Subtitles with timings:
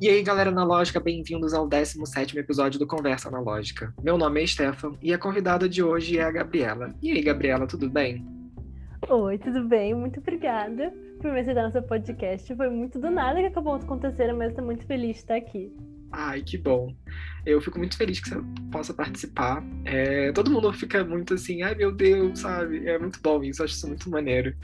[0.00, 3.94] E aí, galera analógica, bem-vindos ao 17 episódio do Conversa Analógica.
[4.02, 6.92] Meu nome é Stefan e a convidada de hoje é a Gabriela.
[7.00, 8.26] E aí, Gabriela, tudo bem?
[9.08, 9.94] Oi, tudo bem?
[9.94, 12.54] Muito obrigada por me aceitar no seu podcast.
[12.56, 15.72] Foi muito do nada que acabou acontecendo, mas estou muito feliz de estar aqui.
[16.10, 16.92] Ai, que bom.
[17.46, 18.40] Eu fico muito feliz que você
[18.72, 19.62] possa participar.
[19.84, 22.86] É, todo mundo fica muito assim, ai meu Deus, sabe?
[22.86, 24.54] É muito bom isso, eu acho isso muito maneiro.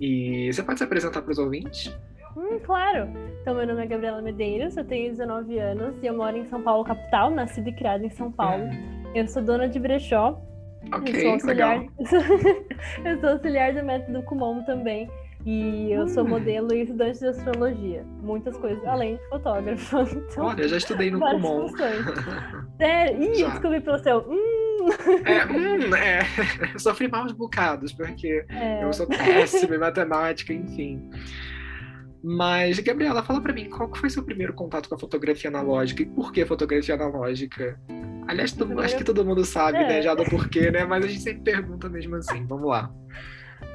[0.00, 1.94] E você pode se apresentar para os ouvintes?
[2.36, 3.08] Hum, claro.
[3.40, 6.62] Então, meu nome é Gabriela Medeiros, eu tenho 19 anos e eu moro em São
[6.62, 8.64] Paulo, capital, nascida e criada em São Paulo.
[9.14, 10.40] Eu sou dona de brechó.
[10.92, 11.78] Ok, eu sou auxiliar...
[11.78, 11.94] legal.
[13.04, 15.08] eu sou auxiliar do método Kumon também.
[15.46, 16.28] E eu sou Hum.
[16.28, 18.02] modelo e estudante de astrologia.
[18.22, 20.04] Muitas coisas, além de fotógrafa.
[20.32, 21.68] Então, Olha, eu já estudei no Kumon.
[22.78, 23.22] Sério?
[23.22, 23.46] Ih, Já.
[23.46, 24.18] eu descobri pelo seu.
[24.20, 24.88] Hum,
[25.24, 26.20] É, hum, é.
[26.72, 28.82] Eu sofri maus bocados, porque é.
[28.84, 31.10] eu sou péssima em matemática, enfim.
[32.26, 36.06] Mas, Gabriela, fala pra mim, qual foi seu primeiro contato com a fotografia analógica e
[36.06, 37.78] por que fotografia analógica?
[38.26, 39.86] Aliás, todo- Primeiro- acho que todo mundo sabe, É.
[39.86, 40.86] né, já do porquê, né?
[40.86, 42.46] Mas a gente sempre pergunta mesmo assim.
[42.46, 42.90] Vamos lá.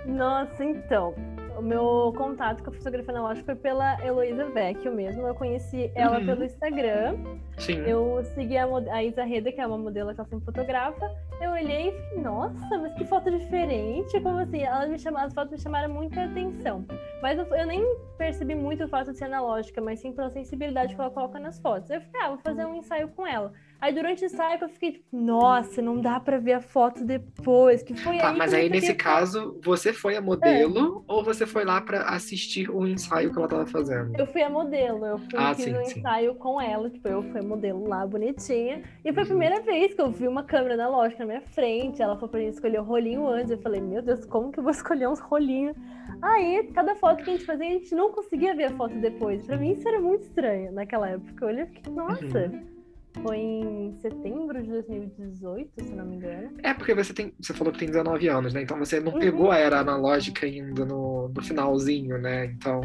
[0.08, 1.14] Nossa, então.
[1.60, 5.28] O meu contato com a fotografia analógica foi pela Heloísa Vecchio mesmo.
[5.28, 6.26] Eu conheci ela Uhum.
[6.26, 7.18] pelo Instagram.
[7.58, 7.80] Sim.
[7.82, 11.06] Eu segui a, a Isa Reda, que é uma modelo que ela sempre fotografa.
[11.42, 14.18] Eu olhei e fiquei, nossa, mas que foto diferente.
[14.22, 14.62] Como assim?
[14.64, 16.86] Ela me chamou, as fotos me chamaram muita atenção.
[17.22, 17.84] Mas eu, eu nem
[18.18, 21.60] percebi muito o fato de ser analógica, mas sim pela sensibilidade que ela coloca nas
[21.60, 21.90] fotos.
[21.90, 23.52] Eu fiquei, ah, vou fazer um ensaio com ela.
[23.82, 27.82] Aí durante o ensaio eu fiquei tipo, nossa, não dá pra ver a foto depois.
[27.82, 31.64] Que foi Tá, aí mas aí nesse caso, você foi a modelo ou você foi
[31.64, 34.14] lá pra assistir o ensaio que ela tava fazendo?
[34.20, 36.00] Eu fui a modelo, eu fui, Ah, fiz sim, um sim.
[36.00, 38.84] ensaio com ela, tipo, eu fui a modelo lá, bonitinha.
[39.04, 39.30] E foi a Uhum.
[39.30, 42.02] primeira vez que eu vi uma câmera analógica na minha frente.
[42.02, 43.52] Ela falou pra gente escolher o rolinho antes.
[43.52, 45.76] Eu falei, meu Deus, como que eu vou escolher uns rolinhos?
[46.22, 49.46] Aí, cada foto que a gente fazia, a gente não conseguia ver a foto depois.
[49.46, 51.46] Pra mim, isso era muito estranho naquela época.
[51.46, 52.22] Eu olhei e fiquei, nossa.
[52.24, 52.79] Uhum.
[53.22, 56.52] Foi em setembro de 2018, se não me engano.
[56.64, 57.34] É porque você tem.
[57.42, 58.62] Você falou que tem 19 anos, né?
[58.62, 59.20] Então você não Uhum.
[59.20, 62.46] pegou a era analógica ainda no, no finalzinho, né?
[62.46, 62.80] Então.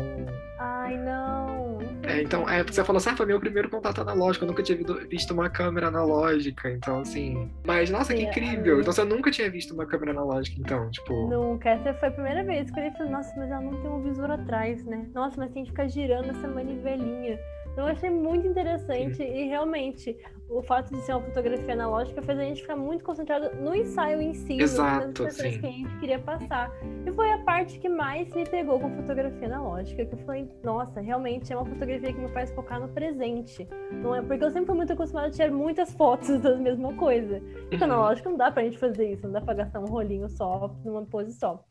[0.58, 1.78] Ai, não.
[2.04, 4.62] É, então, é, porque você falou assim, ah, foi meu primeiro contato analógico, eu nunca
[4.62, 4.78] tinha
[5.08, 7.50] visto, uma câmera analógica, então assim.
[7.66, 8.78] Mas, nossa, que Sim, incrível!
[8.78, 8.80] é.
[8.80, 11.28] Então você nunca tinha visto uma câmera analógica, então, tipo.
[11.28, 11.68] Nunca.
[11.70, 14.30] Essa foi a primeira vez que eu falei, nossa, mas ela não tem um visor
[14.30, 15.06] atrás, né?
[15.14, 17.38] Nossa, mas tem que ficar girando essa manivelinha.
[17.74, 20.16] Então eu achei muito interessante e realmente
[20.48, 24.20] o fato de ser uma fotografia analógica fez a gente ficar muito concentrado no ensaio
[24.22, 25.58] em si, Exato, nas sim.
[25.58, 26.70] que a gente queria passar.
[27.04, 31.00] E foi a parte que mais me pegou com fotografia analógica, que eu falei, nossa,
[31.00, 33.68] realmente é uma fotografia que me faz focar no presente.
[33.90, 37.42] Não é porque eu sempre fui muito acostumada a tirar muitas fotos da mesma coisa.
[37.72, 37.92] E com Uhum.
[37.92, 41.04] analógico não dá pra gente fazer isso, não dá pra gastar um rolinho só numa
[41.04, 41.64] pose só.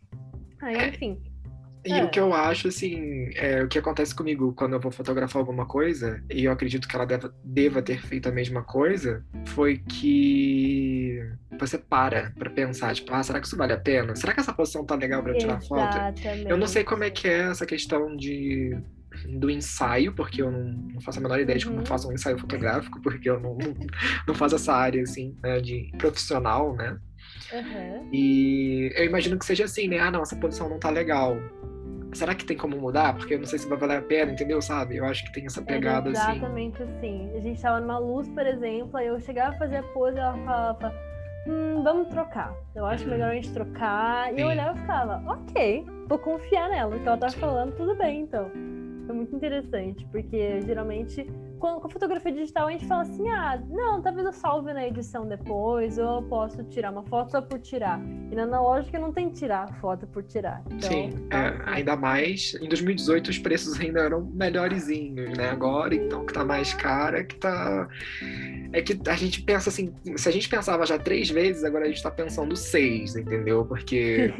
[0.61, 1.17] Aí, enfim.
[1.85, 2.03] E É.
[2.03, 5.65] o que eu acho, assim, é, o que acontece comigo quando eu vou fotografar alguma
[5.65, 11.19] coisa, e eu acredito que ela deva, deva ter feito a mesma coisa, foi que
[11.59, 14.15] você para pra pensar, tipo, ah, será que isso vale a pena?
[14.15, 15.97] Será que essa posição tá legal pra eu tirar foto?
[16.47, 18.77] Eu não sei como é que é essa questão de
[19.37, 21.85] do ensaio, porque eu não, faço a menor ideia de como Uhum.
[21.85, 23.75] faço um ensaio fotográfico, porque eu não, não,
[24.27, 26.97] não faço essa área, assim, né, de profissional, né?
[27.53, 28.09] Aham.
[28.11, 29.99] E eu imagino que seja assim, né?
[29.99, 31.37] Ah, não, essa posição não tá legal.
[32.13, 33.15] Será que tem como mudar?
[33.15, 34.61] Porque eu não sei se vai valer a pena, entendeu?
[34.61, 34.97] Sabe?
[34.97, 36.31] Eu acho que tem essa pegada Era assim.
[36.31, 37.31] exatamente assim.
[37.35, 40.19] A gente tava numa luz, por exemplo, aí eu chegava a fazer a pose e
[40.19, 40.93] ela falava,
[41.47, 42.55] hum, vamos trocar.
[42.75, 44.33] Eu acho melhor a gente trocar.
[44.33, 44.53] E eu Sim.
[44.53, 46.95] olhava e ficava, ok, vou confiar nela.
[46.95, 47.39] O que ela tá Sim.
[47.39, 48.49] falando, tudo bem, então.
[49.05, 51.27] Foi muito interessante, porque geralmente,
[51.79, 55.25] com a fotografia digital, a gente fala assim, ah, não, talvez eu salve na edição
[55.25, 58.01] depois, ou eu posso tirar uma foto só por tirar.
[58.29, 60.61] E na analógica não tem tirar foto por tirar.
[60.69, 65.49] Então, Sim, é, ainda mais em 2018 os preços ainda eram melhorzinhos, né?
[65.49, 67.87] Agora, então, que tá mais cara, que tá.
[68.73, 71.87] É que a gente pensa assim, se a gente pensava já três vezes, agora a
[71.87, 73.63] gente tá pensando seis, entendeu?
[73.65, 74.33] Porque,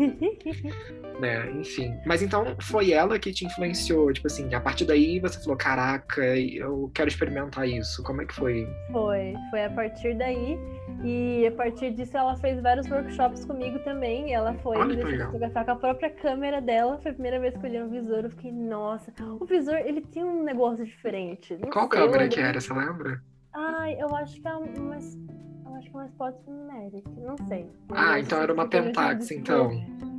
[1.21, 1.93] né, enfim.
[2.05, 6.21] Mas então foi ela que te influenciou, tipo assim, a partir daí você falou, caraca,
[6.37, 8.03] eu quero experimentar isso.
[8.03, 8.67] Como é que foi?
[8.91, 10.57] Foi, foi a partir daí.
[11.03, 14.33] E a partir disso ela fez vários workshops comigo também.
[14.33, 16.99] Ela foi Olha me fotografar com a própria câmera dela.
[17.01, 18.23] Foi a primeira vez que eu olhei um visor.
[18.23, 21.57] Eu fiquei, nossa, o visor ele tem um negócio diferente.
[21.57, 23.21] Não Qual câmera que era, você lembra?
[23.53, 24.67] Ai, eu acho que é uma.
[24.67, 27.61] Eu acho que é uma Spotmatic, não sei.
[27.89, 29.71] Eu Ah, então era uma Pentax, então.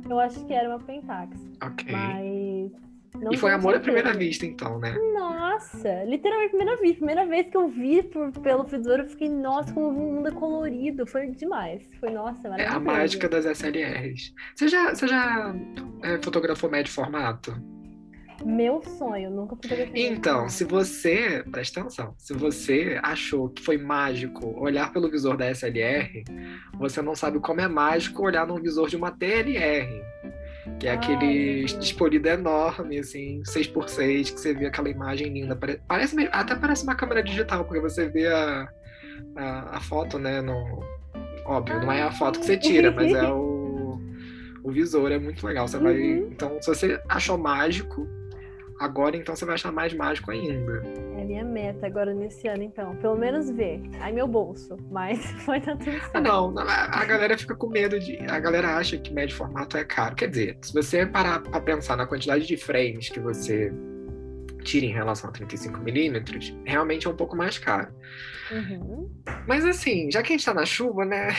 [0.09, 1.37] Eu acho que era uma Pentax.
[1.63, 1.91] Ok.
[1.91, 2.34] Mas.
[3.25, 4.95] Não E foi amor à primeira vista, então, né?
[5.13, 6.95] Nossa, literalmente primeira vez.
[6.95, 10.31] Primeira vez que eu vi por, pelo visor, eu fiquei, nossa, como o mundo é
[10.31, 11.07] colorido.
[11.07, 11.81] Foi demais.
[11.99, 12.77] Foi, nossa, É maravilhoso.
[12.77, 14.31] a mágica das SLRs.
[14.55, 15.55] Você já, você já
[16.03, 17.55] é, fotografou médio formato?
[18.45, 20.07] Meu sonho, nunca fotografei.
[20.07, 25.49] Então, se você, presta atenção, se você achou que foi mágico olhar pelo visor da
[25.49, 26.23] SLR,
[26.77, 29.89] você não sabe como é mágico olhar no visor de uma TLR.
[30.79, 35.55] Que é Ai, aquele expolido enorme, assim, 6x6, que você vê aquela imagem linda.
[35.55, 38.67] Pare- Parece, até parece uma câmera digital, porque você vê a,
[39.35, 40.41] a, a foto, né?
[40.41, 40.83] No,
[41.45, 43.99] óbvio, não é a foto que você tira, mas é o,
[44.63, 45.67] o visor, é muito legal.
[45.67, 45.95] Você vai.
[45.95, 46.29] Uhum.
[46.31, 48.07] Então, se você achou mágico,
[48.79, 50.81] agora então você vai achar mais mágico ainda.
[51.25, 52.95] Minha meta agora nesse ano, então.
[52.97, 53.81] Pelo menos ver.
[53.99, 54.77] Aí meu bolso.
[54.91, 56.11] Mas foi tá tudo certo.
[56.13, 58.17] Ah, não, não, a a galera fica com medo de.
[58.29, 60.15] A galera acha que médio formato é caro.
[60.15, 63.71] Quer dizer, se você parar pra pensar na quantidade de frames que você
[64.65, 67.93] tira em relação a 35mm, realmente é um pouco mais caro.
[68.51, 69.09] Uhum.
[69.47, 71.29] Mas assim, já que a gente tá na chuva, né?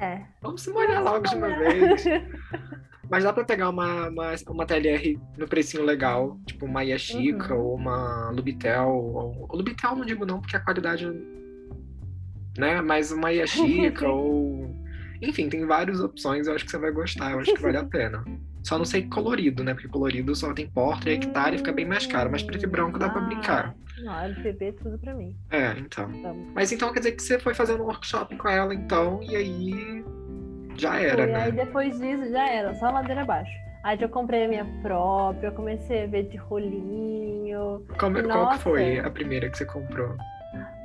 [0.00, 0.22] É.
[0.40, 2.04] Vamos se molhar logo de uma vez.
[3.10, 7.60] Mas dá pra pegar uma, uma, uma TLR no precinho legal, tipo uma Yashica Uhum.
[7.62, 8.88] ou uma Lubitel.
[8.90, 11.06] Ou, Lubitel não digo não, porque a qualidade.
[12.56, 12.80] Né?
[12.82, 14.74] Mas uma Yashica ou.
[15.22, 17.84] Enfim, tem várias opções, eu acho que você vai gostar, eu acho que vale a
[17.84, 18.24] pena.
[18.62, 19.72] Só não sei colorido, né?
[19.72, 22.68] Porque colorido só tem porta e hectare e fica bem mais caro, mas preto e
[22.68, 23.74] branco dá pra Ah, brincar.
[24.00, 25.34] Não, LPB tudo pra mim.
[25.50, 26.06] É, então.
[26.22, 26.52] Vamos.
[26.54, 30.04] Mas então quer dizer que você foi fazendo um workshop com ela, então, e aí
[30.78, 31.42] já era, Foi, né?
[31.42, 33.52] Aí depois disso já era, só ladeira abaixo.
[33.82, 37.84] Aí eu comprei a minha própria, eu comecei a ver de rolinho.
[37.98, 40.16] Como, qual que foi a primeira que você comprou?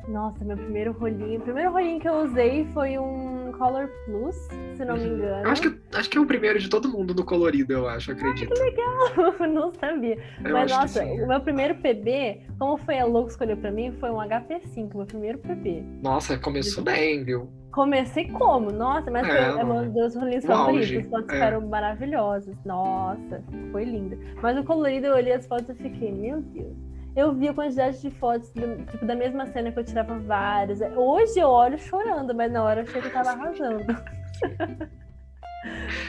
[0.08, 1.40] Nossa, meu primeiro rolinho.
[1.40, 4.36] O primeiro rolinho que eu usei foi um Color Plus,
[4.76, 5.16] se não me Uhum.
[5.16, 5.46] engano.
[5.46, 8.12] Eu acho que, acho que é o primeiro de todo mundo do colorido, eu acho,
[8.12, 8.54] acredito.
[9.48, 10.18] não sabia.
[10.44, 13.92] Eu Mas nossa, que o meu primeiro PB, como foi a Louco escolheu pra mim,
[14.00, 15.84] foi um HP5, meu primeiro PB.
[16.02, 17.50] Nossa, começou bem, viu?
[17.74, 18.72] Comecei como?
[18.72, 20.96] Nossa, mas É, foi é um dos rolinhos o favoritos.
[20.98, 21.34] As fotos é.
[21.34, 22.56] ficaram maravilhosas.
[22.64, 24.16] Nossa, foi linda.
[24.42, 26.72] Mas o colorido, eu olhei as fotos e fiquei, meu Deus.
[27.16, 30.82] Eu vi a quantidade de fotos, do- tipo, da mesma cena que eu tirava várias.
[30.96, 33.86] Hoje eu olho chorando, mas na hora eu achei que eu tava arrasando.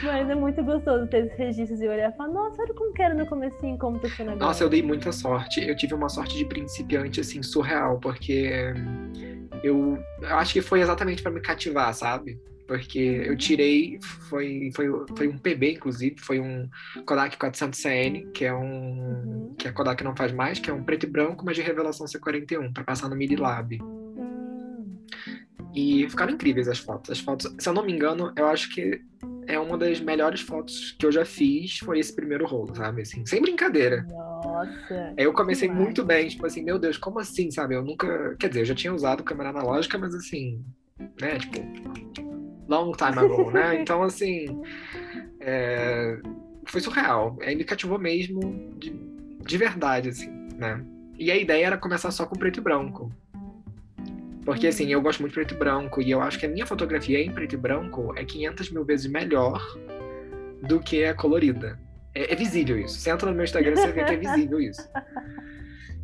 [0.03, 3.01] mas é muito gostoso ter esses registros e olhar e falar, nossa, olha como que
[3.01, 4.45] era no comecinho, como tá sendo agora.
[4.45, 5.65] Nossa, eu dei muita sorte.
[5.65, 8.73] Eu tive uma sorte de principiante, assim, surreal, porque
[9.63, 12.39] eu, eu acho que foi exatamente pra me cativar, sabe?
[12.67, 16.67] Porque eu tirei, foi, foi, foi um PB, inclusive, foi um
[17.05, 18.65] Kodak 400CN, que é um.
[18.65, 19.55] Uhum.
[19.55, 22.07] que a Kodak não faz mais, que é um preto e branco, mas de revelação
[22.07, 23.77] C41, pra passar no Midi Lab.
[25.75, 27.11] E ficaram incríveis as fotos.
[27.11, 29.01] As fotos, se eu não me engano, eu acho que
[29.47, 33.01] é uma das melhores fotos que eu já fiz, foi esse primeiro rolo, sabe?
[33.01, 34.05] Assim, sem brincadeira.
[34.09, 35.13] nossa.
[35.17, 37.75] Aí eu comecei muito bem, tipo assim, meu Deus, como assim, sabe?
[37.75, 38.35] Eu nunca.
[38.39, 40.63] Quer dizer, eu já tinha usado câmera analógica, mas assim,
[41.21, 41.59] né, tipo,
[42.67, 43.75] long time ago, né?
[43.81, 44.61] Então, assim,
[45.39, 46.17] é,
[46.65, 47.37] foi surreal.
[47.41, 48.95] Aí me cativou mesmo de,
[49.45, 50.83] de verdade, assim, né?
[51.17, 53.11] E a ideia era começar só com preto e branco.
[54.45, 56.67] Porque, assim, eu gosto muito de preto e branco, e eu acho que a minha
[56.67, 59.59] fotografia em preto e branco é 500 mil vezes melhor
[60.61, 61.79] do que a colorida.
[62.13, 62.99] É, é visível isso.
[62.99, 64.87] Você entra no meu Instagram, você vê que é visível isso.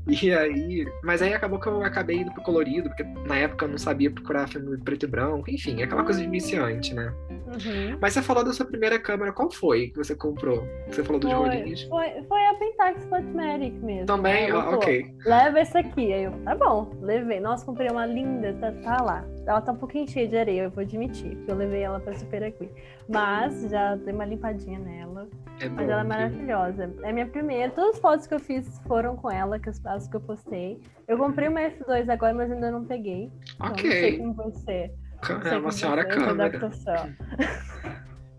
[0.07, 3.69] E aí, mas aí acabou que eu acabei indo pro colorido, porque na época eu
[3.69, 7.13] não sabia procurar filme preto e branco, enfim, aquela coisa de iniciante, né?
[7.29, 7.97] Uhum.
[8.01, 10.63] Mas você falou da sua primeira câmera, qual foi que você comprou?
[10.87, 11.83] Você falou dos Foi, rolinhos?
[11.83, 14.05] foi, foi a Pentax Spotmatic mesmo.
[14.05, 14.49] Também?
[14.49, 15.13] Ela Ah, ok.
[15.25, 16.13] Leva esse aqui.
[16.13, 17.39] Aí eu, tá bom, levei.
[17.39, 19.25] Nossa, comprei uma linda, tá, tá lá.
[19.45, 22.13] Ela tá um pouquinho cheia de areia, eu vou admitir, porque eu levei ela pra
[22.13, 22.69] Super Aqui.
[23.09, 25.27] Mas já dei uma limpadinha nela.
[25.59, 26.93] É bom, Mas ela é maravilhosa.
[27.03, 27.71] É minha primeira.
[27.71, 30.79] Todas as fotos que eu fiz foram com ela, que as, as que eu postei.
[31.07, 33.31] Eu comprei uma F2 agora, mas ainda não peguei.
[33.55, 34.17] Então, não sei Ok.
[34.19, 34.93] como vai ser.
[35.21, 36.59] Ca- Não sei É como uma senhora essa câmera.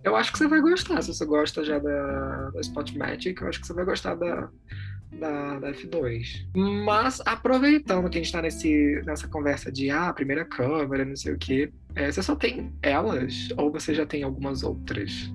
[0.04, 1.00] Eu acho que você vai gostar.
[1.02, 4.49] Se você gosta já da, da Spotmatic, eu acho que você vai gostar da,
[5.19, 6.47] da, da F2.
[6.54, 11.35] Mas, aproveitando que a gente tá nesse, nessa conversa de ah, primeira câmera, não sei
[11.35, 15.33] o quê, é, você só tem elas ou você já tem algumas outras?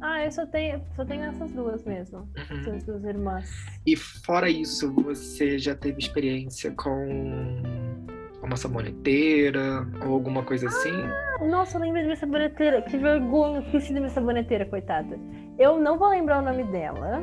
[0.00, 2.18] Ah, eu só tenho, só tenho essas duas mesmo.
[2.18, 2.60] Uhum.
[2.60, 3.50] Essas duas irmãs.
[3.86, 7.62] E fora isso, você já teve experiência com
[8.42, 10.92] uma saboneteira ou alguma coisa assim?
[11.50, 12.82] Nossa, eu lembrei da minha saboneteira.
[12.82, 15.18] Que vergonha, eu esqueci da minha saboneteira, coitada.
[15.58, 17.22] Eu não vou lembrar o nome dela,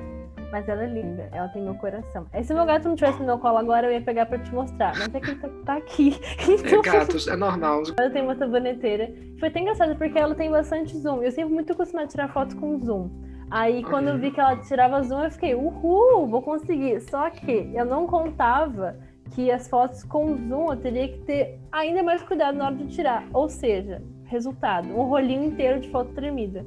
[0.54, 1.28] mas ela é linda.
[1.32, 2.28] Ela tem meu coração.
[2.32, 4.54] E se meu gato não tivesse no meu colo agora, eu ia pegar pra te
[4.54, 4.94] mostrar.
[4.96, 6.16] Mas é que ele tá, tá aqui.
[6.38, 7.82] É Então, gatos, é normal.
[8.00, 9.12] eu tenho uma saboneteira.
[9.40, 11.24] Foi até engraçado, porque ela tem bastante zoom.
[11.24, 13.10] Eu sempre muito acostumada a tirar foto com zoom.
[13.50, 17.02] Aí, quando eu vi que ela tirava zoom, eu fiquei, uhul, vou conseguir.
[17.02, 18.96] Só que eu não contava
[19.32, 22.88] que as fotos com zoom eu teria que ter ainda mais cuidado na hora de
[22.90, 23.26] tirar.
[23.34, 26.64] Ou seja, resultado, um rolinho inteiro de foto tremida.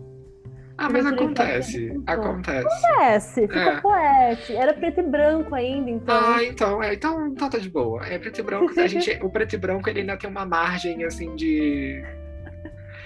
[0.78, 2.00] Ah, mas acontece.
[2.06, 2.66] Acontece.
[2.66, 3.80] Acontece, ficou é.
[3.80, 4.54] poete.
[4.54, 6.14] Era preto e branco ainda, então.
[6.14, 8.04] Ah, então, é, então, então tá de boa.
[8.06, 8.78] É preto e branco.
[8.78, 12.04] A gente, o preto e branco ele ainda tem uma margem assim de.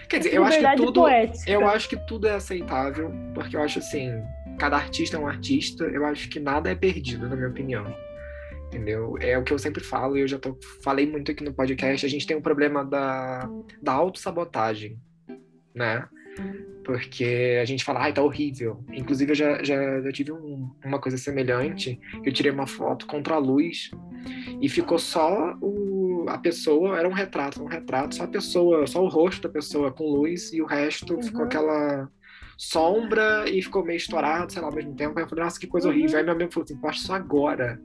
[0.09, 1.01] Quer dizer, eu acho que tudo.
[1.03, 1.51] Poética.
[1.51, 4.11] Eu acho que tudo é aceitável, porque eu acho assim,
[4.59, 7.95] cada artista é um artista, eu acho que nada é perdido, na minha opinião.
[8.67, 9.17] Entendeu?
[9.21, 12.05] É o que eu sempre falo, e eu já tô, falei muito aqui no podcast,
[12.05, 13.49] a gente tem um problema da,
[13.81, 14.99] da autossabotagem,
[15.75, 16.09] né?
[16.85, 18.83] Porque a gente fala, ai, tá horrível.
[18.91, 22.01] Inclusive, eu já, já, já tive um, uma coisa semelhante.
[22.25, 23.91] Eu tirei uma foto contra a luz
[24.61, 29.03] e ficou só o, a pessoa, era um retrato, um retrato, só a pessoa, só
[29.05, 31.23] o rosto da pessoa com luz e o resto uhum.
[31.23, 32.11] ficou aquela
[32.59, 35.19] sombra e ficou meio estourado, sei lá, ao mesmo tempo.
[35.19, 35.95] Aí eu falei, nossa, que coisa uhum.
[35.95, 36.19] horrível.
[36.19, 37.81] Aí meu amigo falou assim, posta isso agora.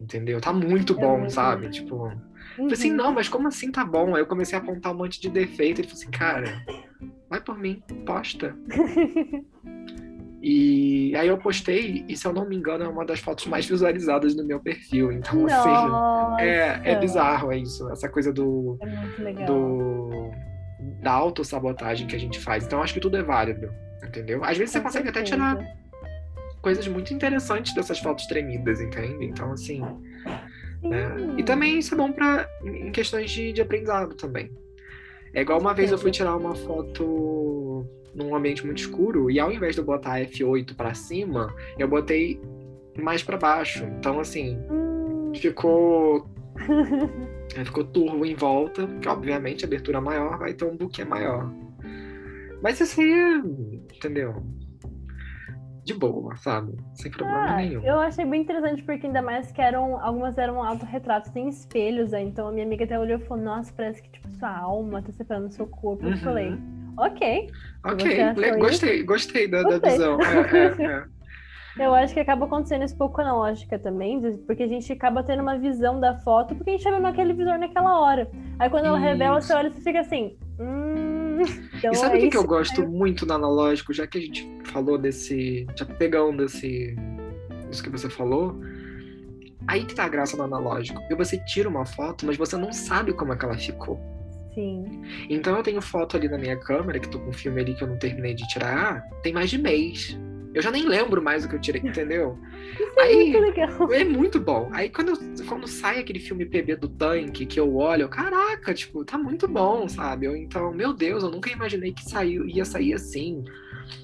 [0.00, 0.40] Entendeu?
[0.40, 1.70] Tá muito é bom, é sabe?
[1.70, 2.12] Tipo.
[2.58, 2.64] Uhum.
[2.64, 2.96] Falei assim, uhum.
[2.96, 4.14] não, mas como assim tá bom?
[4.14, 5.80] Aí eu comecei a apontar um monte de defeito.
[5.80, 6.64] Ele falou assim, cara,
[7.28, 8.56] vai por mim, posta.
[10.42, 13.66] e aí eu postei, e se eu não me engano, é uma das fotos mais
[13.66, 15.10] visualizadas no meu perfil.
[15.12, 16.34] Então, Nossa.
[16.36, 17.90] assim, é, é bizarro, é isso.
[17.90, 18.78] Essa coisa do.
[18.80, 19.46] É muito legal.
[19.46, 20.30] Do,
[21.02, 22.64] da autossabotagem que a gente faz.
[22.64, 24.44] Então, acho que tudo é válido, entendeu?
[24.44, 25.34] Às vezes Com você consegue certeza.
[25.34, 25.76] até tirar
[26.62, 29.26] coisas muito interessantes dessas fotos tremidas, entende?
[29.26, 29.82] Então, assim.
[30.84, 31.34] Né?
[31.38, 34.50] E também isso é bom para em questões de, de aprendizado também.
[35.32, 39.50] É igual uma vez eu fui tirar uma foto num ambiente muito escuro e ao
[39.50, 42.40] invés de eu botar F8 para cima, eu botei
[42.96, 43.84] mais para baixo.
[43.98, 45.32] Então assim, hum.
[45.34, 46.28] ficou
[47.64, 51.52] ficou turvo em volta, que obviamente a abertura maior vai ter um buquê maior.
[52.62, 53.36] Mas isso aí, é,
[53.94, 54.42] entendeu?
[55.84, 56.76] De boa, sabe?
[56.94, 57.82] Sem problema ah, nenhum.
[57.82, 60.00] Eu achei bem interessante porque ainda mais que eram.
[60.00, 62.22] Algumas eram autorretratos, tem espelhos, né?
[62.22, 65.12] Então a minha amiga até olhou e falou, nossa, parece que tipo, sua alma tá
[65.12, 66.04] separando do seu corpo.
[66.04, 66.12] Uhum.
[66.12, 66.58] Eu falei,
[66.96, 67.50] ok.
[67.84, 69.80] Ok, gostei, isso, gostei da, gostei.
[69.80, 70.18] da visão.
[70.20, 71.04] É, é, é.
[71.78, 75.58] Eu acho que acaba acontecendo isso pouco analógica também, porque a gente acaba tendo uma
[75.58, 78.30] visão da foto, porque a gente viu naquele visor naquela hora.
[78.60, 79.06] Aí quando ela isso.
[79.06, 80.36] revela, você olha e fica assim.
[80.60, 81.03] Hum,
[81.74, 84.20] então e sabe o é que, que eu gosto muito no analógico, já que a
[84.20, 85.66] gente falou desse.
[85.76, 86.96] Já pegando esse.
[87.70, 88.60] Isso que você falou.
[89.66, 91.00] Aí que tá a graça do analógico.
[91.10, 93.98] E você tira uma foto, mas você não sabe como é que ela ficou.
[94.54, 95.02] Sim.
[95.28, 97.82] Então eu tenho foto ali na minha câmera, que tô com um filme ali que
[97.82, 100.18] eu não terminei de tirar, tem mais de mês.
[100.54, 102.38] Eu já nem lembro mais o que eu tirei, entendeu?
[102.78, 103.92] Isso é muito legal.
[103.92, 104.70] É muito bom.
[104.72, 109.04] Aí quando, eu, quando sai aquele filme PB do tanque, que eu olho, caraca, tipo,
[109.04, 110.28] tá muito bom, sabe?
[110.28, 113.44] Ou então, meu Deus, eu nunca imaginei que saiu, ia sair assim.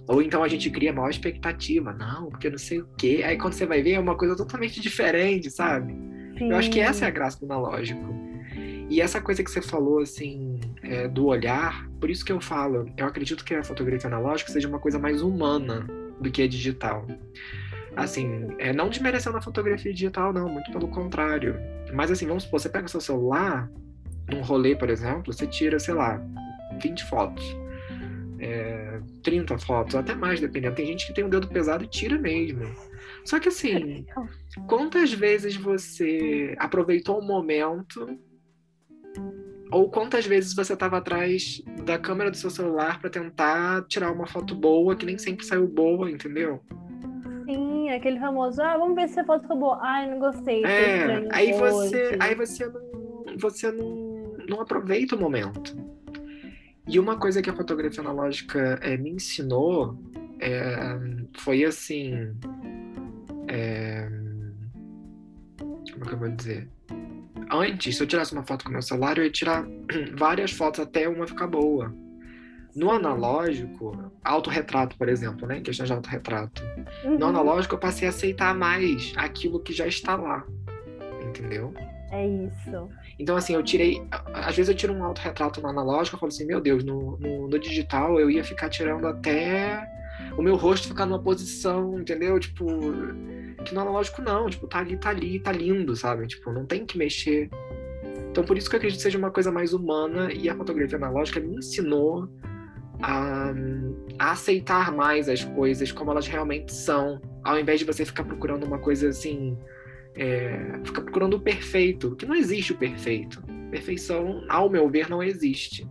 [0.08, 1.92] Ou então a gente cria maior expectativa.
[1.92, 3.22] Não, porque não sei o quê.
[3.24, 5.92] Aí quando você vai ver, é uma coisa totalmente diferente, sabe?
[6.36, 6.50] Sim.
[6.50, 8.18] Eu acho que essa é a graça do analógico.
[8.88, 12.90] E essa coisa que você falou, assim, é, do olhar, por isso que eu falo,
[12.96, 15.86] eu acredito que a fotografia analógica seja uma coisa mais humana
[16.20, 17.06] do que a digital.
[17.96, 21.56] Assim, é, não desmerecendo a fotografia digital, não, muito pelo contrário.
[21.92, 23.70] Mas assim, vamos supor, você pega o seu celular,
[24.30, 26.22] num rolê, por exemplo, você tira, sei lá,
[26.80, 27.44] 20 fotos.
[28.38, 30.74] É, 30 fotos, até mais, dependendo.
[30.74, 32.64] Tem gente que tem um dedo pesado e tira mesmo.
[33.24, 34.06] Só que assim,
[34.66, 38.18] quantas vezes você aproveitou um momento
[39.70, 44.26] ou quantas vezes você estava atrás da câmera do seu celular para tentar tirar uma
[44.26, 46.60] foto boa, que nem sempre saiu boa, entendeu?
[47.44, 49.78] Sim, aquele famoso, ah, vamos ver se a foto ficou boa.
[49.80, 50.64] Ai, não gostei.
[50.64, 55.76] É, aí você, aí você não, você não, não aproveita o momento.
[56.86, 59.96] E uma coisa que a fotografia analógica é, me ensinou
[60.40, 60.98] é,
[61.38, 62.34] foi assim.
[63.46, 64.08] É,
[65.92, 66.68] como é que eu vou dizer?
[67.50, 69.64] Antes, se eu tirasse uma foto com meu celular, eu ia tirar
[70.16, 71.94] várias fotos até uma ficar boa.
[72.74, 75.58] No analógico, autorretrato, por exemplo, né?
[75.58, 76.62] Em questão de autorretrato.
[77.04, 77.18] Uhum.
[77.18, 80.44] No analógico, eu passei a aceitar mais aquilo que já está lá.
[81.26, 81.74] Entendeu?
[82.12, 82.88] É isso.
[83.18, 84.02] Então, assim, eu tirei.
[84.32, 87.48] Às vezes eu tiro um autorretrato no analógico e falo assim: meu Deus, no, no,
[87.48, 89.88] no digital eu ia ficar tirando até
[90.36, 92.38] o meu rosto ficar numa posição, entendeu?
[92.38, 92.66] Tipo
[93.64, 96.26] que no analógico não, tipo, tá ali, tá ali, tá lindo, sabe?
[96.26, 97.48] Tipo, não tem que mexer.
[98.30, 100.96] Então por isso que eu acredito que seja uma coisa mais humana e a fotografia
[100.96, 102.28] analógica me ensinou
[103.02, 103.52] a,
[104.18, 108.64] a aceitar mais as coisas como elas realmente são, ao invés de você ficar procurando
[108.64, 109.56] uma coisa assim,
[110.14, 113.42] é, ficar procurando o perfeito, que não existe o perfeito.
[113.70, 115.88] Perfeição, ao meu ver, não existe.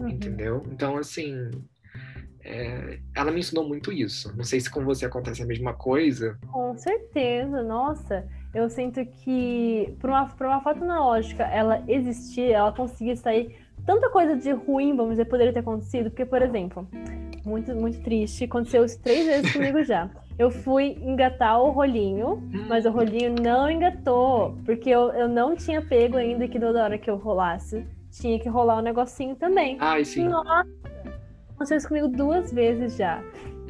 [0.00, 0.08] Uhum.
[0.08, 0.62] Entendeu?
[0.70, 1.50] Então, assim,
[2.44, 4.34] é, ela me ensinou muito isso.
[4.36, 6.38] Não sei se com você acontece a mesma coisa.
[6.50, 8.26] Com certeza, nossa.
[8.54, 13.56] Eu sinto que para uma, uma foto analógica ela existir, ela conseguir sair
[13.86, 16.10] tanta coisa de ruim, vamos dizer, poderia ter acontecido.
[16.10, 16.86] Porque, por exemplo,
[17.44, 18.44] muito, muito triste.
[18.44, 20.10] Aconteceu isso três vezes comigo já.
[20.38, 25.80] Eu fui engatar o rolinho, mas o rolinho não engatou, porque eu, eu não tinha
[25.80, 29.76] pego ainda que toda hora que eu rolasse, tinha que rolar o um negocinho também.
[29.78, 30.28] Ai, sim.
[30.28, 30.81] Nossa!
[31.62, 33.22] Aconteceu isso comigo duas vezes já.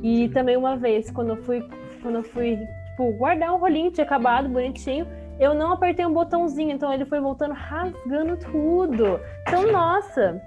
[0.02, 1.62] E também uma vez, quando eu fui,
[2.00, 5.06] quando eu fui, tipo, guardar um rolinho, tinha acabado, bonitinho,
[5.38, 9.20] eu não apertei um botãozinho, então ele foi voltando rasgando tudo.
[9.46, 10.42] Então, nossa,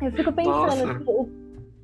[0.00, 1.28] eu fico pensando, tipo,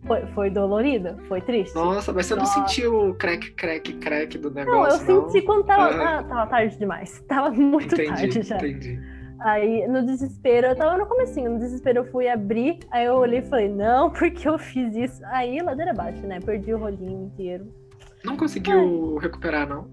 [0.06, 1.16] foi, foi dolorido?
[1.26, 1.74] Foi triste?
[1.74, 2.60] Nossa, mas você Nossa.
[2.60, 5.04] não sentiu o crack, crack, crack do negócio?
[5.08, 7.20] Não, eu senti quando tava, ah, tava tarde demais.
[7.26, 8.56] Tava muito entendi, tarde já.
[8.58, 9.00] Entendi.
[9.40, 13.38] Aí, no desespero, eu tava no comecinho, no desespero eu fui abrir, aí eu olhei
[13.38, 15.22] e falei, não, porque eu fiz isso.
[15.26, 16.38] Aí, ladeira abaixo, né?
[16.40, 17.72] Perdi o rolinho inteiro.
[18.22, 19.22] Não conseguiu Ai.
[19.22, 19.88] recuperar, não?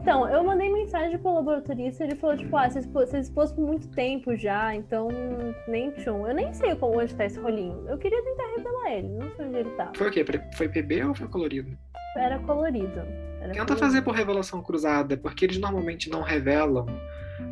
[0.00, 3.88] Então, eu mandei mensagem pro laboratorista, ele falou, tipo, ah, você expôs, expôs por muito
[3.88, 5.08] tempo já, então
[5.66, 6.26] nem tchum.
[6.26, 7.86] Eu nem sei onde tá esse rolinho.
[7.88, 9.92] Eu queria tentar revelar ele, não sei onde ele tá.
[9.94, 10.24] Foi o quê?
[10.54, 11.76] Foi PB ou foi colorido?
[12.16, 13.00] Era colorido.
[13.40, 13.78] Era Tenta colorido.
[13.78, 16.86] fazer por revelação cruzada, porque eles normalmente não revelam,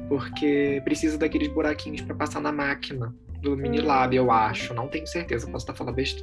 [0.08, 4.74] porque precisa daqueles buraquinhos para passar na máquina do Minilab, eu acho.
[4.74, 5.74] Não tenho certeza, posso estar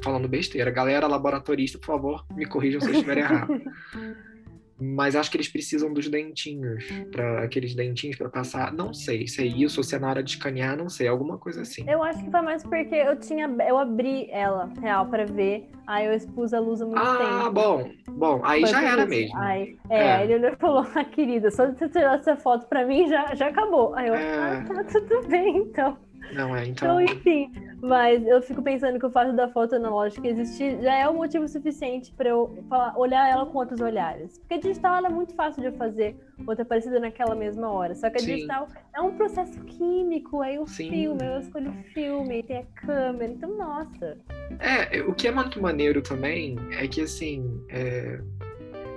[0.03, 0.71] falando besteira.
[0.71, 3.53] Galera laboratorista, por favor, me corrijam se eu estiver errado.
[4.79, 8.73] mas acho que eles precisam dos dentinhos, para aqueles dentinhos para passar.
[8.73, 11.37] Não sei se é isso ou se é na hora de escanear, não sei, alguma
[11.37, 11.89] coisa assim.
[11.89, 16.05] Eu acho que foi mais porque eu tinha, eu abri ela real para ver, aí
[16.05, 17.29] eu expus a luz há muito ah, tempo.
[17.29, 19.09] Ah, bom, bom, aí foi já era isso.
[19.09, 19.37] mesmo.
[19.37, 20.11] Aí, é, é.
[20.13, 23.47] Aí ele falou, ah, querida, só de você tirar essa foto para mim já, já
[23.47, 23.95] acabou.
[23.95, 24.57] Aí eu, é...
[24.57, 25.97] ah, tá tudo bem, então.
[26.33, 26.99] Não é, então.
[26.99, 27.51] Então, enfim.
[27.81, 31.17] Mas eu fico pensando que o fato da foto analógica existir já é o um
[31.17, 34.39] motivo suficiente para eu falar, olhar ela com outros olhares.
[34.39, 36.15] Porque a digital é muito fácil de fazer
[36.47, 37.93] outra parecida naquela mesma hora.
[37.93, 38.35] Só que a Sim.
[38.35, 40.89] digital é um processo químico, aí o Sim.
[40.89, 44.17] filme, eu escolho o filme, aí tem a câmera, então, nossa.
[44.59, 48.19] É, o que é muito maneiro também é que, assim, é...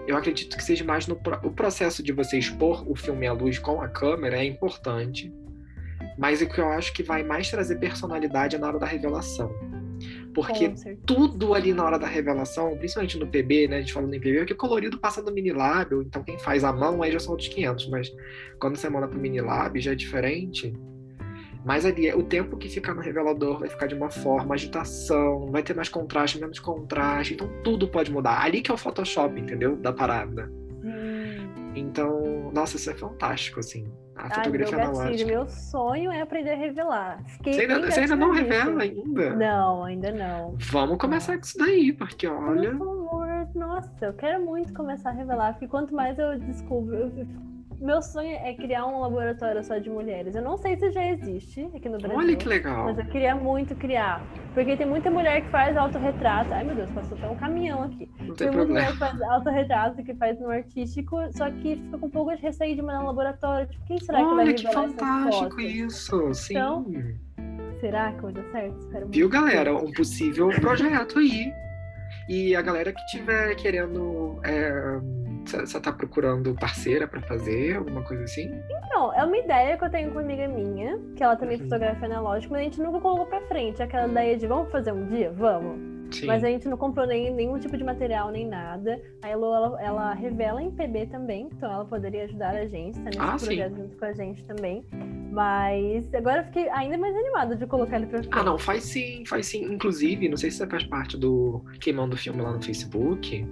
[0.07, 3.59] eu acredito que seja mais no o processo de você expor o filme à luz
[3.59, 5.33] com a câmera é importante
[6.19, 9.51] mas o que eu acho que vai mais trazer personalidade é na hora da revelação.
[10.35, 10.73] Porque
[11.07, 13.77] tudo ali na hora da revelação, principalmente no PB, né?
[13.79, 16.63] A gente falando em PB, é que colorido passa do mini lábio, então quem faz
[16.63, 18.13] a mão aí já são outros 500, mas
[18.61, 20.73] quando você manda pro mini lábio já é diferente.
[21.65, 25.63] Mas ali, o tempo que ficar no revelador vai ficar de uma forma, agitação, vai
[25.63, 28.41] ter mais contraste, menos contraste, então tudo pode mudar.
[28.43, 29.77] Ali que é o Photoshop, entendeu?
[29.77, 30.51] Da parada.
[31.79, 33.91] Então, nossa, isso é fantástico, assim.
[34.17, 35.31] A fotografia Ai, meu analógica.
[35.31, 37.23] Meu sonho é aprender a revelar.
[37.25, 39.37] Fiquei você ainda, você ainda não revela ainda?
[39.37, 40.57] Não, ainda não.
[40.59, 42.71] Vamos começar com isso daí, porque olha.
[42.73, 47.27] Por favor, nossa, eu quero muito começar a revelar, porque quanto mais eu descubro, eu
[47.81, 50.35] meu sonho é criar um laboratório só de mulheres.
[50.35, 52.19] Eu não sei se já existe aqui no Brasil.
[52.19, 52.85] Olha que legal.
[52.87, 54.21] Mas eu queria muito criar.
[54.53, 56.53] Porque tem muita mulher que faz autorretrato.
[56.53, 58.11] Ai, meu Deus, passou até um caminhão aqui.
[58.19, 61.99] Não tem, tem muita mulher que faz autorretrato, que faz no artístico, só que fica
[61.99, 63.69] com um pouco de receio de mandar no laboratório.
[63.69, 66.35] Tipo, quem será Olha, que vai que fantástico isso.
[66.35, 66.55] Sim.
[66.55, 66.87] Então,
[67.81, 68.79] será que vai dar certo?
[68.79, 69.77] Espero Viu, galera?
[69.77, 71.53] Um possível projeto aí.
[72.29, 74.41] E a galera que tiver querendo.
[74.43, 78.51] É você tá procurando parceira para fazer, alguma coisa assim?
[78.87, 81.65] Então, é uma ideia que eu tenho com uma amiga minha, que ela também uhum.
[81.65, 83.83] fotografa analógico, mas a gente nunca colocou pra frente.
[83.83, 85.33] Aquela ideia de vamos fazer um dia?
[85.33, 85.99] Vamos.
[86.11, 86.27] Sim.
[86.27, 89.01] Mas a gente não comprou nem, nenhum tipo de material, nem nada.
[89.23, 93.05] A Elo, ela, ela revela em PB também, então ela poderia ajudar a gente, tá
[93.05, 93.83] nesse ah, projeto sim.
[93.83, 94.85] junto com a gente também.
[95.31, 98.39] Mas agora eu fiquei ainda mais animada de colocar ele pra frente.
[98.39, 99.65] Ah, não, faz sim, faz sim.
[99.65, 103.47] Inclusive, não sei se você faz parte do Queimando o Filme lá no Facebook,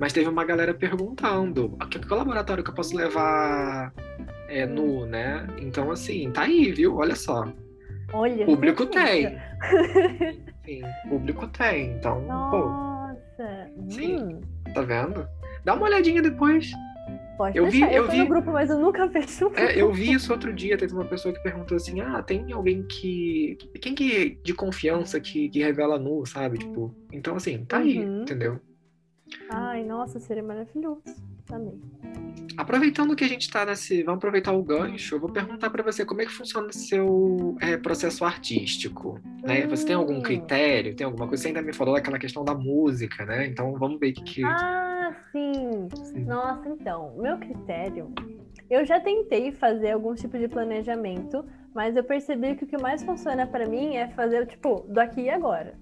[0.00, 3.92] mas teve uma galera perguntando: que, que laboratório que eu posso levar
[4.48, 5.46] é, nu, né?
[5.60, 6.96] Então, assim, tá aí, viu?
[6.96, 7.44] Olha só.
[8.14, 8.46] Olha.
[8.46, 9.38] Público tem.
[10.64, 11.92] Sim, público tem.
[11.92, 12.56] Então, Nossa.
[12.56, 13.90] pô.
[13.90, 14.16] Sim.
[14.16, 14.40] Hum.
[14.74, 15.28] Tá vendo?
[15.64, 16.70] Dá uma olhadinha depois.
[17.36, 19.92] Pode eu vi, eu, eu vi no grupo, mas eu nunca vejo o É, eu
[19.92, 23.94] vi isso outro dia, teve uma pessoa que perguntou assim: "Ah, tem alguém que quem
[23.94, 26.58] que de confiança que, que revela nu, sabe?
[26.58, 28.22] Tipo, então assim, tá aí, uhum.
[28.22, 28.60] entendeu?
[29.50, 31.02] Ai, nossa, seria maravilhoso
[31.46, 31.80] também.
[32.56, 34.02] Aproveitando que a gente está nesse.
[34.02, 37.56] Vamos aproveitar o gancho, eu vou perguntar para você como é que funciona o seu
[37.60, 39.20] é, processo artístico.
[39.42, 39.64] Né?
[39.64, 39.70] Hum.
[39.70, 40.22] Você tem algum hum.
[40.22, 40.94] critério?
[40.94, 41.42] Tem alguma coisa?
[41.42, 43.46] Você ainda me falou daquela questão da música, né?
[43.46, 44.22] Então vamos ver o que.
[44.22, 44.44] que...
[44.44, 45.88] Ah, sim.
[46.04, 46.24] sim!
[46.24, 48.12] Nossa, então, meu critério.
[48.68, 53.02] Eu já tentei fazer algum tipo de planejamento, mas eu percebi que o que mais
[53.02, 55.76] funciona para mim é fazer, tipo, do aqui e agora.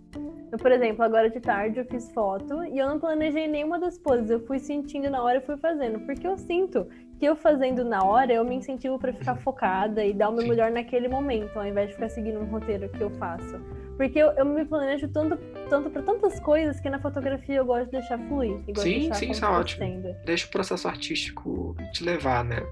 [0.50, 3.98] Eu, por exemplo, agora de tarde eu fiz foto e eu não planejei nenhuma das
[3.98, 4.30] poses.
[4.30, 6.00] Eu fui sentindo na hora e fui fazendo.
[6.00, 10.14] Porque eu sinto que eu fazendo na hora, eu me incentivo para ficar focada e
[10.14, 13.10] dar o meu melhor naquele momento, ao invés de ficar seguindo um roteiro que eu
[13.10, 13.60] faço.
[13.96, 15.36] Porque eu, eu me planejo tanto,
[15.68, 18.52] tanto para tantas coisas que na fotografia eu gosto de deixar fluir.
[18.52, 20.14] Gosto de Sim, deixar sim, isso é ótimo.
[20.24, 22.62] Deixa o processo artístico te levar, né?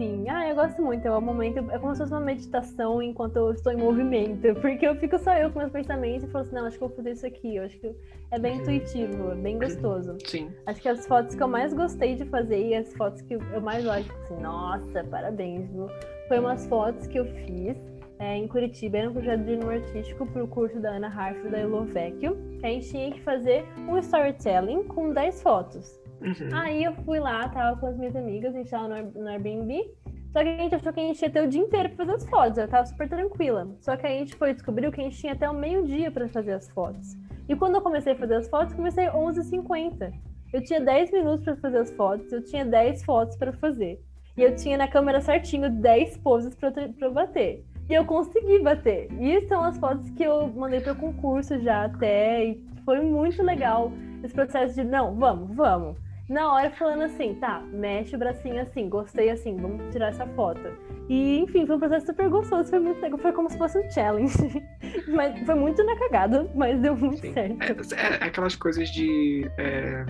[0.00, 1.06] Sim, ah, eu gosto muito.
[1.06, 4.54] É um momento, é como se fosse uma meditação enquanto eu estou em movimento.
[4.58, 6.88] Porque eu fico só eu com meus pensamentos e falo assim, não, acho que eu
[6.88, 7.56] vou fazer isso aqui.
[7.56, 7.94] Eu acho que
[8.30, 8.60] é bem Uhum.
[8.62, 10.16] intuitivo, é bem gostoso.
[10.24, 10.50] Sim.
[10.64, 13.60] Acho que as fotos que eu mais gostei de fazer e as fotos que eu
[13.60, 15.86] mais olho, tipo assim, nossa, parabéns, viu?
[16.28, 17.76] Foi umas fotos que eu fiz
[18.18, 21.42] é, em Curitiba, era um projeto de jornalismo artístico para o curso da Ana Harf
[21.50, 26.00] da Elovecchio, que a gente tinha que fazer um storytelling com 10 fotos.
[26.20, 26.48] Uhum.
[26.52, 29.90] Aí eu fui lá, tava com as minhas amigas, a gente tava no, no Airbnb.
[30.32, 32.16] Só que a gente achou que a gente ia ter o dia inteiro pra fazer
[32.16, 32.58] as fotos.
[32.58, 33.68] Eu tava super tranquila.
[33.80, 36.52] Só que a gente foi descobriu que a gente tinha até o meio-dia pra fazer
[36.52, 37.16] as fotos.
[37.48, 40.12] E quando eu comecei a fazer as fotos, comecei 11h50.
[40.52, 44.00] Eu tinha 10 minutos pra fazer as fotos, eu tinha 10 fotos pra fazer.
[44.36, 47.64] E eu tinha na câmera certinho 10 poses pra eu bater.
[47.88, 49.08] E eu consegui bater.
[49.20, 52.44] E são as fotos que eu mandei para concurso já até.
[52.44, 55.96] E foi muito legal esse processo de, não, vamos, vamos.
[56.30, 60.60] Na hora falando assim, tá, mexe o bracinho assim, gostei assim, vamos tirar essa foto.
[61.08, 63.90] E, enfim, foi um processo super gostoso, foi muito legal, foi como se fosse um
[63.90, 64.62] challenge.
[65.12, 67.32] mas foi muito na cagada, mas deu muito Sim.
[67.32, 67.94] certo.
[67.94, 69.50] É, é aquelas coisas de.
[69.58, 70.06] é,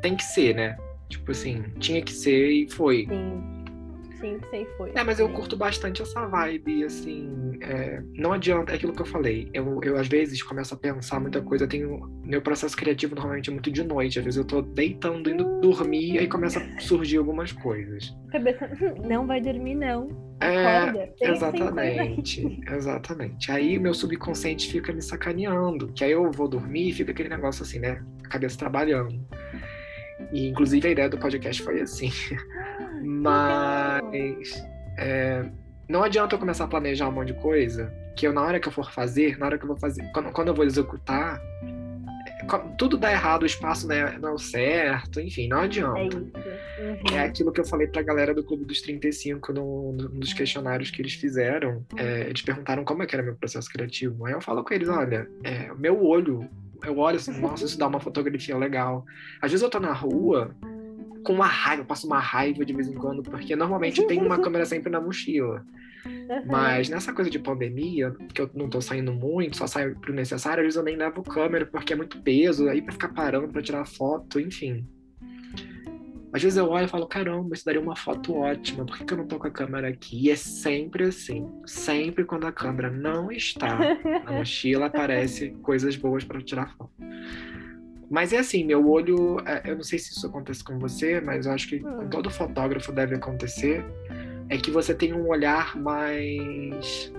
[0.00, 0.74] tem que ser, né?
[1.10, 3.04] Tipo assim, tinha que ser e foi.
[3.06, 3.55] Sim.
[4.20, 4.92] Sim, sei foi.
[4.94, 7.58] É, mas eu curto bastante essa vibe, assim.
[7.60, 9.48] é, não adianta, é aquilo que eu falei.
[9.52, 11.64] Eu, eu, às vezes, começo a pensar muita coisa.
[11.64, 12.00] Eu tenho.
[12.24, 14.18] Meu processo criativo normalmente é muito de noite.
[14.18, 18.14] Às vezes eu tô deitando, indo dormir, e aí começa a surgir algumas coisas.
[18.32, 18.68] Cabeça,
[19.06, 20.08] não vai dormir, não.
[20.40, 21.14] É, Acorda.
[21.18, 21.30] Tem.
[21.30, 23.50] Exatamente, exatamente.
[23.50, 27.62] Aí meu subconsciente fica me sacaneando, que aí eu vou dormir e fica aquele negócio
[27.62, 28.04] assim, né?
[28.24, 29.18] A cabeça trabalhando.
[30.32, 32.10] E inclusive a ideia do podcast foi assim.
[33.02, 34.64] Mas
[34.98, 35.44] é,
[35.88, 38.68] não adianta eu começar a planejar um monte de coisa, que eu na hora que
[38.68, 41.40] eu for fazer, na hora que eu vou fazer, quando, quando eu vou executar,
[42.26, 45.64] é, tudo dá errado, o espaço não é, não é o certo, enfim, não É
[45.64, 46.00] adianta.
[46.00, 46.18] isso.
[46.18, 47.16] Uhum.
[47.16, 50.90] É aquilo que eu falei pra galera do Clube dos 35 no, no, nos questionários
[50.90, 51.84] que eles fizeram.
[51.96, 54.26] É, eles perguntaram como é que era meu processo criativo.
[54.26, 56.48] Aí eu falo com eles, olha, é, meu olho,
[56.84, 59.04] eu olho assim, nossa, isso dá uma fotografia legal.
[59.40, 60.54] Às vezes eu tô na rua
[61.26, 64.24] com uma raiva, eu passo uma raiva de vez em quando, porque normalmente eu tenho
[64.24, 65.64] uma câmera sempre na mochila.
[66.06, 66.42] Uhum.
[66.46, 70.60] Mas nessa coisa de pandemia, que eu não tô saindo muito, só saio pro necessário,
[70.60, 73.60] às vezes eu nem levo câmera porque é muito peso, aí pra ficar parando pra
[73.60, 74.86] tirar foto, enfim.
[76.32, 79.12] Às vezes eu olho e falo, caramba, isso daria uma foto ótima, por que, que
[79.12, 80.26] eu não tô com a câmera aqui?
[80.26, 86.22] E é sempre assim, sempre quando a câmera não está na mochila, aparece coisas boas
[86.22, 86.92] para tirar foto.
[88.10, 91.46] Mas é assim, meu olho, é, eu não sei se isso acontece com você, mas
[91.46, 92.08] eu acho que com Hum.
[92.08, 93.84] todo fotógrafo deve acontecer,
[94.48, 97.12] é que você tem um olhar mais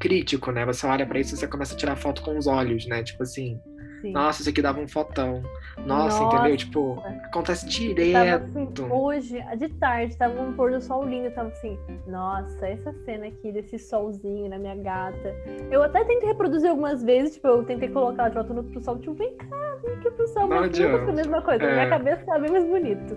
[0.00, 0.64] crítico, né?
[0.66, 3.02] Você olha pra isso e você começa a tirar foto com os olhos, né?
[3.02, 3.60] Tipo assim,
[4.00, 4.12] Sim.
[4.12, 5.42] nossa, isso aqui dava um fotão.
[5.84, 6.36] Nossa, Nossa.
[6.36, 6.56] entendeu?
[6.56, 8.44] Tipo, acontece Tava direto.
[8.44, 12.92] assim, hoje, de tarde, tava um pôr do sol lindo, eu tava assim, nossa, essa
[13.04, 15.34] cena aqui desse solzinho na minha gata.
[15.70, 18.80] Eu até tentei reproduzir algumas vezes, tipo, eu tentei colocar ela de volta no- pro
[18.82, 21.64] sol, tipo, vem cá, vem aqui pro sol, Não mas a mesma coisa.
[21.64, 21.74] Na É.
[21.74, 23.16] minha cabeça tava bem mais bonito.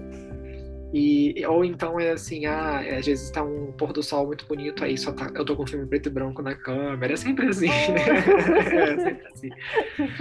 [0.94, 4.84] E, ou então é assim, ah, às vezes tá um pôr do sol muito bonito,
[4.84, 7.14] aí só tá, eu tô com filme preto e branco na câmera.
[7.14, 8.02] É sempre assim, né?
[8.92, 9.50] é sempre assim.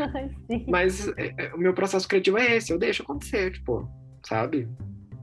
[0.09, 0.65] Mas, sim.
[0.69, 3.89] Mas é, é, o meu processo criativo é esse, eu deixo acontecer, tipo,
[4.25, 4.69] sabe?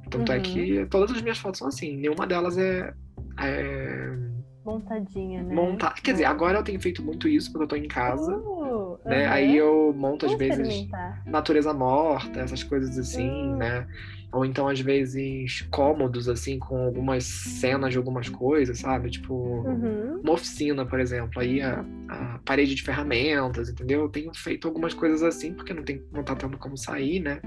[0.10, 0.42] Tanto é Uhum.
[0.42, 2.94] que todas as minhas fotos são assim, nenhuma delas é,
[3.40, 4.12] é
[4.72, 5.56] Montadinha, né?
[5.56, 5.94] montar.
[6.02, 9.28] Quer dizer, agora eu tenho feito muito isso porque eu tô em casa, Uh, né?
[9.28, 11.24] Aí eu monto às Vamos vezes experimentar.
[11.26, 13.58] natureza morta, essas coisas assim, Hum.
[13.58, 13.88] né?
[14.34, 19.10] Ou então, às vezes, cômodos, assim, com algumas cenas de algumas coisas, sabe?
[19.10, 20.20] Tipo, Uhum.
[20.22, 21.40] uma oficina, por exemplo.
[21.42, 24.02] Aí a, a parede de ferramentas, entendeu?
[24.02, 27.40] Eu tenho feito algumas coisas assim, porque não, tem, não tá tendo como sair, né?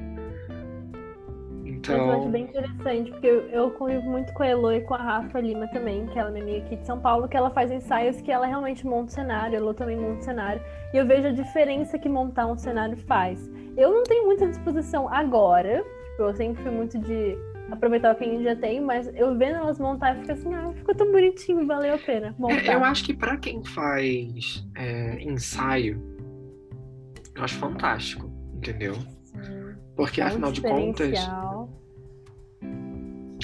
[1.91, 4.81] Mas eu acho Então, bem interessante, porque eu, eu convivo muito com a Elo e
[4.83, 7.37] com a Rafa Lima também, que ela é minha amiga aqui de São Paulo, que
[7.37, 10.63] ela faz ensaios que ela realmente monta o cenário, a Elo também monta o cenário,
[10.93, 13.51] e eu vejo a diferença que montar um cenário faz.
[13.77, 17.37] Eu não tenho muita disposição agora, tipo, eu sempre fui muito de
[17.71, 20.55] aproveitar o que a gente já tem, mas eu vendo elas montar, eu fico assim,
[20.55, 22.67] ah, ficou tão bonitinho, valeu a pena montar.
[22.67, 26.03] é, eu acho que pra quem faz é, ensaio,
[27.35, 28.95] eu acho fantástico, entendeu?
[29.95, 31.19] Porque, É afinal de contas.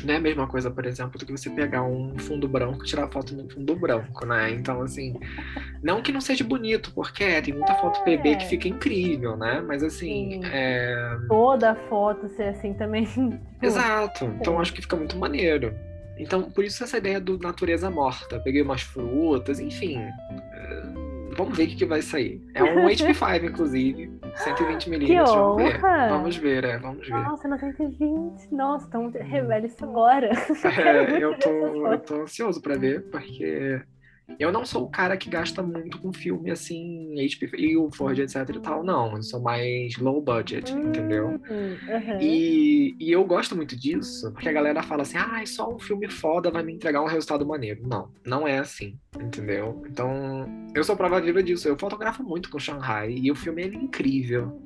[0.04, 2.86] Não é a mesma coisa, por exemplo, do que você pegar um fundo branco e
[2.86, 4.50] tirar foto no fundo branco, né?
[4.50, 5.18] Então, assim,
[5.82, 9.62] não que não seja bonito, porque é, tem muita foto PB que fica incrível, né?
[9.66, 10.50] Mas, assim, Sim.
[10.52, 11.16] é...
[11.28, 13.04] Toda foto ser assim também.
[13.06, 14.24] tipo, exato.
[14.40, 15.74] Então, acho que fica muito maneiro.
[16.18, 18.40] Então, por isso essa ideia do natureza morta.
[18.40, 19.98] Peguei umas frutas, enfim.
[21.36, 22.42] Vamos ver o que, que vai sair.
[22.54, 24.10] É um HP5, inclusive.
[24.36, 25.06] 120mm.
[25.06, 25.80] Que Vamos ver.
[25.80, 27.14] Vamos ver, é, vamos ver.
[27.14, 28.54] Nossa, 920.
[28.54, 30.30] Nossa, então revela isso agora.
[30.86, 33.80] É, eu, tô, eu tô ansioso pra ver, porque
[34.38, 38.18] eu não sou o cara que gasta muito com filme assim, HP e o Ford,
[38.18, 39.16] etc e tal, não.
[39.16, 41.40] Eu sou mais low budget, entendeu?
[41.50, 42.18] Hum, aham.
[42.20, 46.10] E, e eu gosto muito disso, porque a galera fala assim, ah, só um filme
[46.10, 47.86] foda vai me entregar um resultado maneiro.
[47.86, 49.82] Não, não é assim, entendeu?
[49.88, 51.68] Então, eu sou prova viva disso.
[51.68, 54.60] Eu fotografo muito com Shanghai e o filme é incrível.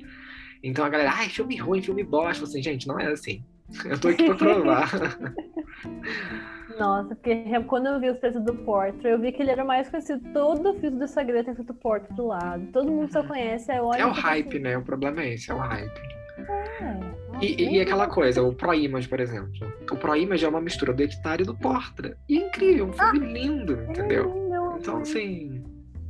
[0.63, 2.43] Então a galera, ai, filme ruim, filme bosta.
[2.43, 3.43] Assim, gente, não é assim.
[3.85, 4.89] Eu tô aqui pra provar.
[6.79, 9.67] Nossa, porque quando eu vi os preços do Portra, eu vi que ele era o
[9.67, 10.21] mais conhecido.
[10.33, 12.65] Todo o filtro do Instagram tem escrito Portra do lado.
[12.71, 13.71] Todo mundo só conhece.
[13.71, 14.77] Aí eu olho é o hype, assim, né?
[14.77, 16.01] O problema é esse, é o hype.
[16.39, 19.51] "É, E, e- e aquela coisa, o Pro Image, por exemplo.
[19.91, 22.17] O Pro Image é uma mistura do Hectare e do Portra.
[22.29, 24.47] E é incrível, um filme lindo, entendeu?
[24.49, 25.63] Não, Então, assim.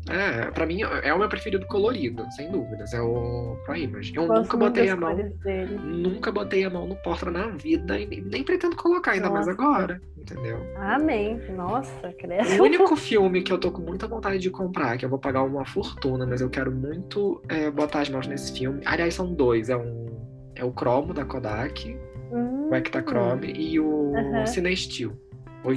[0.10, 2.92] É, pra mim é o meu preferido colorido, sem dúvidas.
[2.94, 4.14] É o Pro Image.
[4.16, 5.16] Eu gosto nunca botei a mão.
[5.16, 5.80] dele.
[5.84, 9.46] Nunca botei a mão no Portra na vida e nem, nem pretendo colocar, ainda mais
[9.46, 9.62] Nossa.
[9.62, 10.58] agora, entendeu?
[10.78, 11.40] Amém.
[11.56, 12.50] Nossa, credo.
[12.60, 15.44] O único filme que eu tô com muita vontade de comprar, que eu vou pagar
[15.44, 18.82] uma fortuna, mas eu quero muito é, botar as mãos nesse filme.
[18.86, 19.70] Aliás, são dois.
[19.70, 20.20] É um.
[20.56, 21.98] É o Cromo da Kodak,
[22.32, 24.46] Hum, o Ektachrome, e o Aham.
[24.46, 25.14] Cinestil.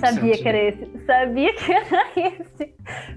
[0.01, 1.05] Sabia que era esse.
[1.07, 2.75] Sabia que era esse.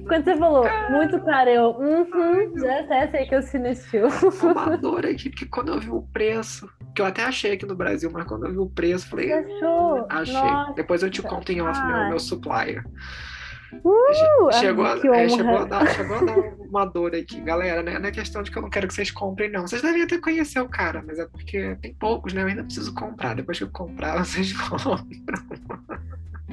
[0.08, 1.70] Quando você falou muito claro, eu.
[1.72, 4.08] Uhum, já até sei que eu sinestiu.
[4.42, 8.10] Amador aqui, porque quando eu vi o preço, que eu até achei aqui no Brasil,
[8.12, 10.06] mas quando eu vi o preço, falei, achou?
[10.10, 10.34] achei.
[10.34, 10.74] Nossa.
[10.74, 12.84] Depois eu te conto em off meu, meu supplier.
[13.84, 16.38] Uh, chegou, a, é, chegou, a dar, chegou a dar
[16.70, 17.42] uma dor aqui.
[17.42, 18.00] Galera, né?
[18.00, 19.68] não é questão de que eu não quero que vocês comprem, não.
[19.68, 22.44] Vocês devem até conhecer o cara, mas é porque tem poucos, né?
[22.44, 23.36] Eu ainda preciso comprar.
[23.36, 25.06] Depois que eu comprar, vocês compram.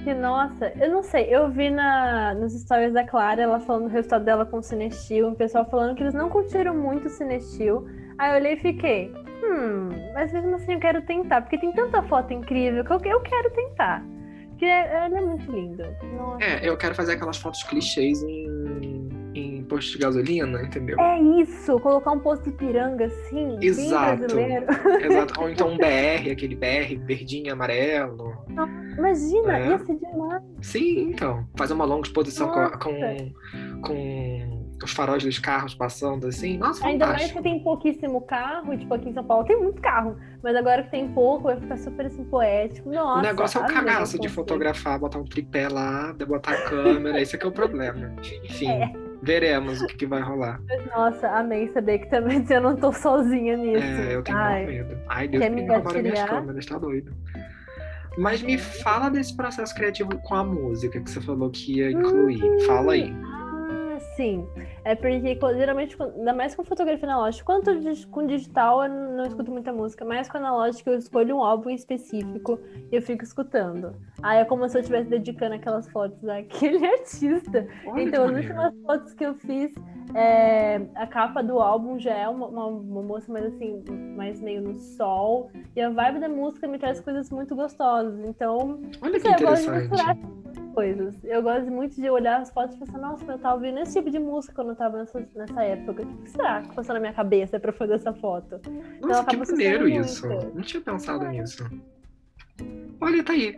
[0.03, 3.91] Que nossa, eu não sei, eu vi na, nos stories da Clara, ela falando do
[3.91, 7.87] resultado dela com o Cinestil, o pessoal falando que eles não curtiram muito o Cinestil.
[8.19, 12.03] Aí eu olhei e fiquei, hum, mas mesmo assim eu quero tentar, porque tem tanta
[12.03, 14.05] foto incrível que eu, eu quero tentar.
[14.51, 15.97] Porque ela é muito linda.
[16.41, 19.04] É, eu quero fazer aquelas fotos clichês em,
[19.65, 20.99] em posto de gasolina, entendeu?
[21.01, 24.39] É isso, colocar um posto de piranga assim, Exato.
[24.39, 25.41] Exato.
[25.41, 28.35] Ou então um BR, aquele BR verdinho e amarelo.
[28.97, 29.69] Imagina, É.
[29.71, 30.43] ia ser demais.
[30.61, 31.47] Sim, então.
[31.57, 32.79] Fazer uma longa exposição com, Nossa.
[32.79, 33.33] com,
[33.83, 36.59] com os faróis dos carros passando assim.
[36.59, 37.43] Nossa, Ainda mais fantástico.
[37.43, 40.83] que tem pouquíssimo carro, e, tipo aqui em São Paulo tem muito carro, mas agora
[40.83, 42.91] que tem pouco vai ficar super assim poético.
[42.91, 47.21] Nossa, o negócio é o cagaço de fotografar, botar um tripé lá, botar a câmera,
[47.21, 48.15] esse é que é o problema.
[48.45, 49.04] Enfim, É.
[49.25, 50.61] veremos o que, que vai rolar.
[50.95, 53.83] Nossa, amei saber que também eu não tô sozinha nisso.
[53.83, 55.01] É, eu tenho Ai, muito medo.
[55.09, 56.29] Ai, Deus quer me agora minhas gatilhar?
[56.29, 57.13] câmeras, tá doido.
[58.17, 62.41] Mas me fala desse processo criativo com a música que você falou que ia incluir.
[62.67, 63.13] Fala aí.
[63.25, 64.47] Ah, sim.
[64.85, 69.51] É porque geralmente, ainda mais com fotografia analógica, tô dig- com digital eu não escuto
[69.51, 72.59] muita música, mas com analógica eu escolho um álbum específico
[72.93, 73.95] e eu fico escutando.
[74.23, 77.67] Aí é como se eu estivesse dedicando aquelas fotos àquele artista.
[77.87, 79.73] Olha Então, as últimas fotos que eu fiz,
[80.15, 83.83] é, a capa do álbum já é uma, uma, uma moça mais assim,
[84.17, 85.51] mais meio no sol.
[85.75, 88.21] E a vibe da música me traz coisas muito gostosas.
[88.27, 90.17] Então, Olha que sei, eu gosto de misturar
[90.75, 91.17] coisas.
[91.25, 94.11] Eu gosto muito de olhar as fotos e pensar, nossa, eu tava ouvindo esse tipo
[94.11, 96.03] de música quando eu tava nessa, nessa época.
[96.03, 98.61] O que será que passou na minha cabeça pra fazer essa foto?
[99.01, 100.01] Nossa, acaba que maneiro muito.
[100.05, 100.27] isso.
[100.55, 101.65] Não tinha pensado nisso.
[103.01, 103.55] Olha, tá aí.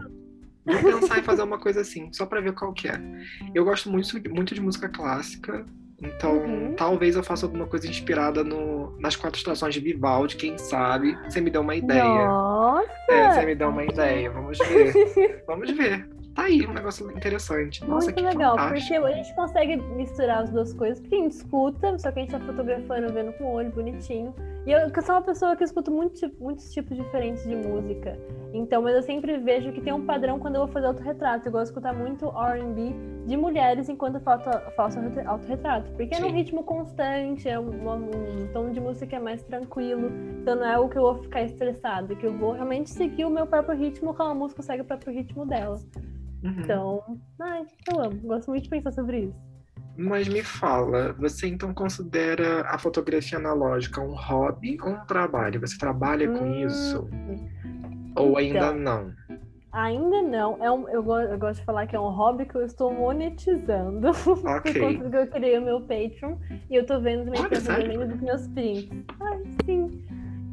[0.64, 3.00] Vou pensar em fazer uma coisa assim, só pra ver qual que é.
[3.54, 5.64] Eu gosto muito, muito de música clássica,
[6.02, 6.74] então Uhum.
[6.74, 11.16] talvez eu faça alguma coisa inspirada no, nas quatro estações de Vivaldi, quem sabe.
[11.24, 12.26] Você me deu uma ideia.
[12.26, 12.90] Nossa!
[13.08, 14.28] É, você me deu uma ideia.
[14.30, 14.92] Vamos ver.
[15.46, 16.08] Vamos ver.
[16.36, 17.82] Tá aí um negócio interessante.
[17.86, 18.94] Nossa, Muito que legal, fantástico.
[19.00, 22.22] porque a gente consegue misturar as duas coisas, porque a gente escuta, só que a
[22.22, 24.34] gente tá fotografando, vendo com o olho bonitinho.
[24.66, 28.18] E eu, eu sou uma pessoa que escuta muito, muitos tipos diferentes de música.
[28.52, 31.48] Então, mas eu sempre vejo que tem um padrão quando eu vou fazer autorretrato.
[31.48, 32.94] Eu gosto de escutar muito RB
[33.26, 35.90] de mulheres enquanto eu faço, faço autorre- autorretrato.
[35.92, 36.34] Porque é num Sim.
[36.34, 40.10] ritmo constante, é uma- um tom de música que é mais tranquilo.
[40.42, 43.30] Então não é algo que eu vou ficar estressado, que eu vou realmente seguir o
[43.30, 45.78] meu próprio ritmo, como a música segue o próprio ritmo dela.
[46.42, 46.60] Uhum.
[46.60, 47.02] Então,
[47.40, 48.20] ai, eu amo.
[48.20, 49.46] Gosto muito de pensar sobre isso.
[49.96, 55.60] Mas me fala, você então considera a fotografia analógica um hobby ou um trabalho?
[55.60, 57.08] Você trabalha com Hum, isso?
[58.14, 58.78] Ou ainda então.
[58.78, 59.12] não?
[59.72, 60.62] Ainda não.
[60.64, 64.12] É um, eu, eu gosto de falar que é um hobby que eu estou monetizando.
[64.42, 64.98] Por Ok.
[64.98, 66.36] conta que eu criei o meu Patreon.
[66.70, 68.88] E eu tô vendo também que eu meus prints.
[69.20, 70.06] Ai, sim.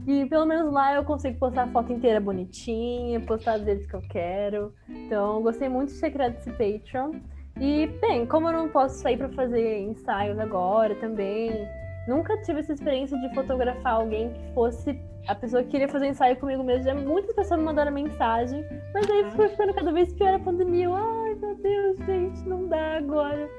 [0.05, 3.93] E pelo menos lá eu consigo postar a foto inteira bonitinha, postar as vezes que
[3.93, 4.73] eu quero.
[4.89, 7.13] Então, gostei muito de ter criado esse Patreon.
[7.59, 11.67] E, bem, como eu não posso sair para fazer ensaios agora também,
[12.07, 16.35] nunca tive essa experiência de fotografar alguém que fosse a pessoa que queria fazer ensaio
[16.35, 16.83] comigo mesmo.
[16.83, 20.85] Já muitas pessoas me mandaram mensagem, mas aí foi ficando cada vez pior a pandemia.
[20.85, 23.49] Eu, Ai, meu Deus, gente, não dá agora.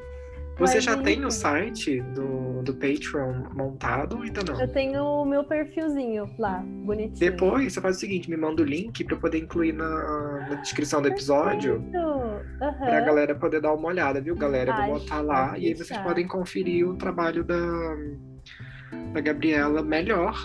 [0.59, 1.25] Você Mas já tem enfim.
[1.25, 4.61] o site do, do Patreon montado ou ainda não?
[4.61, 7.19] Eu tenho o meu perfilzinho lá, bonitinho.
[7.19, 10.55] Depois você faz o seguinte, me manda o link pra eu poder incluir na, na
[10.57, 11.85] descrição do episódio.
[12.63, 12.77] Aham.
[12.79, 14.71] Pra galera poder dar uma olhada, viu, galera?
[14.71, 17.97] Eu vou botar lá e aí vocês podem conferir o trabalho da,
[19.13, 20.37] da Gabriela melhor,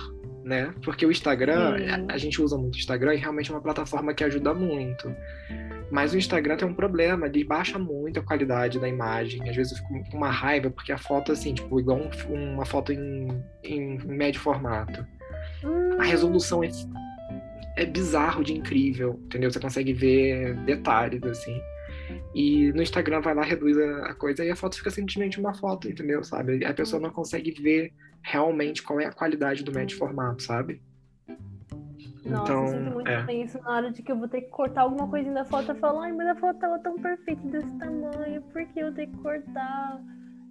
[0.43, 0.73] né?
[0.83, 2.05] Porque o Instagram, Sim.
[2.09, 5.13] a, a gente usa muito o Instagram e realmente é uma plataforma que ajuda muito.
[5.91, 9.49] Mas o Instagram tem um problema, ele baixa muito a qualidade da imagem.
[9.49, 12.65] Às vezes eu fico com uma raiva, porque a foto, assim, tipo, igual um- uma
[12.65, 13.27] foto em,
[13.63, 15.05] em médio formato.
[15.63, 16.69] Hum, A resolução é,
[17.77, 19.51] é bizarro de incrível, entendeu?
[19.51, 21.59] Você consegue ver detalhes, assim.
[22.35, 25.53] E no Instagram vai lá, reduz a, a coisa e a foto fica simplesmente uma
[25.53, 26.23] foto, entendeu?
[26.23, 26.63] Sabe?
[26.65, 30.81] A pessoa não consegue ver realmente qual é a qualidade do médio formato, sabe?
[32.25, 33.33] Nossa, então, eu sinto muito é.
[33.33, 35.71] isso na hora de que eu vou ter que cortar alguma coisinha da foto.
[35.71, 39.11] Eu falo, ai, mas a foto tava tão perfeita desse tamanho, por que eu tenho
[39.11, 40.01] que cortar?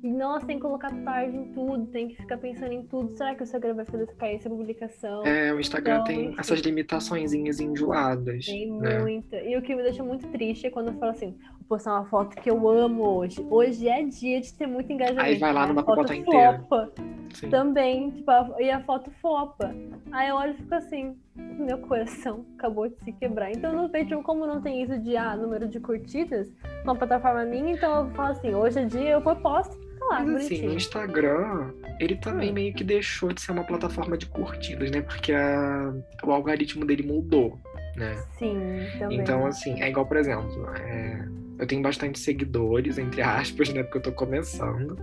[0.03, 3.17] E nossa, tem que colocar tarde em tudo, tem que ficar pensando em tudo.
[3.17, 5.27] Será que o Instagram vai fazer cair essa publicação?
[5.27, 8.47] É, o Instagram Então, tem essas limitaçõezinhas enjoadas.
[8.47, 9.01] Tem né?
[9.01, 9.37] muita.
[9.43, 11.37] E o que me deixa muito triste é quando eu falo assim,
[11.69, 13.47] postar uma foto que eu amo hoje.
[13.51, 15.23] Hoje é dia de ter muito engajamento.
[15.25, 16.93] Aí vai lá, não A dá pra foto botar flopa
[17.35, 17.51] Sim.
[17.51, 19.75] também, tipo, a- e a foto flopa.
[20.11, 23.51] Aí eu olho e fico assim, meu coração acabou de se quebrar.
[23.53, 26.51] Então no Patreon, como não tem isso de ah, número de curtidas,
[26.85, 30.21] uma plataforma minha, então eu falo assim, hoje é dia, eu vou posto, tá lá,
[30.25, 30.73] Mas assim, o.
[30.73, 32.55] Instagram, ele também Hum.
[32.55, 35.03] meio que deixou de ser uma plataforma de curtidas, né?
[35.03, 35.93] Porque a-
[36.25, 37.59] o algoritmo dele mudou,
[37.95, 38.15] né?
[38.39, 39.19] Sim, também.
[39.21, 43.83] Então, assim, é igual, por exemplo, é, eu tenho bastante seguidores, entre aspas, né?
[43.83, 44.97] Porque eu tô começando.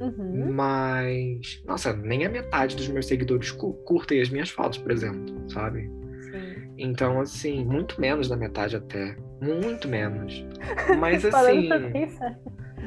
[0.00, 0.52] Uhum.
[0.52, 5.50] Mas, nossa, nem a metade dos meus seguidores cu- curtem as minhas fotos, por exemplo,
[5.50, 5.90] sabe?
[6.30, 6.72] Sim.
[6.78, 9.16] Então, assim, muito menos da metade até.
[9.42, 10.44] Muito menos.
[10.98, 11.68] Mas, assim.
[11.92, 12.38] pensar.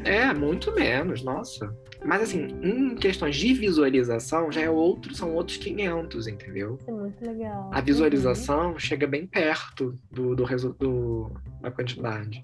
[0.06, 1.76] É, muito menos, nossa.
[2.04, 6.78] Mas assim, em questões de visualização, já é outro, são outros 500, entendeu?
[6.82, 7.70] Isso é muito legal.
[7.72, 11.32] A visualização chega bem perto do, do, resu- do-
[11.62, 12.44] da quantidade.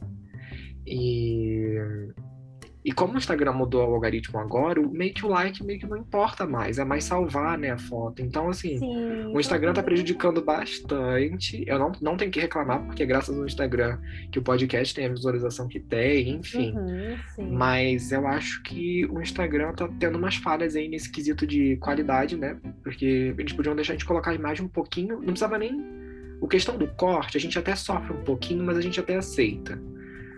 [0.88, 1.78] E,
[2.86, 5.97] e como o Instagram mudou o algoritmo agora, meio que o like meio que não
[5.97, 8.21] importa mais, é mais salvar, né, a foto.
[8.21, 11.65] Então, assim, Sim, o Instagram tá então, prejudicando bastante.
[11.67, 14.00] Eu não, não tenho que reclamar, porque é graças ao Instagram
[14.32, 16.73] que o podcast tem a visualização que tem, enfim.
[16.78, 17.52] Uhum.
[17.52, 22.38] Mas eu acho que o Instagram tá tendo umas falhas aí nesse quesito de qualidade,
[22.38, 22.58] né?
[22.84, 25.17] Porque eles podiam deixar a gente colocar a imagem um pouquinho.
[25.17, 25.86] Não precisava nem.
[26.39, 29.78] O questão do corte, a gente até sofre um pouquinho, mas a gente até aceita.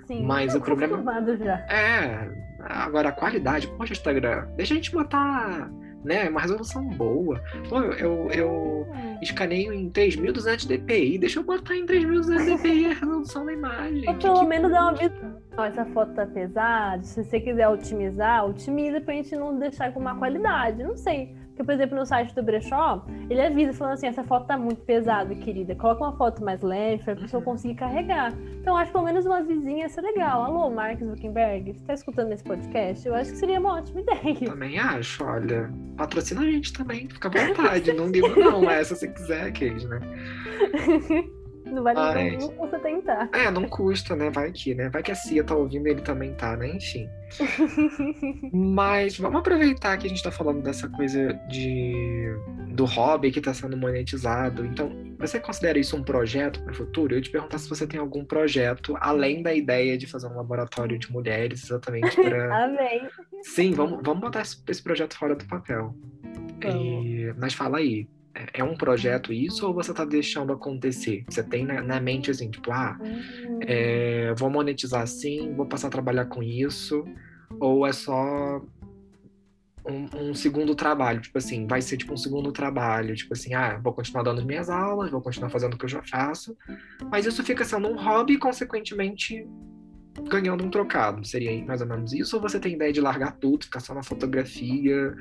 [0.10, 1.04] Sim, mas o problema-
[1.38, 1.60] já.
[1.70, 2.28] É.
[2.62, 5.70] Agora a qualidade, poxa, Instagram, deixa a gente botar,
[6.04, 6.28] né?
[6.28, 7.40] Uma resolução boa.
[7.70, 8.88] Pô, eu, eu, eu
[9.22, 14.10] escaneio em 3200 dpi, deixa eu botar em 3200 dpi a resolução da imagem.
[14.10, 15.40] Ou pelo que- menos dar uma visão.
[15.64, 20.16] Essa foto tá pesada, se você quiser otimizar, otimiza pra gente não deixar com má
[20.16, 20.82] qualidade.
[20.84, 21.36] Não sei.
[21.60, 24.82] Porque, por exemplo, no site do Brechó, ele avisa falando assim: essa foto tá muito
[24.84, 25.76] pesada, querida.
[25.76, 28.34] Coloca uma foto mais leve pra pessoa conseguir carregar.
[28.62, 30.44] Então, acho que pelo menos uma vizinha ia ser legal.
[30.44, 33.06] Alô, Marcos Zuckerberg, você tá escutando esse podcast?
[33.06, 34.50] Eu acho que seria uma ótima ideia.
[34.50, 35.70] Também acho, olha.
[35.98, 37.92] Patrocina a gente também, fica à vontade.
[37.92, 38.70] não ligo, não.
[38.70, 40.00] É, se quiser, aqueles, né?
[41.66, 42.38] Não vale Ai.
[42.38, 43.30] nem você tentar.
[43.34, 44.30] É, não custa, né?
[44.30, 44.90] Vai que, né?
[44.90, 46.70] Vai que a Cia tá ouvindo ele também tá, né?
[46.70, 47.10] Enfim.
[48.52, 51.94] Mas vamos aproveitar que a gente tá falando dessa coisa de
[52.70, 54.66] do hobby que tá sendo monetizado.
[54.66, 57.14] Então, você considera isso um projeto para o futuro?
[57.14, 60.98] Eu te perguntar se você tem algum projeto além da ideia de fazer um laboratório
[60.98, 63.08] de mulheres, exatamente para Amém.
[63.44, 65.94] Sim, vamos, vamos botar esse, esse projeto fora do papel.
[66.64, 68.08] E- mas fala aí,
[68.54, 71.26] é, um projeto isso ou você tá deixando acontecer?
[71.30, 72.98] Você tem na, na mente assim, tipo, ah,
[73.62, 77.04] é, vou monetizar assim, vou passar a trabalhar com isso,
[77.60, 78.62] ou é só
[79.86, 83.80] um, um segundo trabalho, tipo assim, vai ser tipo um segundo trabalho, tipo assim, ah,
[83.82, 86.56] vou continuar dando as minhas aulas, vou continuar fazendo o que eu já faço,
[87.12, 89.48] mas isso fica sendo um hobby consequentemente,
[90.30, 91.26] ganhando um trocado.
[91.26, 92.36] Seria mais ou menos isso?
[92.36, 95.16] Ou você tem ideia de largar tudo, ficar só na fotografia?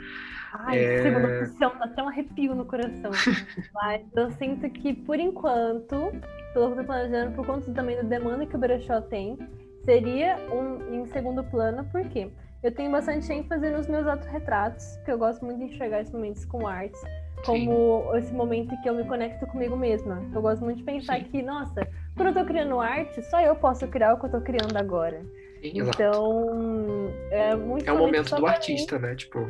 [0.59, 1.02] Ai, É.
[1.02, 3.11] segunda opção, dá até um arrepio no coração.
[3.74, 6.11] Mas eu sinto que, por enquanto,
[6.52, 9.38] pelo que eu tô planejando, por conta também da demanda que o brechó tem,
[9.84, 12.28] seria um em segundo plano, por quê?
[12.62, 16.44] Eu tenho bastante ênfase nos meus autorretratos, que eu gosto muito de enxergar esses momentos
[16.44, 17.00] com artes,
[17.46, 20.20] como esse momento em que eu me conecto comigo mesma.
[20.34, 21.24] Eu gosto muito de pensar Sim.
[21.24, 21.86] que, nossa,
[22.16, 25.22] quando eu tô criando arte, só eu posso criar o que eu tô criando agora.
[25.61, 26.48] Sim, então,
[27.30, 28.48] é muito É o momento do mim.
[28.48, 29.14] artista, né?
[29.14, 29.46] Tipo.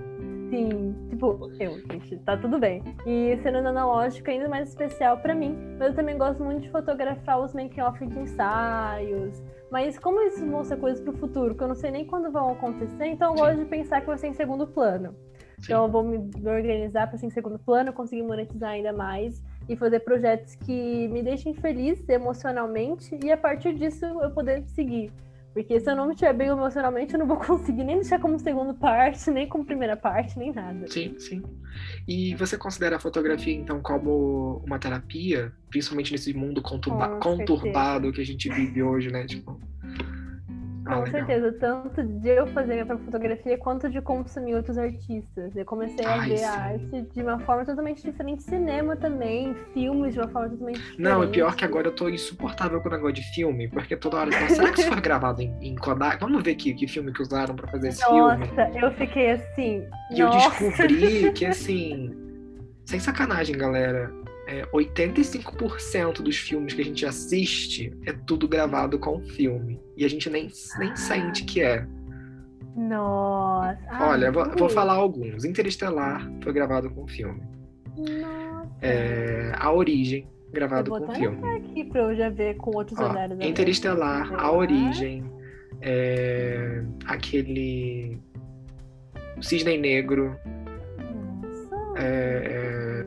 [0.50, 2.82] Sim, tipo, eu, gente, tá tudo bem.
[3.06, 5.56] E sendo analógico, ainda mais especial pra mim.
[5.78, 9.42] Mas eu também gosto muito de fotografar os making-off de ensaios.
[9.70, 13.06] Mas como isso mostra coisas pro futuro, que eu não sei nem quando vão acontecer,
[13.06, 13.40] então eu Sim.
[13.40, 15.14] gosto de pensar que vai ser em segundo plano.
[15.58, 19.76] Então eu vou me organizar para ser em segundo plano, conseguir monetizar ainda mais e
[19.76, 25.12] fazer projetos que me deixem feliz emocionalmente e a partir disso eu poder seguir.
[25.54, 28.38] Porque se eu não me estiver bem emocionalmente, eu não vou conseguir nem deixar como
[28.38, 30.86] segunda parte, nem como primeira parte, nem nada.
[30.88, 31.42] Sim, sim.
[32.06, 35.52] E você considera a fotografia, então, como uma terapia?
[35.70, 39.26] Principalmente nesse mundo conturba- conturbado que a gente vive hoje, né?
[39.26, 39.60] Tipo.
[40.88, 41.26] Ah, Com legal.
[41.26, 45.54] certeza, tanto de eu fazer minha própria fotografia quanto de consumir outros artistas.
[45.54, 46.44] Eu comecei a Ai, ver sim.
[46.44, 51.02] a arte de uma forma totalmente diferente, cinema também, filmes de uma forma totalmente diferente.
[51.02, 54.16] Não, é pior que agora eu tô insuportável com o negócio de filme, porque toda
[54.16, 54.30] hora.
[54.30, 56.18] Nossa, será que isso foi gravado em, em Kodak?
[56.20, 58.46] Vamos ver que, que filme que usaram pra fazer esse filme.
[58.46, 59.84] Nossa, eu fiquei assim.
[60.10, 60.48] E eu nossa.
[60.48, 62.16] descobri que, assim,
[62.86, 64.10] sem sacanagem, galera,
[64.48, 69.78] é, 85% dos filmes que a gente assiste é tudo gravado com filme.
[69.94, 71.86] E a gente nem, nem sente que é.
[72.74, 73.78] Nossa.
[74.00, 75.44] Olha, vou, vou falar alguns.
[75.44, 77.42] Interestelar foi gravado com filme.
[77.98, 78.70] Nossa.
[78.80, 81.36] É, a Origem, gravado vou com filme.
[81.36, 83.36] anotar aqui pra eu já ver com outros Ó, olhares.
[83.40, 85.30] Interestelar, A Origem,
[85.82, 88.18] é, aquele
[89.42, 90.38] Cisne Negro,
[90.96, 92.00] Nossa.
[92.02, 93.06] é,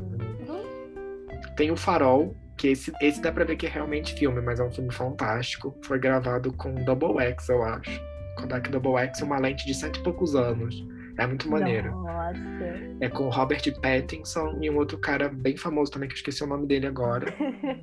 [1.62, 4.64] tem o Farol, que esse, esse dá pra ver que é realmente filme, mas é
[4.64, 5.78] um filme fantástico.
[5.84, 8.02] Foi gravado com Double X, eu acho.
[8.36, 10.84] Kodak Double X, uma lente de cento e poucos anos.
[11.20, 11.92] É muito maneiro.
[11.92, 12.36] Nossa.
[13.00, 16.44] É com o Robert Pattinson e um outro cara bem famoso também, que eu esqueci
[16.44, 17.32] o nome dele agora.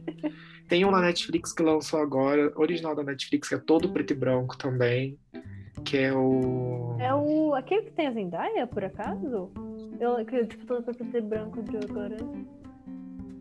[0.68, 4.16] Tem um na Netflix que lançou agora, original da Netflix, que é todo preto e
[4.16, 5.16] branco também.
[5.85, 6.97] Que é o.
[6.99, 7.55] É o.
[7.55, 9.53] Aquele que tem a Zendaya, por acaso?
[10.01, 12.16] Eu, que, tipo, todo preto e branco de agora.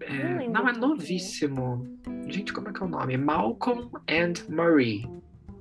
[0.08, 0.78] É, não é é.
[0.78, 1.88] novíssimo.
[2.28, 3.18] Gente, como é que é o nome?
[3.18, 5.08] Malcolm and Marie.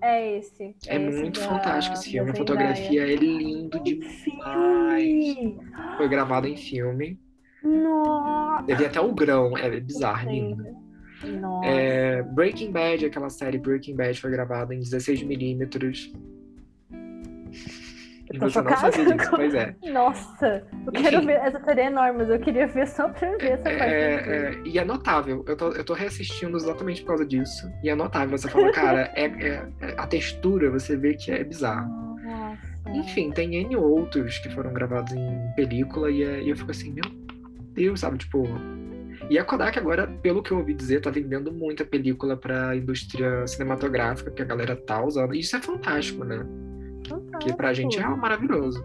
[0.02, 0.74] É esse.
[0.86, 2.30] É, esse muito da- fantástico esse filme.
[2.30, 5.02] A fotografia é lindo demais.
[5.02, 5.58] Filme!
[5.96, 7.18] Foi gravado em filme.
[7.62, 8.64] Nossa!
[8.64, 10.64] Teve até o grão, é bizarro, lindo.
[11.40, 11.66] Nossa.
[11.66, 16.12] É, Breaking Bad, aquela série Breaking Bad foi gravada em 16mm.
[18.32, 19.74] E Tô você não chocada disso, pois é.
[19.92, 21.02] Nossa, eu Enfim.
[21.02, 21.32] quero ver.
[21.34, 23.82] Essa série é enorme, mas eu queria ver só pra ver essa parte.
[23.82, 27.70] É, é, e é notável, eu tô, eu tô reassistindo exatamente por causa disso.
[27.84, 31.44] E é notável, você fala, cara, é, é- é- a textura, você vê que é
[31.44, 31.88] bizarro.
[32.24, 32.76] Nossa.
[32.98, 36.92] Enfim, tem N outros que foram gravados em película e, é- e eu fico assim,
[36.92, 37.04] meu
[37.74, 38.18] Deus, sabe?
[38.18, 38.44] Tipo.
[39.30, 43.46] E a Kodak agora, pelo que eu ouvi dizer, tá vendendo muita película pra indústria
[43.46, 45.34] cinematográfica que a galera tá usando.
[45.34, 46.44] Isso é fantástico, né?
[47.08, 48.84] Porque pra gente é maravilhoso,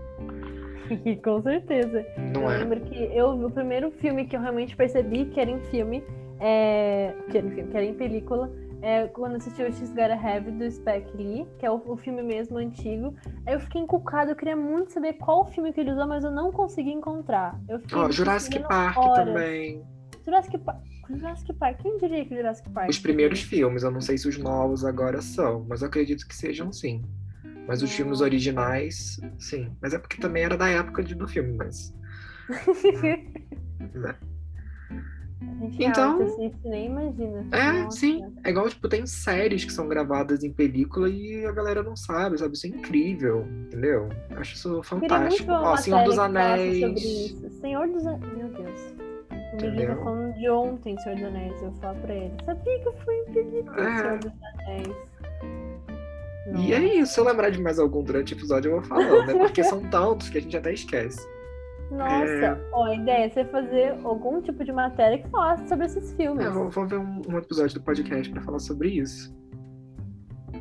[1.24, 2.06] Com certeza.
[2.34, 2.58] não eu é?
[2.60, 6.04] lembro que eu, o primeiro filme que eu realmente percebi que era em filme,
[6.40, 8.52] é, que era em filme, que era em película,
[8.82, 12.24] é quando assisti o X Gotta Have do Spike Lee, que é o, o filme
[12.24, 13.16] mesmo antigo.
[13.46, 16.32] Aí eu fiquei encucada, eu queria muito saber qual filme que ele usou, mas eu
[16.32, 17.60] não consegui encontrar.
[17.70, 19.26] Eu fiquei Ó, Jurassic Park horas.
[19.28, 19.84] também.
[20.26, 20.82] Jurassic Park.
[21.10, 22.90] Jurassic Park, quem diria que Jurassic Park?
[22.90, 26.36] Os primeiros filmes, eu não sei se os novos agora são, mas eu acredito que
[26.36, 27.04] sejam sim.
[27.68, 29.72] Mas os filmes originais, sim.
[29.82, 31.94] Mas é porque também era da época de- do filme, mas.
[33.94, 34.16] né?
[35.62, 37.46] Gente, Então- assim, você nem imagina.
[37.52, 37.98] É, Nossa.
[38.00, 38.24] sim.
[38.44, 42.38] É igual, tipo, tem séries que são gravadas em película e a galera não sabe,
[42.38, 42.56] sabe?
[42.56, 44.10] Isso é incrível, entendeu?
[44.30, 45.52] Eu acho isso fantástico.
[45.52, 46.80] Ó, Senhor dos Anéis.
[46.80, 47.50] Sobre isso.
[47.62, 48.34] Senhor dos Anéis.
[48.38, 48.82] Meu Deus.
[49.54, 51.54] O Miguel tá falando de ontem, Senhor dos Anéis.
[51.54, 52.34] Eu vou falar pra ele.
[52.46, 53.98] Sabia que eu fui em película, É.
[53.98, 54.32] Senhor dos
[54.66, 54.96] Anéis.
[56.58, 59.28] E é isso, se eu lembrar de mais algum durante o episódio, eu vou falando,
[59.28, 59.34] né?
[59.40, 61.26] Porque são tantos que a gente até esquece.
[61.92, 62.58] Nossa, É.
[62.72, 66.46] ó, a ideia é você fazer algum tipo de matéria que falasse sobre esses filmes.
[66.46, 69.34] É, vou, vou ver um, um episódio do podcast pra falar sobre isso.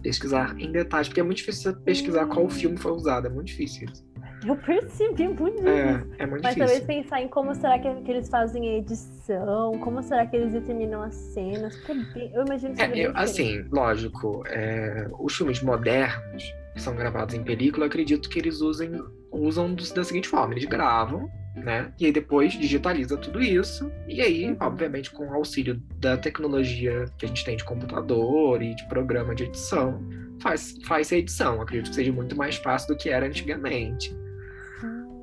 [0.03, 3.47] Pesquisar em detalhes, porque é muito difícil você pesquisar qual filme foi usado, é muito
[3.49, 4.05] difícil isso.
[4.47, 5.69] Eu percebi muito isso.
[5.69, 6.59] É, é muito Mas difícil.
[6.59, 10.53] talvez pensar em como será que, que eles fazem a edição, como será que eles
[10.53, 11.79] determinam as cenas,
[12.17, 16.43] é eu imagino que É, eu- assim, lógico, é, os filmes modernos
[16.75, 18.91] que são gravados em película, eu acredito que eles usem,
[19.31, 21.93] usam da seguinte forma: eles gravam, né?
[22.01, 24.57] E aí depois digitaliza tudo isso, e aí, Uhum.
[24.61, 29.35] obviamente, com o auxílio da tecnologia que a gente tem de computador e de programa
[29.35, 30.01] de edição,
[30.41, 31.61] faz, faz a edição.
[31.61, 34.17] Acredito que seja muito mais fácil do que era antigamente.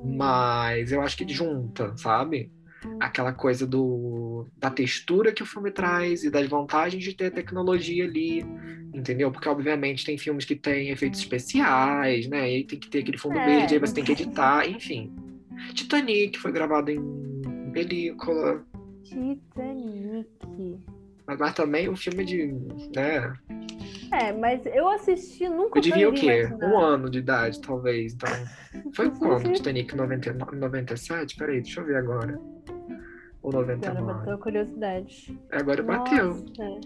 [0.04, 2.50] Mas eu acho que junta, sabe?
[3.00, 7.30] Aquela coisa do do, da textura que o filme traz e das vantagens de ter
[7.32, 8.44] tecnologia ali,
[8.94, 9.30] entendeu?
[9.32, 12.50] Porque, obviamente, tem filmes que têm efeitos especiais, né?
[12.50, 13.44] E aí tem que ter aquele fundo É.
[13.44, 15.12] verde, aí você tem que editar, enfim.
[15.74, 18.64] Titanic foi gravado em película,
[19.02, 20.28] Titanic.
[21.36, 22.46] Mas, também um filme de,
[22.96, 23.34] né?
[24.12, 26.44] É, mas eu assisti, nunca Eu devia o quê?
[26.48, 26.66] imaginar.
[26.72, 28.14] Um ano de idade, talvez.
[28.14, 28.30] Então,
[28.94, 29.52] foi quando?
[29.52, 31.36] Titanic 99, 97?
[31.36, 32.40] Peraí, deixa eu ver agora.
[33.42, 34.12] Ou Agora 99.
[34.12, 35.38] bateu a curiosidade.
[35.52, 36.28] Agora bateu.
[36.34, 36.80] Nossa.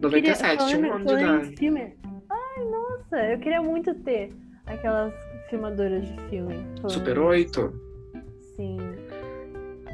[0.00, 1.56] 97, tinha um Queria- ano de falando idade.
[1.56, 1.96] filme.
[2.30, 4.30] Ai, nossa, eu queria muito ter
[4.66, 5.12] aquelas
[5.48, 6.54] filmadoras de filme.
[6.76, 7.22] falando Super isso.
[7.26, 7.80] 8?
[8.56, 8.76] Sim.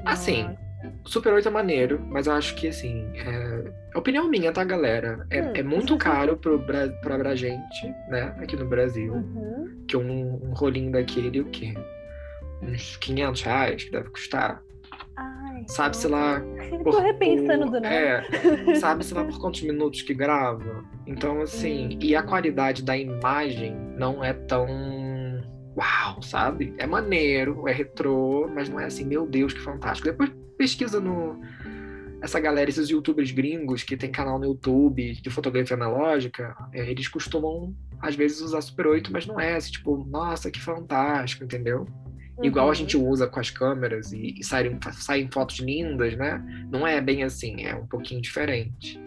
[0.05, 0.59] Assim, Nossa.
[1.05, 3.72] Super 8 é maneiro, mas eu acho que, assim, é...
[3.95, 5.26] é opinião minha, tá, galera?
[5.30, 5.53] É, Hum.
[5.55, 6.89] é muito caro pro Bra...
[7.03, 9.85] pra, pra gente, né, aqui no Brasil, Uhum.
[9.89, 11.74] que um, um rolinho daquele, o quê?
[12.62, 14.62] Uns 500 reais que deve custar.
[15.16, 17.89] Ai, Sabe-se lá Eu tô repensando do nada.
[17.95, 18.24] É,
[18.80, 20.85] sabe-se lá por quantos minutos que grava.
[21.07, 21.99] Então, assim, Hum.
[22.01, 24.66] e a qualidade da imagem não é tão.
[25.77, 26.75] Uau, sabe?
[26.79, 30.09] É maneiro, é retrô, mas não é assim, meu Deus, que fantástico.
[30.11, 31.41] Depois pesquisa no.
[32.20, 37.09] Essa galera, esses youtubers gringos que tem canal no YouTube de fotografia analógica, é, eles
[37.09, 41.85] costumam, às vezes, usar Super 8, mas não é assim, tipo, nossa, que fantástico, entendeu?
[42.41, 42.75] Igual a Uhum.
[42.75, 46.41] gente usa com as câmeras e, e saem, saem fotos lindas, né?
[46.70, 49.01] Não é bem assim, é um pouquinho diferente.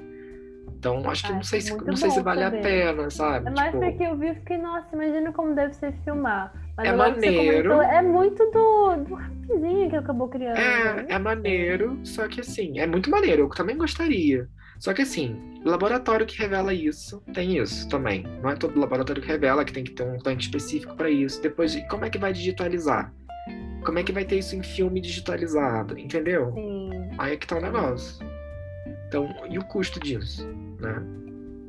[0.87, 2.59] Então, acho que Ah, não sei se, não sei se vale saber.
[2.59, 3.47] a pena, sabe?
[3.47, 6.53] É mais Tipo, porque eu vi e fiquei, nossa, imagina como deve ser filmar.
[6.77, 7.69] Mas É maneiro.
[7.71, 10.57] comentou, é muito do, do rapizinho que acabou criando.
[10.57, 14.47] é, é maneiro, só que assim, é muito maneiro, eu também gostaria.
[14.77, 18.21] Só que assim, laboratório que revela isso, tem isso também.
[18.43, 21.41] Não é todo laboratório que revela que tem que ter um tanque específico para isso.
[21.41, 23.11] Depois, como é que vai digitalizar?
[23.83, 25.97] Como é que vai ter isso em filme digitalizado?
[25.97, 26.51] Entendeu?
[26.53, 26.91] Sim.
[27.17, 28.23] Aí é que tá o negócio.
[29.07, 30.47] Então, e o custo disso,
[30.79, 31.03] né?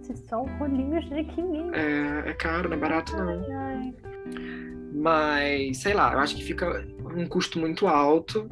[0.03, 1.73] Se só um rolinho de 500.
[1.73, 3.29] É, é caro, não é barato não.
[3.29, 3.95] Ai,
[4.93, 6.87] Mas, sei lá, eu acho que fica
[7.17, 8.49] um custo muito alto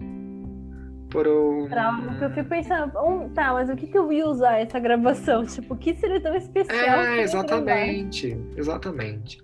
[1.10, 1.68] por um...
[1.68, 4.58] pra algo que eu fico pensando, um, tá, mas o que, que eu ia usar
[4.58, 5.46] essa gravação?
[5.46, 6.98] Tipo, o que seria tão especial?
[6.98, 9.43] É, exatamente, exatamente.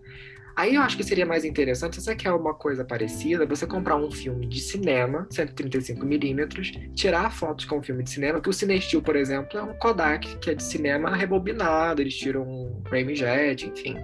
[0.61, 3.97] Aí eu acho que seria mais interessante, se você quer uma coisa parecida, você comprar
[3.97, 9.01] um filme de cinema, 135mm, tirar fotos com um filme de cinema, que o Cinestil,
[9.01, 13.67] por exemplo, é um Kodak, que é de cinema rebobinado, eles tiram um frame jet,
[13.67, 13.97] enfim.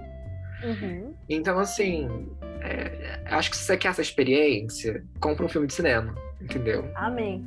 [0.63, 1.13] Uhum.
[1.29, 2.27] Então, assim,
[2.61, 6.89] é, acho que se você quer essa experiência, compra um filme de cinema, entendeu?
[6.95, 7.45] Amém.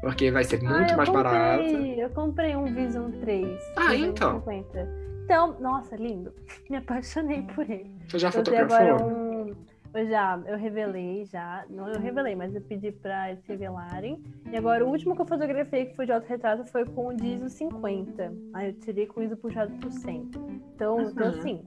[0.00, 1.62] Porque vai ser Ah, muito eu mais comprei, barato.
[1.62, 3.46] Eu comprei um Vision 3.
[3.76, 5.05] Ah, 250.
[5.26, 6.32] Então, nossa, lindo.
[6.70, 7.90] Me apaixonei por ele.
[8.08, 9.08] Você já Eu fotografou?
[9.10, 9.54] um.
[9.92, 11.64] Eu já, eu revelei já.
[11.70, 14.22] Não eu revelei, mas eu pedi pra eles revelarem.
[14.52, 17.48] E agora o último que eu fotografei, que foi de autorretrato, foi com o ISO
[17.48, 18.32] 50.
[18.54, 20.30] Aí eu tirei com o ISO puxado por 100.
[20.74, 21.28] Então, então Uhum.
[21.38, 21.62] assim,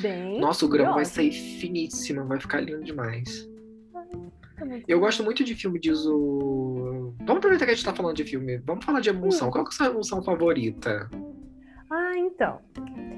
[0.00, 0.40] bem.
[0.40, 3.48] Nossa, o grão vai ser finíssimo, vai ficar lindo demais.
[4.86, 7.14] Eu gosto muito de filme de uso.
[7.20, 8.58] Vamos aproveitar que a gente tá falando de filme.
[8.58, 9.48] Vamos falar de emulsão.
[9.48, 9.50] Hum.
[9.50, 11.10] Qual que é a sua emulsão favorita?
[12.40, 12.58] Então.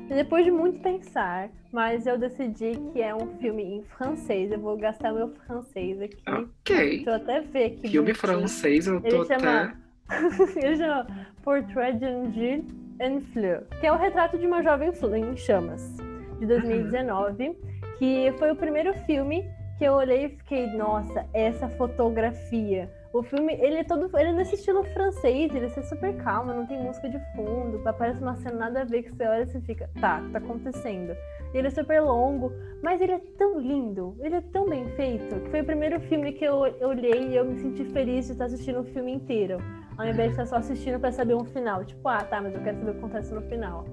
[0.08, 4.50] Depois de muito pensar, mas eu decidi que é um filme em francês.
[4.50, 6.16] Eu vou gastar meu francês aqui.
[6.28, 6.76] Ok.
[6.96, 7.88] Deixa eu até ver aqui.
[7.88, 9.38] Filme francês, eu tô Ele até.
[9.38, 9.74] chama-
[10.56, 11.06] Ele chama
[11.44, 12.64] Portrait d'une Gilles
[13.00, 15.96] en Fleur, que é o retrato de uma jovem em chamas,
[16.40, 17.56] de 2019,
[17.98, 19.44] que foi o primeiro filme
[19.78, 22.90] que eu olhei e fiquei, nossa, essa fotografia.
[23.12, 26.66] O filme, ele é todo, ele é nesse estilo francês, ele é super calmo, não
[26.66, 29.60] tem música de fundo, aparece uma cena nada a ver que você olha e você
[29.60, 31.14] fica, tá, tá acontecendo?
[31.52, 32.50] Ele é super longo,
[32.82, 36.32] mas ele é tão lindo, ele é tão bem feito, que foi o primeiro filme
[36.32, 39.58] que eu, eu olhei e eu me senti feliz de estar assistindo o filme inteiro.
[39.98, 41.84] Ao invés de estar só assistindo pra saber um final.
[41.84, 43.84] Tipo, ah, tá, mas eu quero saber o que acontece no final.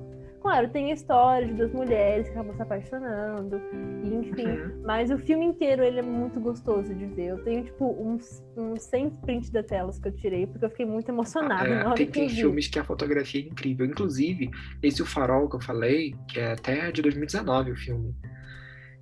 [0.41, 3.61] Claro, tem a história de duas mulheres que acabam se apaixonando,
[4.03, 4.47] e enfim.
[4.47, 4.81] Uhum.
[4.85, 7.27] Mas o filme inteiro, ele é muito gostoso de ver.
[7.31, 10.85] Eu tenho, tipo, uns, uns 100 prints da telas que eu tirei, porque eu fiquei
[10.85, 12.35] muito emocionada É, na hora tem, que tem eu vi.
[12.35, 13.85] filmes que a fotografia é incrível.
[13.85, 14.49] Inclusive,
[14.81, 18.15] esse O Farol que eu falei, que é até de 2019 o filme.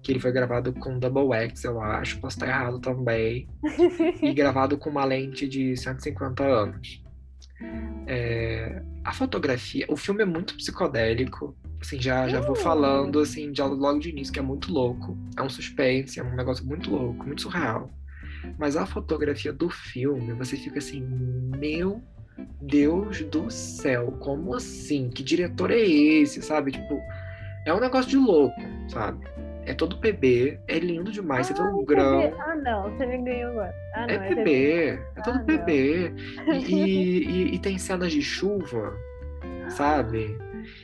[0.01, 2.19] Que ele foi gravado com Double X, eu acho.
[2.19, 3.47] Posso estar errado também.
[4.21, 7.03] e gravado com uma lente de 150 anos.
[8.05, 11.55] É, a fotografia, o filme é muito psicodélico.
[11.81, 12.59] Assim, já, já vou Hum.
[12.59, 15.17] falando assim, já logo de início, que é muito louco.
[15.37, 17.89] É um suspense, é um negócio muito louco, muito surreal.
[18.57, 22.01] Mas a fotografia do filme, você fica assim, meu
[22.61, 25.09] Deus do céu, como assim?
[25.09, 26.71] Que diretor é esse, sabe?
[26.71, 26.99] Tipo,
[27.65, 28.55] é um negócio de louco,
[28.89, 29.25] sabe?
[29.67, 32.21] É todo PB, é lindo demais, é todo grão.
[32.21, 32.33] PB.
[32.39, 33.73] Ah, não, você me ganhou agora.
[33.93, 34.51] Ah, não, É PB,
[35.15, 35.43] é todo Ah.
[35.43, 36.13] PB.
[36.67, 38.93] E, e- e tem cenas de chuva,
[39.69, 40.37] sabe?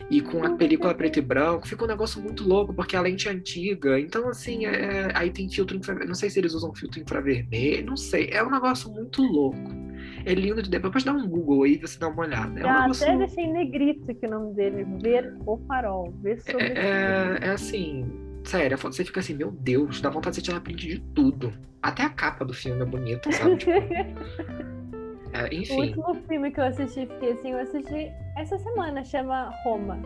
[0.09, 3.27] E com a película preto e branco, fica um negócio muito louco, porque a lente
[3.27, 3.99] é antiga.
[3.99, 6.07] Então, assim, é- aí tem filtro infravermelho.
[6.09, 8.29] Não sei se eles usam filtro infravermelho, não sei.
[8.31, 9.83] É um negócio muito louco.
[10.25, 12.57] É lindo de depois dá um Google aí você dá uma olhada.
[12.61, 13.05] É um negócio.
[13.05, 14.85] até deixei negrito aqui o nome dele.
[15.01, 16.13] Ver o farol.
[16.21, 18.05] Ver sobre o É, é assim,
[18.43, 20.99] sério, a foto você fica assim, meu Deus, dá vontade de você tirar print de
[21.13, 21.53] tudo.
[21.81, 23.57] Até a capa do filme é bonita, sabe?
[23.57, 23.71] Tipo,
[25.33, 25.79] é, O enfim.
[25.81, 29.99] último filme que eu assisti, fiquei assim, eu assisti essa semana, chama Roma,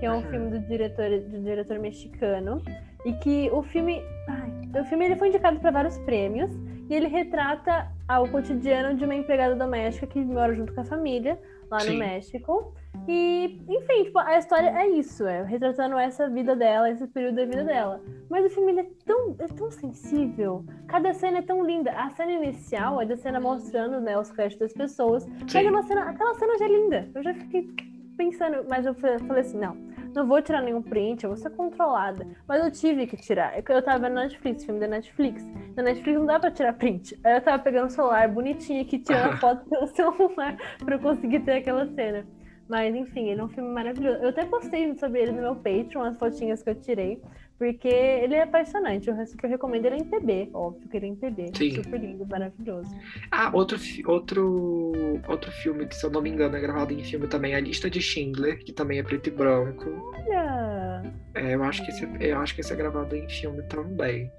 [0.00, 0.30] que é um Uhum.
[0.30, 2.62] filme do diretor, do diretor mexicano,
[3.04, 6.50] e que o filme, ai, o filme ele foi indicado para vários prêmios
[6.90, 11.38] e ele retrata o cotidiano de uma empregada doméstica que mora junto com a família
[11.70, 11.92] lá Sim.
[11.92, 12.74] no México.
[13.08, 17.44] E, enfim, tipo, a história é isso, é retratando essa vida dela, esse período da
[17.44, 18.00] vida dela.
[18.28, 20.64] Mas o filme é tão, é tão sensível.
[20.88, 21.92] Cada cena é tão linda.
[21.92, 25.26] A cena inicial é da cena mostrando né, os créditos das pessoas.
[25.26, 25.68] Mas é Sim.
[25.70, 27.08] uma cena, aquela cena já é linda.
[27.14, 27.68] Eu já fiquei
[28.16, 29.76] pensando, mas eu fa- falei assim, não,
[30.14, 32.26] não vou tirar nenhum print, eu vou ser controlada.
[32.48, 33.56] Mas eu tive que tirar.
[33.56, 35.46] É Eu tava vendo Netflix, filme da Netflix.
[35.76, 37.16] Na Netflix não dá pra tirar print.
[37.22, 41.40] Aí eu tava pegando o celular bonitinho aqui, tirando foto pelo celular pra eu conseguir
[41.40, 42.26] ter aquela cena.
[42.68, 44.18] Mas enfim, ele é um filme maravilhoso.
[44.22, 47.22] Eu até postei sobre ele no meu Patreon, as fotinhas que eu tirei,
[47.58, 49.08] porque ele é apaixonante.
[49.08, 51.50] Eu super recomendo ele é em PB, óbvio que ele é em PB.
[51.54, 51.70] Sim.
[51.82, 52.94] Super lindo, maravilhoso.
[53.30, 54.92] Ah, outro, outro,
[55.28, 57.60] outro filme que, se eu não me engano, é gravado em filme também, é A
[57.60, 59.84] Lista de Schindler, que também é preto e branco.
[60.14, 61.02] Olha!
[61.34, 64.30] É, eu, acho que esse, eu acho que esse é gravado em filme também.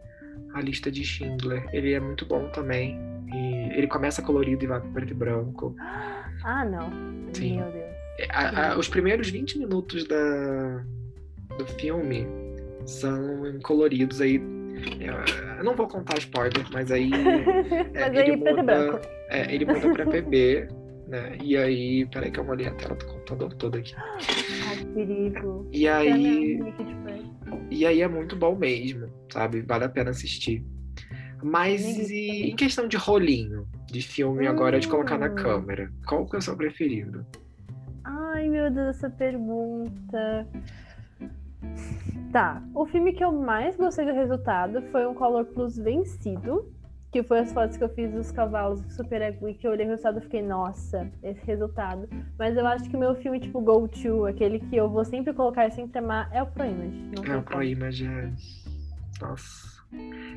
[0.54, 1.66] A Lista de Schindler.
[1.72, 3.00] Ele é muito bom também.
[3.34, 5.76] E ele começa colorido e vai para preto e branco.
[6.44, 6.90] Ah, não.
[7.34, 7.58] Sim.
[7.58, 7.87] Meu Deus.
[8.20, 10.84] É, a- a- os primeiros 20 minutos da,
[11.58, 12.26] do filme
[12.86, 14.42] são coloridos aí.
[15.00, 17.10] é, Eu não vou contar spoiler, mas aí
[17.94, 20.68] É, Mas ele aí, e muda- é, ele muda pra PB,
[21.08, 21.38] né?
[21.44, 23.94] E aí, peraí que eu molhei a tela do computador toda aqui.
[23.98, 25.70] Ai, perigo.
[25.74, 26.64] E aí, de
[27.06, 27.60] perto.
[27.72, 29.62] e aí é muito bom mesmo, sabe?
[29.62, 30.64] Vale a pena assistir.
[31.44, 35.36] Mas e, em questão de rolinho de filme agora de colocar na Hum.
[35.36, 37.26] câmera, qual que é o seu preferido?
[38.10, 40.48] Ai, meu Deus, essa pergunta.
[42.32, 46.72] Tá, o filme que eu mais gostei do resultado foi um Color Plus vencido,
[47.12, 49.72] que foi as fotos que eu fiz dos cavalos do Super Ego e que eu
[49.72, 52.08] olhei o resultado e fiquei, nossa, esse resultado.
[52.40, 55.34] Mas eu acho que o meu filme, tipo, Go To, aquele que eu vou sempre
[55.34, 57.12] colocar e sempre amar, é o Pro Image.
[57.16, 57.64] Não É o Pro como.
[57.64, 58.06] Image.
[58.06, 58.32] é-
[59.22, 59.78] Nossa.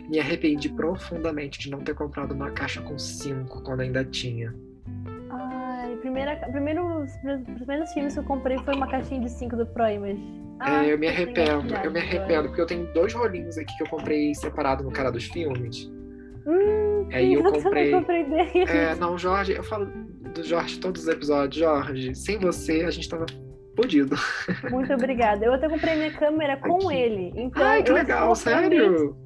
[0.09, 4.55] Me arrependi profundamente de não ter comprado uma caixa com cinco quando ainda tinha.
[5.83, 9.67] Ai, primeira, primeiro, os primeiros filmes que eu comprei foi uma caixinha de 5 do
[9.67, 10.23] Pro Image.
[10.61, 13.83] Ah, É, eu me arrependo, eu me arrependo, porque eu tenho dois rolinhos aqui que
[13.85, 15.91] eu comprei separado no cara dos filmes.
[16.47, 18.25] Hum, Aí eu também comprei.
[18.25, 18.65] dele.
[18.69, 21.57] É, não, Jorge, eu falo do Jorge todos os episódios.
[21.57, 23.27] Jorge, sem você a gente tava
[23.77, 24.17] fodido.
[24.71, 25.45] Muito obrigada.
[25.45, 26.97] Eu até comprei minha câmera com Aqui.
[26.97, 27.33] ele.
[27.37, 29.17] Então Ai, que eu legal, sério?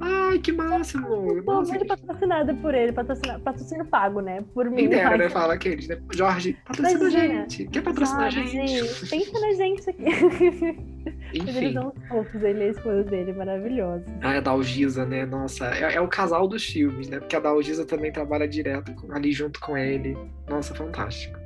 [0.00, 1.06] Ai, que máximo.
[1.08, 4.44] Sou Nossa, muito patrocinada por ele, patrocina- patrocínio pago, né?
[4.52, 4.88] Por mim.
[4.88, 5.28] quem né?
[5.30, 5.98] Fala aqueles, né?
[6.12, 7.34] Jorge, patrocina a Imagina.
[7.48, 7.66] gente.
[7.68, 9.08] Quer patrocinar a Sabe, gente?
[9.10, 10.04] Pensa na gente aqui.
[11.32, 11.72] Mas eles Enfim.
[11.72, 14.06] são fofos, ele e a esposa dele, maravilhosos.
[14.22, 15.24] Ah, a Dalgisa, né?
[15.24, 17.18] Nossa, é, é o casal dos filmes, né?
[17.20, 20.16] Porque a Dalgisa também trabalha direto com- ali junto com ele.
[20.48, 21.38] Nossa, fantástico.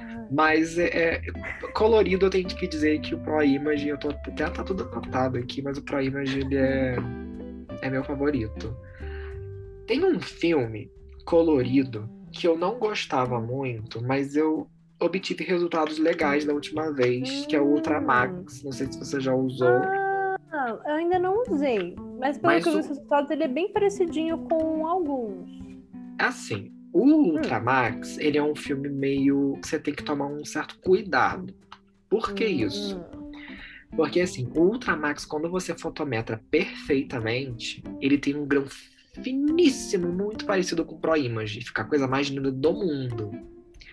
[0.00, 1.20] Ah, Mas é, é,
[1.74, 5.36] colorido eu tenho que dizer que o Pro Image, eu tô até tá tudo anotado
[5.38, 6.96] aqui, mas o Pro Image ele é,
[7.82, 8.76] é meu favorito.
[9.86, 10.90] Tem um filme
[11.24, 14.68] colorido que eu não gostava muito, mas eu
[15.00, 18.62] obtive resultados legais da última vez, que é o Ultramax.
[18.62, 19.68] Não sei se você já usou.
[19.68, 21.94] Ah, eu ainda não usei.
[22.18, 25.48] Mas pelo Mas que eu vi os resultados, ele é bem parecidinho com alguns.
[26.18, 30.78] Assim, o Ultramax, ele é um filme meio que você tem que tomar um certo
[30.80, 31.54] cuidado.
[32.08, 32.98] Por que isso?
[33.94, 38.64] Porque assim, o Ultramax, quando você fotometra perfeitamente, ele tem um grão
[39.22, 41.62] finíssimo, muito parecido com o Pro Image.
[41.62, 43.30] Fica a coisa mais linda do mundo.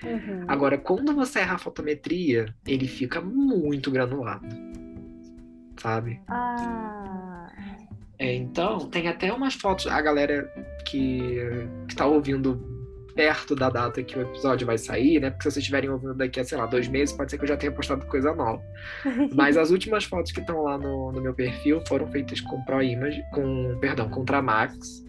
[0.03, 0.45] Uhum.
[0.47, 4.47] Agora, quando você erra a fotometria, ele fica muito granulado.
[5.77, 6.21] Sabe?
[6.27, 7.49] Ah.
[8.19, 10.49] É, então, tem até umas fotos, a galera
[10.85, 11.37] que,
[11.87, 12.72] que tá ouvindo
[13.15, 15.29] perto da data que o episódio vai sair, né?
[15.29, 17.47] Porque se vocês estiverem ouvindo daqui a, sei lá, dois meses, pode ser que eu
[17.47, 18.61] já tenha postado coisa nova.
[19.33, 22.81] Mas as últimas fotos que estão lá no, no meu perfil foram feitas com Pro
[22.81, 25.03] Image, com, perdão, com Tramax.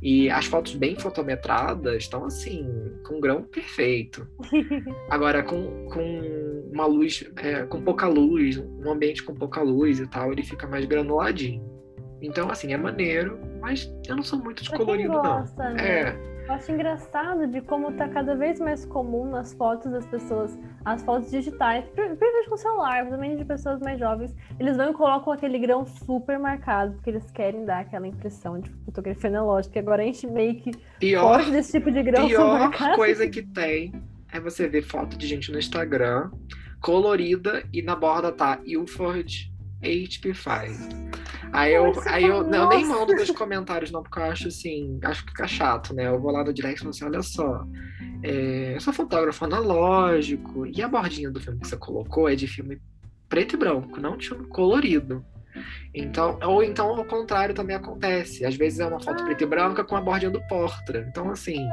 [0.00, 2.64] E as fotos bem fotometradas estão assim,
[3.04, 4.26] com grão perfeito.
[5.10, 10.06] Agora, com, com uma luz é, com pouca luz, um ambiente com pouca luz e
[10.06, 11.77] tal, ele fica mais granuladinho.
[12.20, 15.74] Então, assim, é maneiro, mas eu não sou muito de colorido, gosta, não.
[15.74, 15.88] Né?
[15.88, 16.38] É.
[16.48, 21.02] Eu acho engraçado de como tá cada vez mais comum nas fotos das pessoas, as
[21.02, 25.58] fotos digitais, principalmente com celular, também de pessoas mais jovens, eles vão e colocam aquele
[25.58, 30.26] grão super marcado, porque eles querem dar aquela impressão de fotografia analógica, agora a gente
[30.26, 33.92] meio que pior, desse tipo de grão pior coisa que tem
[34.32, 36.30] é você ver foto de gente no Instagram
[36.80, 39.52] colorida e na borda tá Ilford
[39.82, 41.27] HP5.
[41.52, 44.98] Aí eu, aí eu, não, eu nem mando nos comentários, não, porque eu acho assim,
[45.02, 46.06] acho que fica chato, né?
[46.06, 47.64] Eu vou lá no direct e falo assim, olha só,
[48.22, 52.46] é, eu sou fotógrafo analógico, e a bordinha do filme que você colocou é de
[52.46, 52.80] filme
[53.28, 55.24] preto e branco, não de filme colorido.
[55.94, 58.44] Então, ou então ao contrário também acontece.
[58.44, 61.06] Às vezes é uma foto preta e branca com a bordinha do Portra.
[61.08, 61.66] Então, assim.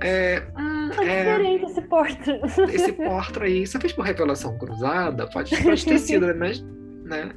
[0.00, 2.40] É, hum, é, diferente esse Portra.
[2.70, 3.66] Esse Portra aí.
[3.66, 5.26] Você fez por revelação cruzada?
[5.30, 6.60] Pode, pode ter sido, mas.
[7.04, 7.30] Né?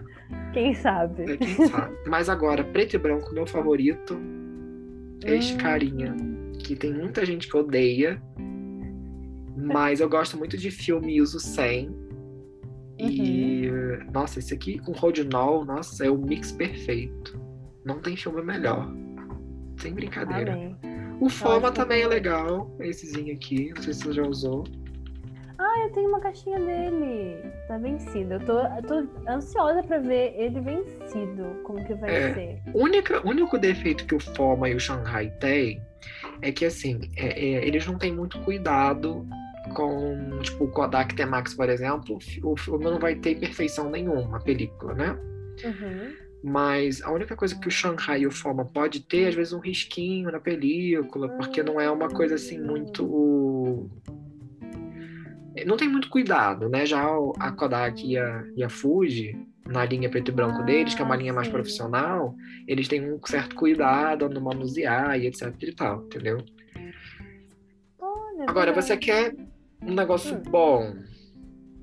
[0.53, 1.31] Quem sabe?
[1.31, 1.95] É, quem sabe.
[2.07, 4.17] Mas agora, preto e branco, meu favorito
[5.23, 5.57] é este hum.
[5.57, 6.15] carinha.
[6.59, 8.21] Que tem muita gente que odeia.
[9.55, 11.89] Mas eu gosto muito de filme uso 100.
[11.89, 11.97] Uhum.
[12.99, 13.71] E,
[14.11, 17.39] nossa, esse aqui com Rodinol, nossa, é o mix perfeito.
[17.85, 18.91] Não tem filme melhor.
[19.77, 20.53] Sem brincadeira.
[20.53, 20.75] Amém.
[21.19, 23.71] O Foma também é legal, essezinho aqui.
[23.75, 24.63] Não sei se você já usou.
[25.59, 27.51] Ah, eu tenho uma caixinha dele.
[27.67, 28.33] Tá vencido.
[28.33, 31.61] Eu tô, eu tô ansiosa pra ver ele vencido.
[31.63, 32.61] Como que vai é, ser.
[32.73, 32.83] O
[33.29, 35.81] único defeito que o Foma e o Shanghai têm
[36.41, 39.27] é que, assim, é, é, eles não têm muito cuidado
[39.73, 42.19] com, tipo, o Kodak T-Max, por exemplo.
[42.43, 45.17] O filme não vai ter perfeição nenhuma, a película, né?
[45.63, 46.13] Uhum.
[46.43, 49.59] Mas a única coisa que o Shanghai e o Foma pode ter, às vezes, um
[49.59, 53.89] risquinho na película, porque não é uma coisa assim muito
[55.65, 56.85] não tem muito cuidado, né?
[56.85, 57.03] Já
[57.39, 61.01] a Kodak e a, e a Fuji, na linha preto e branco ah, deles, que
[61.01, 62.35] é uma linha mais profissional,
[62.67, 66.43] eles têm um certo cuidado no manusear e etc e tal, entendeu?
[68.47, 69.35] Agora, você quer
[69.81, 70.43] um negócio hum.
[70.49, 70.95] bom,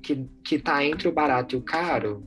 [0.01, 2.23] que, que tá entre o barato e o caro,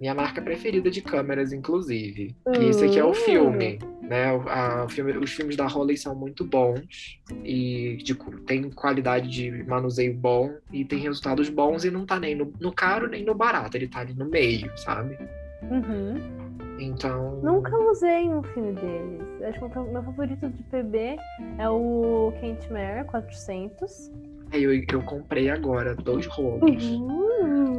[0.00, 2.36] minha marca preferida de câmeras, inclusive.
[2.58, 3.78] E esse aqui é o filme.
[4.08, 4.24] Né?
[4.48, 8.14] A, a filme, os filmes da Roley são muito bons e de,
[8.46, 12.72] tem qualidade de manuseio bom e tem resultados bons e não tá nem no, no
[12.72, 15.18] caro nem no barato, ele tá ali no meio, sabe?
[15.62, 16.48] Uhum.
[16.80, 17.40] Então.
[17.42, 19.42] Nunca usei um filme deles.
[19.42, 21.18] Acho que o meu favorito de PB
[21.58, 24.10] é o Kent Mare 400.
[24.52, 26.82] Eu, eu comprei agora dois rolos.
[26.82, 27.27] Uhum.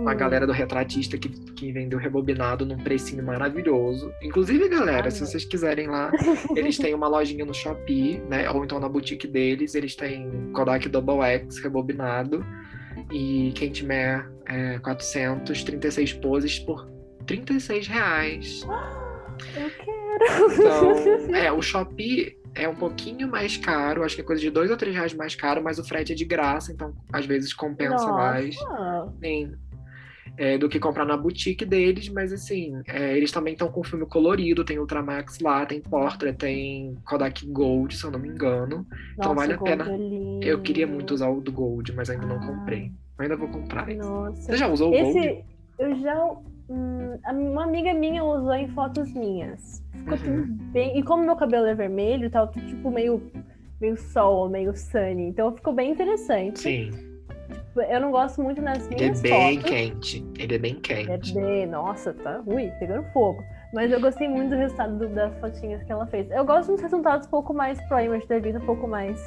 [0.02, 4.12] Uma galera do retratista que, que vendeu rebobinado num precinho maravilhoso.
[4.22, 6.12] Inclusive, galera, Ai, se vocês quiserem lá,
[6.56, 8.50] eles têm uma lojinha no Shopee, né?
[8.50, 12.46] Ou então na boutique deles, eles têm Kodak Double X rebobinado
[13.12, 16.88] e Kentmere é, 436 poses por
[17.26, 18.62] 36 reais.
[19.56, 20.00] Eu quero!
[20.52, 24.70] Então, é, o Shopee é um pouquinho mais caro, acho que é coisa de dois
[24.70, 28.06] ou três reais mais caro, mas o frete é de graça, então às vezes compensa
[28.06, 28.12] Nossa.
[28.12, 28.56] mais.
[29.22, 29.54] Sim.
[30.38, 34.06] É, do que comprar na boutique deles, mas assim, é, eles também estão com filme
[34.06, 38.78] colorido, tem Ultramax lá, tem Portrait, tem Kodak Gold, se eu não me engano.
[38.78, 39.86] Nossa, então vale a pena.
[39.90, 42.28] É eu queria muito usar o do Gold, mas ainda ah.
[42.28, 42.92] não comprei.
[43.18, 43.88] Eu ainda vou comprar.
[43.88, 44.42] Nossa.
[44.42, 45.46] Você já usou o Esse, Gold?
[45.78, 46.38] Eu já.
[46.70, 49.84] Hum, uma amiga minha usou em fotos minhas.
[49.92, 50.46] Ficou uhum.
[50.46, 50.98] tudo bem.
[50.98, 53.22] E como meu cabelo é vermelho, tá tipo meio,
[53.82, 55.24] meio sol, meio sunny.
[55.24, 56.60] Então ficou bem interessante.
[56.60, 57.09] Sim.
[57.76, 59.70] Eu não gosto muito nas minhas Ele é bem fotos.
[59.70, 60.28] quente.
[60.38, 61.38] Ele é bem quente.
[61.38, 63.44] É bem, nossa, tá ui, pegando fogo.
[63.74, 66.30] Mas eu gostei muito do resultado do, das fotinhas que ela fez.
[66.32, 69.20] Eu gosto dos resultados um pouco mais pro image da vida, um pouco mais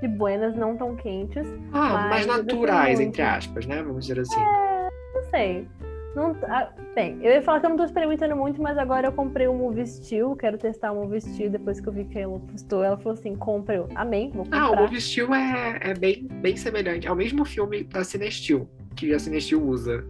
[0.00, 1.46] de buenas, não tão quentes.
[1.72, 3.82] Ah, mais naturais, entre aspas, né?
[3.82, 4.40] Vamos dizer assim.
[4.40, 5.68] É, não sei.
[6.16, 9.12] Não, ah, bem, eu ia falar que eu não tô experimentando muito, mas agora eu
[9.12, 12.06] comprei o um Movie Steel, quero testar o um Movie Steel depois que eu vi
[12.06, 12.82] que ela postou.
[12.82, 13.88] Ela falou assim, compra eu.
[13.94, 14.62] Amém, vou comprar.
[14.62, 17.06] Ah, o Movie Steel é, é bem, bem semelhante.
[17.06, 20.06] É o mesmo filme da Cinesteel, que a Cinesteel usa.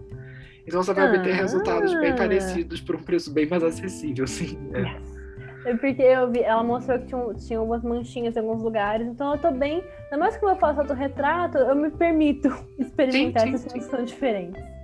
[0.64, 1.10] Então você vai ah.
[1.10, 4.56] obter resultados bem parecidos por um preço bem mais acessível, sim.
[4.74, 4.82] É.
[4.82, 5.16] Yes.
[5.64, 9.32] É porque eu vi, ela mostrou que tinha, tinha umas manchinhas em alguns lugares, então
[9.32, 9.82] eu tô bem.
[10.04, 12.48] Ainda mais que eu faço autorretrato, eu me permito
[12.78, 14.75] experimentar sim, sim, essas coisas são diferentes.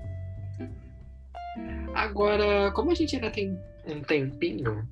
[1.94, 4.86] Agora, como a gente ainda tem um tempinho,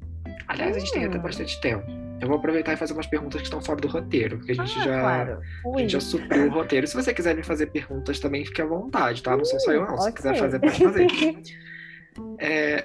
[0.48, 1.22] aliás, a gente tem até hum.
[1.22, 1.86] bastante tempo.
[2.20, 4.78] Eu vou aproveitar e fazer umas perguntas que estão fora do roteiro, porque a gente
[4.80, 5.40] ah, já claro.
[5.74, 6.86] a gente já supriu o roteiro.
[6.86, 9.34] Se você quiser me fazer perguntas também, fique à vontade, tá?
[9.34, 9.98] Não sou só eu, não.
[9.98, 11.06] Se quiser fazer, pode fazer.
[12.38, 12.84] é,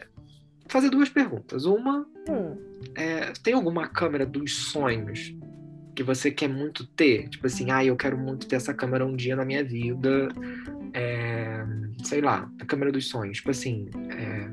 [0.68, 1.66] fazer duas perguntas.
[1.66, 2.58] Uma, hum.
[2.96, 5.36] é, tem alguma câmera dos sonhos
[5.94, 7.30] que você quer muito ter?
[7.30, 10.30] Tipo assim, ah, eu quero muito ter essa câmera um dia na minha vida.
[10.96, 11.66] É,
[12.04, 13.38] sei lá, a câmera dos sonhos.
[13.38, 14.48] Tipo assim, é,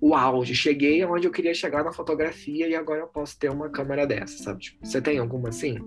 [0.00, 0.54] o auge.
[0.54, 4.42] Cheguei onde eu queria chegar na fotografia e agora eu posso ter uma câmera dessa,
[4.42, 4.60] sabe?
[4.60, 5.78] Tipo, você tem alguma assim?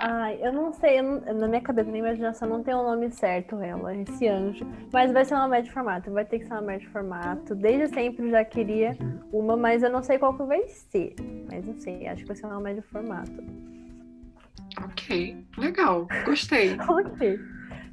[0.00, 2.84] Ai, eu não sei, eu não- na minha cabeça, na minha imaginação, não tem o
[2.84, 4.64] nome certo, ela, esse anjo.
[4.92, 7.52] Mas vai ser uma média formato, vai ter que ser uma média formato.
[7.56, 8.96] Desde sempre eu já queria
[9.32, 11.16] uma, mas eu não sei qual que vai ser.
[11.50, 13.42] Mas não sei, acho que vai ser uma média formato.
[14.84, 16.06] Ok, legal.
[16.24, 16.76] Gostei.
[16.88, 17.40] Ok.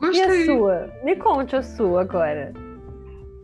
[0.01, 0.45] E a Gostei.
[0.45, 0.89] sua?
[1.03, 2.53] Me conte a sua agora.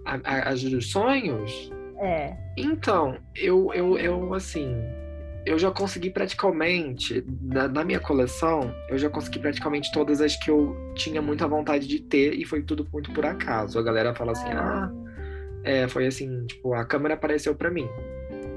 [0.05, 1.71] A- a- As dos sonhos?
[1.99, 2.35] É.
[2.57, 4.75] Então, eu, eu, eu assim,
[5.45, 10.49] eu já consegui praticamente, na, na minha coleção, eu já consegui praticamente todas as que
[10.49, 13.77] eu tinha muita vontade de ter e foi tudo muito por acaso.
[13.77, 14.91] A galera fala assim, ah,
[15.63, 17.87] é, foi assim, tipo, a câmera apareceu pra mim.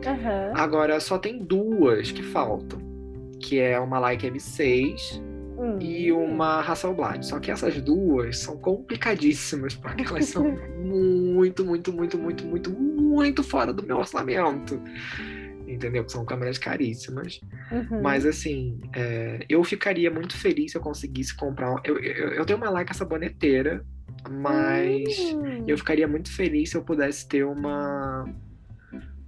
[0.07, 0.53] Aham.
[0.55, 2.79] Agora só tem duas que faltam,
[3.41, 5.23] que é uma Leica M6
[5.57, 5.79] Hum.
[5.81, 7.25] e uma Hasselblad.
[7.25, 10.45] Só que essas duas são complicadíssimas, porque elas são
[10.79, 14.81] muito, muito, muito, muito, muito, muito fora do meu orçamento.
[15.67, 16.05] Entendeu?
[16.05, 17.41] Que são câmeras caríssimas.
[17.73, 18.03] Uhum.
[18.03, 21.81] Mas assim, é, eu ficaria muito feliz se eu conseguisse comprar.
[21.85, 23.85] Eu, eu, eu tenho uma Leica saboneteira,
[24.31, 25.65] mas Hum.
[25.67, 28.29] eu ficaria muito feliz se eu pudesse ter uma.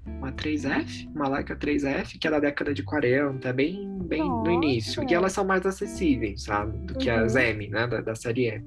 [0.07, 1.09] Uma 3F?
[1.15, 4.53] Uma Leica 3F, que é da década de 40, bem, bem no Nossa.
[4.53, 5.07] início.
[5.09, 6.79] E elas são mais acessíveis, sabe?
[6.87, 7.41] Do que as Uhum.
[7.41, 7.87] M, né?
[7.87, 8.65] Da, da série M.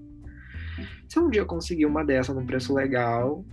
[1.07, 3.43] Se um dia eu conseguir uma dessa num preço legal,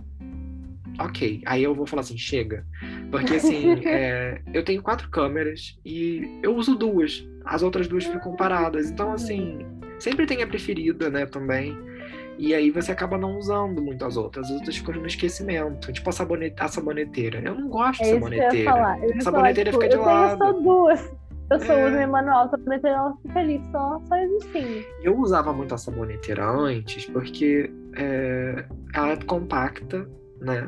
[0.99, 1.41] ok.
[1.45, 2.65] Aí eu vou falar assim, chega.
[3.09, 7.27] Porque assim, é, eu tenho quatro câmeras e eu uso duas.
[7.45, 8.91] As outras duas ficam paradas.
[8.91, 9.65] Então, assim,
[9.99, 11.75] sempre tem a preferida, né, também.
[12.37, 14.45] E aí você acaba não usando muito as outras.
[14.45, 15.91] As outras ficam no esquecimento.
[15.91, 17.39] Tipo a, sabonete, a saboneteira.
[17.43, 18.69] Eu não gosto de É eu saboneteira.
[19.01, 20.39] Eu A saboneteira falar, fica tipo, de eu lado.
[20.39, 21.11] tenho só duas.
[21.49, 21.85] Eu só É.
[21.85, 24.85] uso minha manual, a saboneteira ela fica ali, só, só existindo.
[25.01, 30.07] Eu usava muito a saboneteira antes porque é, ela é compacta,
[30.41, 30.67] né?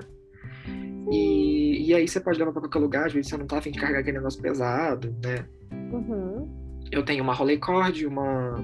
[1.12, 3.72] E, e aí você pode levar pra qualquer lugar, às vezes você não tá afim
[3.72, 5.46] de carregar aquele negócio pesado, né?
[5.92, 6.48] Uhum.
[6.92, 8.56] Eu tenho uma Rolleicord, uma,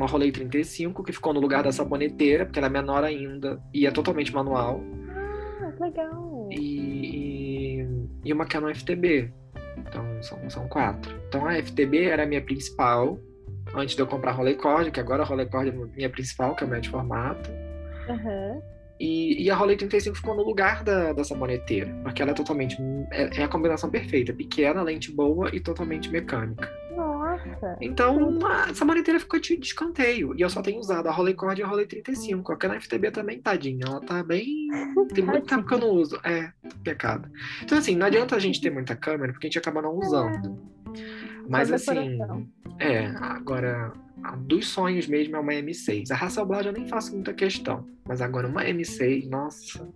[0.00, 3.86] uma Rollei 35, que ficou no lugar da saboneteira, porque ela é menor ainda e
[3.86, 4.80] é totalmente manual.
[5.60, 6.48] Ah, que legal.
[6.50, 7.86] E, e,
[8.24, 9.30] e uma Canon FTB.
[9.76, 11.14] Então são, são quatro.
[11.28, 13.18] Então a FTB era a minha principal,
[13.74, 16.64] antes de eu comprar a Rolleicord, que agora a Rolleicord é a minha principal, que
[16.64, 17.50] é o médio formato.
[18.08, 18.62] Aham.
[18.98, 22.76] E, e a Rollei 35 ficou no lugar da, da saboneteira, porque ela é totalmente.
[23.10, 26.70] É, é a combinação perfeita: pequena, lente boa e totalmente mecânica.
[27.46, 27.76] Nossa.
[27.80, 30.34] Então a saboneteira ficou de escanteio.
[30.36, 32.52] E eu só tenho usado a Rollei Cord e a Rollei 35.
[32.52, 33.84] A Canon FTB também, tadinha.
[33.86, 34.68] Ela tá bem.
[35.14, 36.18] Tem muito tempo que eu não uso.
[36.24, 37.30] É, pecado.
[37.62, 40.58] Então, assim, não adianta a gente ter muita câmera, porque a gente acaba não usando.
[41.48, 42.18] Mas Só assim,
[42.78, 43.92] é, agora,
[44.38, 46.10] dos sonhos mesmo é uma M6.
[46.10, 47.86] A Hasselblad eu nem faço muita questão.
[48.06, 49.88] Mas agora uma M6, nossa.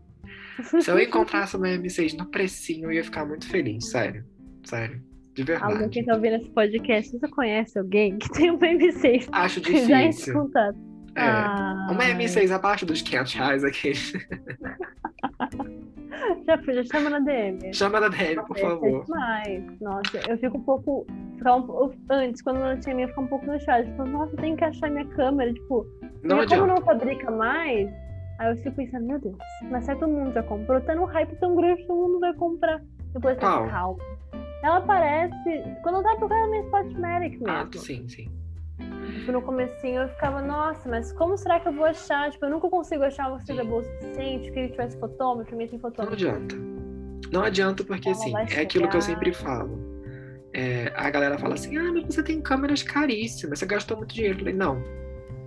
[0.80, 4.24] Se eu encontrasse uma M6 no precinho, eu ia ficar muito feliz, sério.
[4.64, 5.02] Sério.
[5.34, 5.88] De Alguém verdade.
[5.90, 10.08] que tá ouvindo esse podcast, você conhece alguém que tem uma M6 Acho já é
[10.08, 10.34] difícil.
[10.34, 10.76] contato?
[11.16, 11.20] É.
[11.22, 13.92] Ah, Uma M6 abaixo dos 500 reais aqui.
[16.46, 17.72] já, já chama na DM.
[17.74, 19.04] Chama na DM, por é favor.
[19.04, 19.80] demais.
[19.80, 21.06] Nossa, eu fico um pouco.
[21.44, 23.82] um antes, quando eu não tinha minha, eu ficava um pouco no chá.
[23.82, 25.52] Tipo, nossa, tenho que achar minha câmera.
[25.52, 25.86] Tipo,
[26.22, 27.88] Não como não fabrica mais,
[28.38, 29.36] aí eu fico pensando, meu Deus,
[29.70, 30.80] mas que todo mundo já comprou?
[30.80, 32.80] Tá num hype tão grande que todo mundo vai comprar.
[33.12, 33.62] Depois Qual?
[33.64, 33.98] fico, calma.
[34.64, 35.62] Ela parece.
[35.82, 37.50] Quando eu tava procurando minha Spotmatic mesmo.
[37.50, 38.30] Ah, sim, sim.
[39.18, 42.30] Tipo, no comecinho eu ficava, nossa, mas como será que eu vou achar?
[42.30, 43.62] Tipo, eu nunca consigo achar uma Sim.
[43.62, 46.14] boa o suficiente, que tivesse fotômetro, mim tem Não fotômetro.
[46.14, 46.56] adianta.
[47.30, 49.78] Não adianta porque, Ela assim, é aquilo que eu sempre falo.
[50.52, 54.36] É, a galera fala assim, ah, mas você tem câmeras caríssimas, você gastou muito dinheiro.
[54.36, 54.82] Eu falei, não.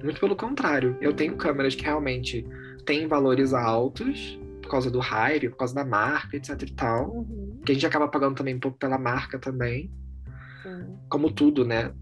[0.03, 0.95] Muito pelo contrário.
[1.01, 2.45] Eu tenho câmeras que realmente
[2.85, 7.09] têm valores altos, por causa do hype, por causa da marca, etc e tal.
[7.11, 9.89] Uhum, Que a gente acaba pagando também um pouco pela marca também.
[10.61, 10.95] sim.
[11.09, 11.93] como tudo, né?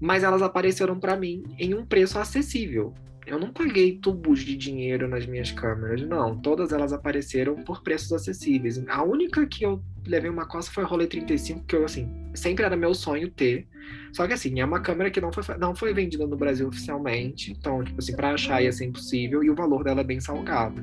[0.00, 2.94] Mas elas apareceram pra mim em um preço acessível.
[3.26, 6.38] Eu não paguei tubos de dinheiro nas minhas câmeras, não.
[6.40, 8.82] Todas elas apareceram por preços acessíveis.
[8.88, 12.64] A única que eu levei uma coça foi a Rolei 35, que eu, assim, sempre
[12.64, 13.68] era meu sonho ter.
[14.12, 17.52] Só que, assim, é uma câmera que não foi, não foi vendida no Brasil oficialmente.
[17.52, 20.82] Então, tipo assim, pra achar ia ser impossível e o valor dela é bem salgado.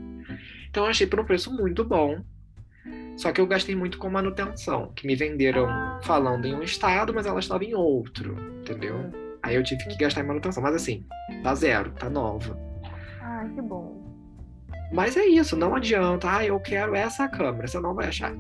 [0.77, 2.21] Então, eu achei por um preço muito bom.
[3.15, 5.99] Só que eu gastei muito com manutenção, que me venderam Ah.
[6.03, 9.11] falando em um estado, mas ela estava em outro, entendeu?
[9.41, 10.61] Aí eu tive que gastar em manutenção.
[10.61, 11.03] Mas assim,
[11.41, 12.55] tá zero, tá nova.
[13.19, 14.05] Ai, que bom.
[14.93, 16.29] Mas é isso, não adianta.
[16.31, 18.31] Ah, eu quero essa câmera, você não vai achar.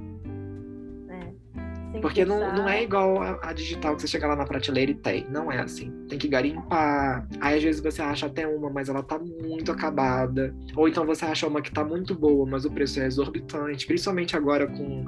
[1.91, 4.91] Sem Porque não, não é igual a, a digital que você chega lá na prateleira
[4.91, 5.25] e tem.
[5.29, 5.91] Não é assim.
[6.09, 7.27] Tem que garimpar.
[7.39, 10.55] Aí às vezes você acha até uma, mas ela tá muito acabada.
[10.75, 13.87] Ou então você acha uma que tá muito boa, mas o preço é exorbitante.
[13.87, 15.05] Principalmente agora com,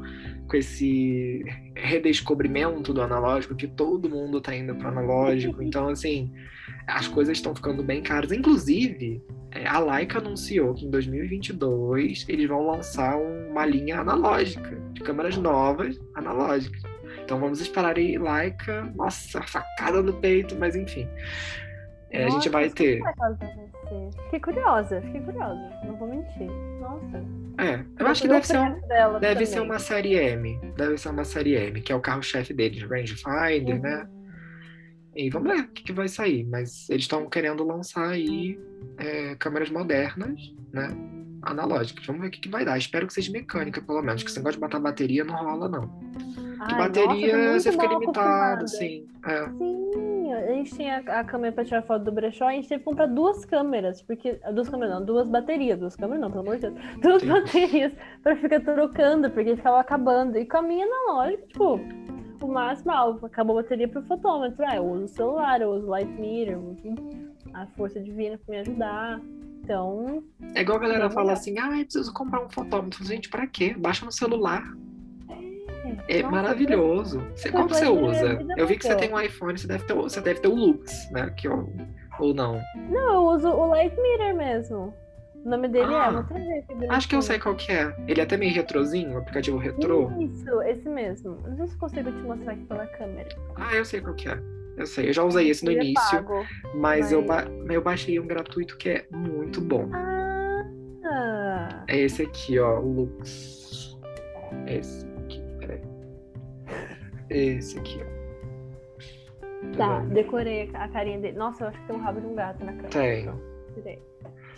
[0.48, 1.44] com esse
[1.76, 5.62] redescobrimento do analógico, que todo mundo tá indo pro analógico.
[5.62, 6.32] Então, assim,
[6.88, 8.32] as coisas estão ficando bem caras.
[8.32, 15.02] Inclusive, é, a Leica anunciou que em 2022 eles vão lançar uma linha analógica, de
[15.02, 16.82] câmeras novas analógicas.
[17.24, 21.08] Então vamos esperar aí Leica, nossa, facada no peito, mas enfim.
[22.12, 23.00] É, a gente Nossa, vai ter.
[24.26, 25.70] Fiquei curiosa, fiquei curiosa.
[25.86, 26.50] Não vou mentir.
[26.80, 27.24] Nossa.
[27.60, 28.80] É, eu acho que deve ser, um-
[29.20, 29.46] deve também.
[29.46, 30.60] ser uma série M.
[30.76, 33.82] Deve ser uma série M, que é o carro-chefe deles, Rangefinder, Uhum.
[33.82, 34.08] né?
[35.20, 36.46] E vamos ver o que, que vai sair.
[36.46, 38.58] Mas eles estão querendo lançar aí
[38.98, 40.88] é, câmeras modernas, né?
[41.42, 42.06] Analógicas.
[42.06, 42.78] Vamos ver o que, que vai dar.
[42.78, 44.24] Espero que seja mecânica, pelo menos.
[44.24, 45.88] Que esse negócio de botar bateria não rola, não.
[45.88, 49.08] Que Ai, bateria nossa, você fica limitado, assim.
[49.26, 49.50] É.
[49.50, 52.86] Sim, a gente tinha a câmera pra tirar foto do brechó, a gente teve que
[52.86, 54.40] comprar duas câmeras, porque.
[54.54, 56.76] Duas câmeras não, duas baterias, duas câmeras não, pelo amor de Deus.
[57.02, 57.28] Duas Sim.
[57.30, 57.94] baterias
[58.24, 60.38] pra ficar trocando, porque ficava acabando.
[60.38, 61.80] E com a minha analógica, tipo,
[62.48, 64.64] o máximo, ah, acabou a bateria pro fotômetro.
[64.68, 66.96] Ah, eu uso o celular, eu uso o light meter, eu uso
[67.54, 69.22] a força divina pra me ajudar.
[69.64, 70.24] Então,
[70.56, 73.04] É igual a galera fala assim, ah, eu preciso comprar um fotômetro.
[73.06, 73.76] Gente, pra quê?
[73.78, 74.64] Baixa no celular.
[76.08, 77.20] É nossa, maravilhoso.
[77.36, 78.40] Você, qual que você usa?
[78.58, 80.56] Eu vi que você tem um iPhone, você deve ter, o- você deve ter o
[80.56, 81.30] Lux, né?
[81.32, 81.72] Que eu,
[82.20, 82.60] ou não.
[82.90, 84.94] Não, eu uso o light meter mesmo.
[85.46, 87.96] O nome dele Ah, é, vou ver aqui Acho que eu sei qual que é.
[88.08, 90.12] Ele é até meio retrozinho, o aplicativo retrô.
[90.20, 91.38] Isso, esse mesmo.
[91.48, 93.30] Não sei se consigo te mostrar aqui pela câmera.
[93.56, 94.38] Ah, eu sei qual que é.
[94.78, 96.46] Eu sei, eu já usei esse no Ele é início, pago.
[96.76, 99.90] mas eu, mas- ba- eu baixei um gratuito que é muito bom.
[99.94, 103.98] Ah, É esse aqui, ó, o Lux.
[104.68, 105.82] É esse aqui, peraí.
[107.30, 109.78] Esse aqui, ó.
[109.78, 111.38] tá, decorei a carinha dele.
[111.38, 112.90] Nossa, eu acho que tem um rabo de um gato na câmera.
[112.90, 113.30] Tem.
[113.74, 114.02] Tirei.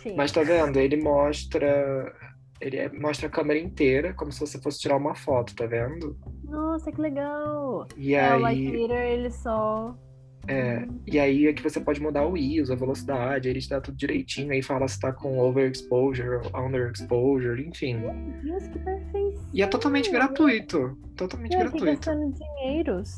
[0.02, 0.14] Tinha.
[0.16, 0.78] Mas tá vendo?
[0.78, 2.12] Ele mostra.
[2.60, 6.16] Ele é- mostra a câmera inteira, como se você fosse tirar uma foto, tá vendo?
[6.44, 7.86] Nossa, que legal.
[7.96, 8.70] E É, o aí.
[8.70, 9.96] meter, ele só...
[10.48, 13.80] É, e aí é que você pode mudar o ISO, a velocidade, ele te dá
[13.80, 17.96] tudo direitinho, aí fala se tá com overexposure, underexposure, enfim.
[17.98, 19.44] Meu Deus, que perfeição.
[19.52, 20.98] E é totalmente gratuito.
[21.16, 21.96] Totalmente Eu aqui gratuito.
[22.10, 23.16] gastando dinheiros.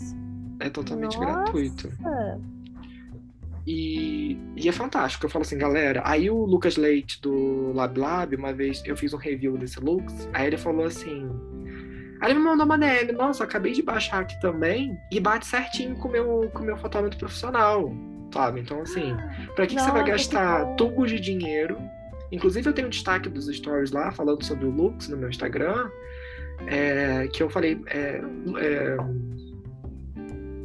[0.60, 1.32] É totalmente Nossa.
[1.44, 1.88] gratuito.
[3.66, 5.24] E, e é fantástico.
[5.24, 6.02] Eu falo assim, galera.
[6.04, 10.28] Aí o Lucas Leite do Lab Lab, uma vez eu fiz um review desse Lux,
[10.32, 11.28] aí ele falou assim.
[12.20, 15.96] Aí ele me mandou uma DM, nossa, acabei de baixar aqui também e bate certinho
[15.96, 17.92] com o meu, com o meu fotômetro profissional.
[18.32, 18.60] Sabe?
[18.60, 19.14] Então, assim,
[19.54, 21.78] pra que, que você vai Nossa, que gastar tubos de dinheiro?
[22.32, 25.88] Inclusive, eu tenho um destaque dos stories lá falando sobre o Lux no meu Instagram.
[26.66, 27.80] é, que eu falei.
[27.86, 28.20] é,
[28.58, 28.96] é,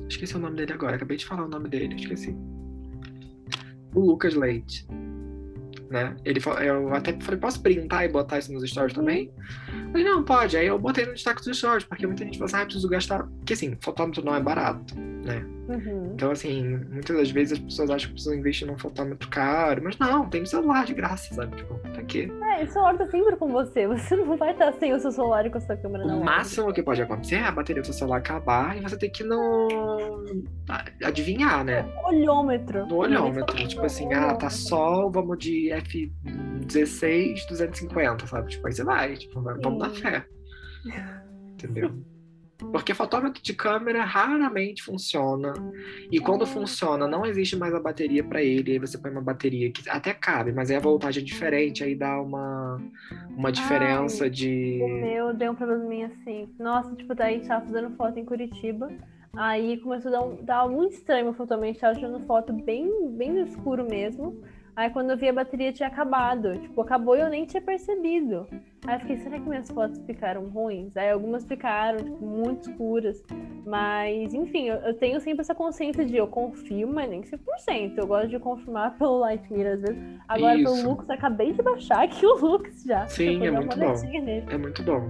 [0.07, 2.35] esqueci o nome dele agora, acabei de falar o nome dele, esqueci.
[3.93, 4.85] O Lucas Leite.
[5.89, 6.15] Né?
[6.23, 9.31] Ele, fa- eu até falei, posso printar e botar isso nos stories também?
[9.91, 10.55] Falei, não, pode.
[10.55, 13.23] Aí eu botei no destaque dos stories, porque muita gente fala assim, ah, preciso gastar.
[13.23, 15.43] Porque assim, fotômetro não é barato, né?
[15.69, 16.13] Uhum.
[16.15, 19.99] Então, assim, muitas das vezes as pessoas acham que precisam investir num fotômetro caro, mas
[19.99, 21.55] não, tem um celular de graça, sabe?
[21.57, 22.31] Tipo, tá aqui.
[22.57, 23.87] É, o celular tá sempre com você.
[23.99, 26.23] Você não vai estar sem o seu celular e com a sua câmera na O
[26.23, 29.23] máximo que pode acontecer é a bateria do seu celular acabar e você ter que
[29.23, 30.25] no.
[31.03, 31.85] adivinhar, né?
[32.05, 32.87] Olhômetro.
[32.87, 33.55] No olhômetro.
[33.67, 34.51] Tipo assim, ah, tá Olhômetro.
[34.51, 38.49] sol, vamos de F16, 250, sabe?
[38.49, 40.01] Tipo, aí você vai, tipo, vamos na Sim.
[40.01, 40.25] fé.
[41.53, 41.91] Entendeu?
[42.71, 45.53] Porque fotômetro de câmera raramente funciona.
[46.11, 48.73] E quando funciona, não existe mais a bateria para ele.
[48.73, 51.95] Aí você põe uma bateria que até cabe, mas aí a voltagem é diferente, aí
[51.95, 52.81] dá uma,
[53.29, 54.79] uma diferença Ai, de.
[54.83, 56.49] O meu deu um probleminha assim.
[56.59, 58.91] Nossa, tipo, daí a gente tava fazendo foto em Curitiba.
[59.35, 61.79] Aí começou a dar, um, dar muito estranho o fotomente.
[61.79, 64.41] Tava tirando foto bem, bem escuro mesmo.
[64.79, 66.57] Aí quando eu vi a bateria tinha acabado.
[66.57, 68.47] Tipo, acabou e eu nem tinha percebido.
[68.87, 70.95] Aí eu fiquei, será que minhas fotos ficaram ruins?
[70.95, 73.21] Aí algumas ficaram, tipo, muito escuras.
[73.65, 77.97] Mas, enfim, eu, eu tenho sempre essa consciência de eu confio, mas nem 100%.
[77.97, 79.97] Eu gosto de confirmar pelo Light Mirror às vezes.
[80.29, 80.63] Agora Isso.
[80.63, 83.05] pelo Lux, acabei de baixar aqui o Lux já.
[83.07, 84.21] Sim, Depois é muito bom.
[84.23, 84.45] nele.
[84.49, 85.09] É muito bom.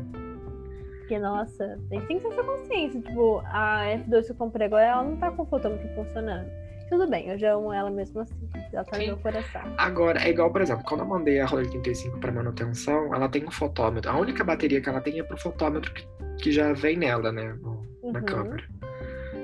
[0.97, 3.01] Porque, nossa, tem tem que ter essa consciência.
[3.01, 6.49] Tipo, a F2 que eu comprei agora, ela não tá com o fotômetro funcionando.
[6.90, 8.50] Tudo bem, eu já amo ela mesmo assim.
[8.74, 9.08] Ela tá no Sim.
[9.10, 9.62] meu coração.
[9.78, 13.46] Agora, é igual, por exemplo, quando eu mandei a Roller 85 para manutenção, ela tem
[13.46, 14.10] um fotômetro.
[14.10, 16.04] A única bateria que ela tem é pro fotômetro que,
[16.42, 17.56] que já vem nela, né?
[17.62, 18.26] no- na Uhum.
[18.26, 18.64] câmera.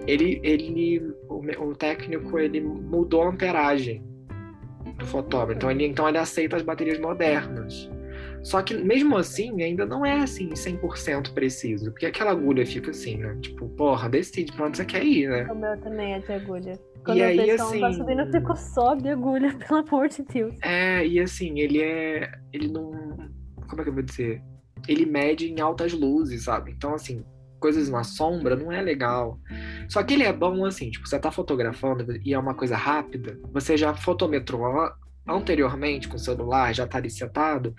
[0.08, 4.04] Ele, ele o, o técnico, ele mudou a amperagem
[4.98, 5.56] do fotômetro.
[5.56, 7.89] Então ele, então ele aceita as baterias modernas.
[8.43, 13.18] Só que mesmo assim, ainda não é assim 100% preciso, porque aquela agulha fica assim,
[13.18, 13.36] né?
[13.41, 15.48] Tipo, porra, decide pra onde você quer ir, né?
[15.52, 16.80] O meu também é de agulha.
[17.06, 20.08] Quando E a aí, pessoa assim- tá subindo, eu fico só de agulha, pelo amor
[20.10, 20.56] de Deus.
[20.62, 22.32] É, e assim, ele é.
[22.51, 22.91] Ele não.
[23.68, 24.41] Como é que eu vou dizer?
[24.88, 26.72] Ele mede em altas luzes, sabe?
[26.72, 27.24] Então, assim,
[27.60, 29.39] coisas na sombra não é legal.
[29.89, 33.39] Só que ele é bom, assim, tipo, você tá fotografando e é uma coisa rápida,
[33.51, 34.64] você já fotometrou
[35.28, 37.74] anteriormente com o celular, já tá ali setado.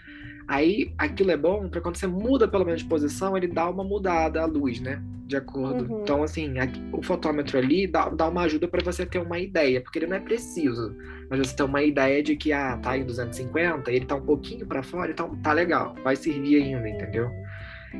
[0.49, 3.83] Aí aquilo é bom pra quando você muda pelo menos de posição, ele dá uma
[3.83, 5.03] mudada à luz, né?
[5.27, 5.93] De acordo.
[5.93, 6.03] Uhum.
[6.03, 9.81] Então, assim, aqui- o fotômetro ali dá, dá uma ajuda pra você ter uma ideia,
[9.81, 10.95] porque ele não é preciso,
[11.29, 14.65] mas você tem uma ideia de que, ah, tá em 250, ele tá um pouquinho
[14.67, 17.29] pra fora, então tá legal, vai servir ainda, entendeu?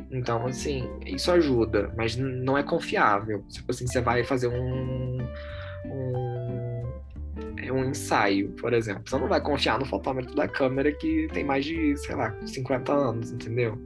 [0.09, 3.43] Então, assim, isso ajuda, mas não é confiável.
[3.49, 5.17] Tipo assim, você vai fazer um,
[5.85, 6.46] um,
[7.71, 9.03] um ensaio, por exemplo.
[9.05, 12.91] Você não vai confiar no fotômetro da câmera que tem mais de, sei lá, 50
[12.93, 13.77] anos, entendeu?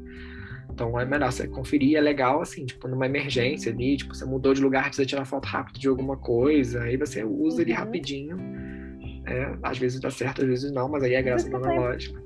[0.74, 4.54] Então é melhor você conferir, é legal assim, tipo, numa emergência ali, tipo, você mudou
[4.54, 7.78] de lugar, precisa tirar foto rápido de alguma coisa, aí você usa ele Uhum.
[7.80, 8.38] rapidinho.
[9.28, 12.20] É, às vezes dá certo, às vezes não, mas aí é graça isso analógico.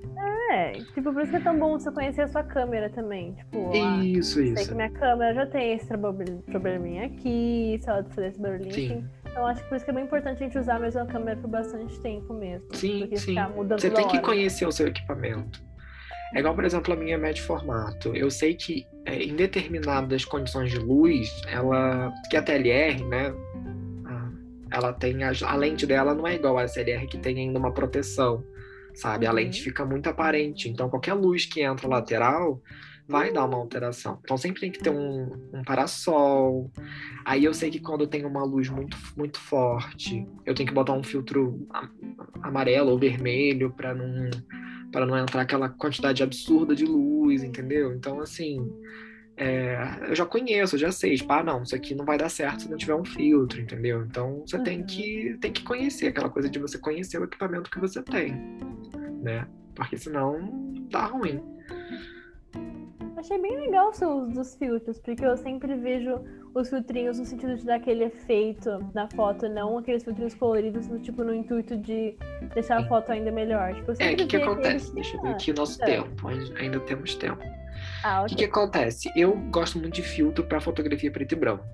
[0.52, 3.34] É, tipo, por isso que é tão bom você conhecer a sua câmera também.
[3.34, 4.70] Tipo, ah, Isso, sei isso.
[4.70, 8.86] que minha câmera já tem esse prob- probleminha aqui, se ela fazer esse barulhinho Sim.
[8.86, 9.06] assim.
[9.36, 11.36] Então acho que por isso que é bem importante a gente usar a mesma câmera
[11.38, 12.66] por bastante tempo mesmo.
[12.72, 13.36] Sim, sim.
[13.70, 14.26] Você tem que hora.
[14.26, 15.62] conhecer o seu equipamento.
[16.34, 18.16] É igual, por exemplo, a minha médio formato.
[18.16, 22.14] Eu sei que é, em determinadas condições de luz, ela.
[22.30, 23.34] Que a TLR, né?
[24.72, 25.22] Ela tem.
[25.24, 28.42] A, a lente dela não é igual a SLR que tem ainda uma proteção.
[28.94, 29.26] Sabe?
[29.26, 29.36] A Uhum.
[29.36, 30.70] lente fica muito aparente.
[30.70, 32.62] Então, qualquer luz que entra lateral
[33.08, 34.20] vai dar uma alteração.
[34.24, 36.72] Então, sempre tem que ter um, um parasol.
[37.24, 40.94] Aí eu sei que quando tem uma luz muito, muito forte, eu tenho que botar
[40.94, 41.68] um filtro
[42.42, 44.30] amarelo ou vermelho para não
[44.92, 47.92] para não entrar aquela quantidade absurda de luz, entendeu?
[47.94, 48.66] Então, assim,
[49.36, 49.78] é,
[50.08, 52.62] eu já conheço, eu já sei, tipo, ah, não, isso aqui não vai dar certo
[52.62, 54.06] se não tiver um filtro, entendeu?
[54.06, 54.86] Então, você tem Uhum.
[54.86, 58.32] que tem que conhecer aquela coisa de você conhecer o equipamento que você tem,
[59.22, 59.46] né?
[59.76, 61.42] Porque senão dá ruim.
[63.18, 66.20] Achei bem legal o seu uso dos filtros, porque eu sempre vejo
[66.54, 71.00] os filtrinhos no sentido de dar aquele efeito na foto, não aqueles filtrinhos coloridos, no,
[71.00, 72.16] tipo, no intuito de
[72.54, 73.74] deixar a foto ainda melhor.
[73.74, 74.68] Tipo, É, o que, que acontece?
[74.68, 75.86] aqueles- Deixa eu ver aqui o nosso é.
[75.86, 76.28] tempo,
[76.60, 77.42] ainda temos tempo.
[78.04, 78.30] Ah, O ok.
[78.30, 79.10] que, que acontece?
[79.16, 81.66] Eu gosto muito de filtro para fotografia preto e branco.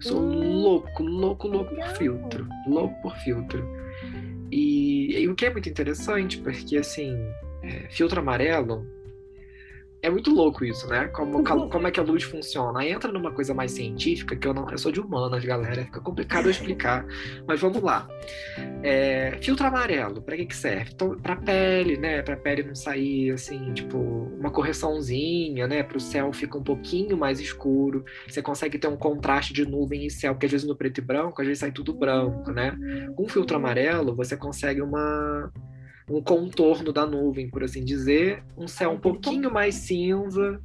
[0.00, 0.62] Sou Hum.
[0.62, 1.94] louco, louco, louco por Legal.
[1.96, 2.46] filtro.
[2.68, 3.66] Louco por filtro.
[4.52, 7.16] E, e o que é muito interessante, porque assim,
[7.62, 8.86] é, filtro amarelo
[10.00, 11.08] é muito louco isso, né?
[11.08, 12.80] Como, como é que a luz funciona.
[12.80, 14.68] Aí entra numa coisa mais científica, que eu não.
[14.70, 15.84] Eu sou de humanas, galera.
[15.84, 17.04] Fica complicado eu explicar.
[17.46, 18.08] Mas vamos lá.
[18.82, 20.92] É, filtro amarelo, para que, que serve?
[20.94, 22.22] Então, para pele, né?
[22.22, 25.82] Para pele não sair assim, tipo, uma correçãozinha, né?
[25.82, 28.04] Para o céu fica um pouquinho mais escuro.
[28.28, 31.02] Você consegue ter um contraste de nuvem e céu, porque às vezes no preto e
[31.02, 32.76] branco, às vezes sai tudo branco, né?
[33.16, 35.50] Com filtro amarelo, você consegue uma
[36.08, 40.60] um contorno da nuvem, por assim dizer, um céu um pouquinho mais cinza,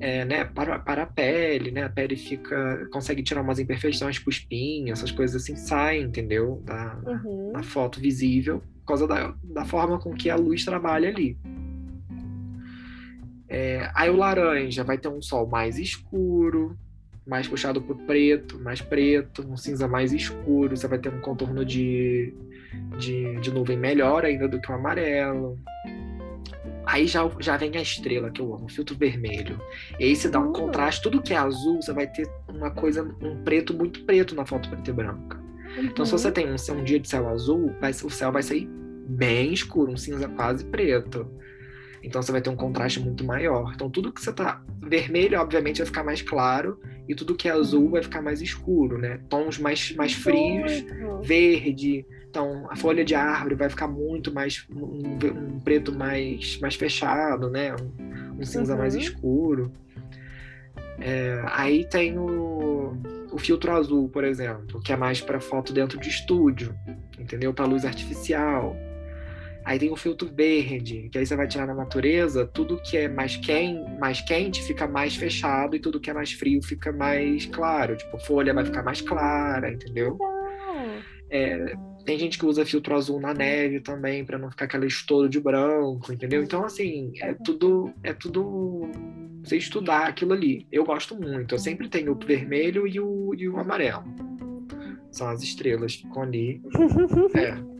[0.00, 4.30] é, né, para, para a pele, né, a pele fica, consegue tirar umas imperfeições, tipo
[4.30, 7.52] espinha, essas coisas assim saem, entendeu, da, Uhum.
[7.52, 11.36] da foto visível, por causa da, da forma com que a luz trabalha ali.
[13.48, 16.76] É, aí o laranja vai ter um sol mais escuro,
[17.26, 21.64] mais puxado pro preto, mais preto, um cinza mais escuro, você vai ter um contorno
[21.64, 22.32] de,
[22.98, 25.58] de, de nuvem melhor ainda do que o amarelo.
[26.86, 29.60] Aí já, já vem a estrela que eu amo, o filtro vermelho.
[30.00, 30.52] Esse dá um Hum.
[30.52, 34.46] contraste, tudo que é azul, você vai ter uma coisa, um preto muito preto na
[34.46, 35.38] foto preta e branca.
[35.78, 36.18] Então, se Uhum.
[36.18, 38.66] você tem um, um dia de céu azul, vai, o céu vai sair
[39.06, 41.26] bem escuro, um cinza quase preto.
[42.02, 43.72] Então, você vai ter um contraste muito maior.
[43.74, 47.52] Então, tudo que você tá vermelho, obviamente, vai ficar mais claro, e tudo que é
[47.52, 49.20] azul vai ficar mais escuro, né?
[49.28, 50.84] Tons mais, mais frios,
[51.22, 52.06] verde.
[52.38, 54.64] Então, a folha de árvore vai ficar muito mais.
[54.70, 55.18] um,
[55.56, 57.74] um preto mais, mais fechado, né?
[57.74, 59.00] Um, um cinza mais Uhum.
[59.00, 59.72] escuro.
[61.00, 62.96] É, aí tem o,
[63.32, 66.72] o filtro azul, por exemplo, que é mais para foto dentro de estúdio,
[67.18, 67.52] entendeu?
[67.52, 68.76] Para luz artificial.
[69.64, 73.08] Aí tem o filtro verde, que aí você vai tirar na natureza, tudo que é
[73.08, 77.46] mais, quen mais quente fica mais fechado e tudo que é mais frio fica mais
[77.46, 77.96] claro.
[77.96, 80.16] Tipo, folha vai ficar mais clara, entendeu?
[81.30, 81.74] É,
[82.04, 85.38] tem gente que usa filtro azul na neve também, para não ficar aquele estouro de
[85.38, 86.42] branco, entendeu?
[86.42, 88.88] Então, assim, é tudo, é tudo
[89.44, 90.66] você estudar aquilo ali.
[90.72, 91.54] Eu gosto muito.
[91.54, 94.04] Eu sempre tenho o vermelho e o, e o amarelo.
[95.10, 96.62] São as estrelas que ficam ali.
[97.36, 97.78] É.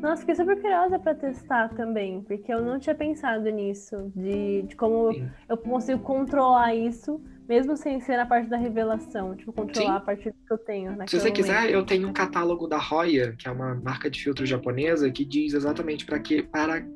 [0.00, 4.74] Nossa, fiquei super curiosa para testar também, porque eu não tinha pensado nisso, de, de
[4.74, 5.28] como Sim.
[5.46, 9.96] eu consigo controlar isso, mesmo sem ser na parte da revelação, tipo, controlar Sim.
[9.96, 10.96] a partir que eu tenho.
[11.08, 11.74] Se você quiser, momento.
[11.74, 15.52] eu tenho um catálogo da Roya, que é uma marca de filtro japonesa, que diz
[15.52, 16.86] exatamente para que para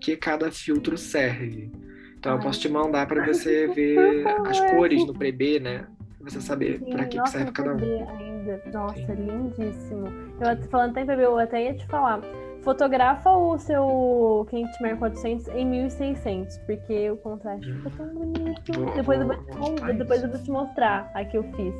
[0.00, 1.70] que cada filtro serve.
[2.18, 2.44] Então eu Ai.
[2.44, 5.86] posso te mandar para você ver as cores no pré-B, né?
[6.22, 8.08] Você saber para que, que serve cada um.
[8.18, 8.60] ainda.
[8.72, 9.14] Nossa, Sim.
[9.14, 10.06] lindíssimo.
[10.40, 12.20] Eu falando até eu até ia te falar.
[12.64, 18.72] Fotografa o seu Kentmere 400 em 1600, porque o contraste fica tão bonito.
[18.96, 21.74] Depois, eu vou te, depois eu vou te mostrar a que eu fiz.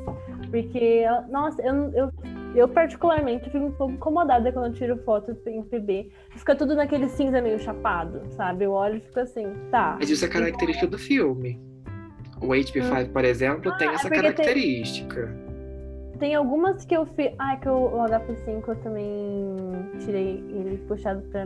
[0.51, 2.11] Porque, nossa, eu, eu,
[2.53, 6.11] eu particularmente fico um pouco incomodada quando eu tiro foto em PB.
[6.35, 8.65] Fica tudo naquele cinza meio chapado, sabe?
[8.65, 9.95] Eu olho e fico assim, tá.
[9.99, 11.59] Mas isso é característica do filme.
[12.39, 15.44] O HP5, por exemplo, tem Ah, essa porque tem- característica.
[16.19, 17.33] Tem algumas que eu fiz.
[17.39, 19.55] Ah, que o, o HP5 eu também
[19.99, 21.45] tirei ele puxado pra.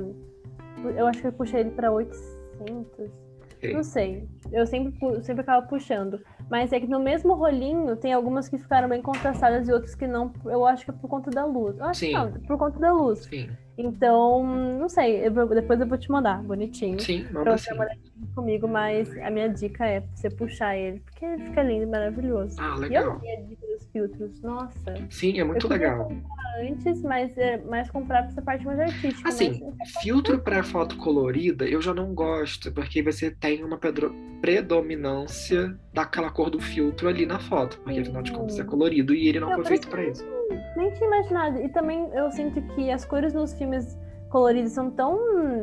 [0.96, 3.10] Eu acho que eu puxei ele pra 800.
[3.56, 3.74] Ok.
[3.74, 4.26] Não sei.
[4.54, 6.20] Eu sempre, eu sempre acabo puxando.
[6.50, 10.08] Mas é que no mesmo rolinho tem algumas que ficaram bem contrastadas e outras que
[10.08, 10.32] não.
[10.46, 11.78] Eu acho que é por conta da luz.
[11.78, 12.08] Eu acho Sim.
[12.08, 13.20] que não, por conta da luz.
[13.26, 14.46] Sim, Então,
[14.80, 15.28] não sei.
[15.28, 17.00] eu depois eu vou te mandar, bonitinho.
[17.02, 17.70] sim, Pra você sim.
[17.72, 21.62] dar uma olhadinha comigo, mas a minha dica é você puxar ele, porque ele fica
[21.62, 22.56] lindo e maravilhoso.
[22.60, 23.12] Ah, E eu legal.
[23.18, 24.42] amei a dica filtros.
[24.42, 24.96] Nossa.
[25.10, 26.12] Sim, é muito legal.
[26.60, 29.28] antes, mas é mais comprar pra essa parte mais artística.
[29.28, 29.92] Assim, mas...
[30.02, 33.80] filtro para foto colorida eu já não gosto, porque você tem uma
[34.42, 39.28] predominância daquela cor do filtro ali na foto, porque afinal de contas é colorido e
[39.28, 40.26] ele não Eu foi feito para isso.
[40.76, 41.60] Nem tinha imaginado.
[41.60, 43.98] E também eu sinto que as cores nos filmes
[44.30, 45.18] coloridos são tão,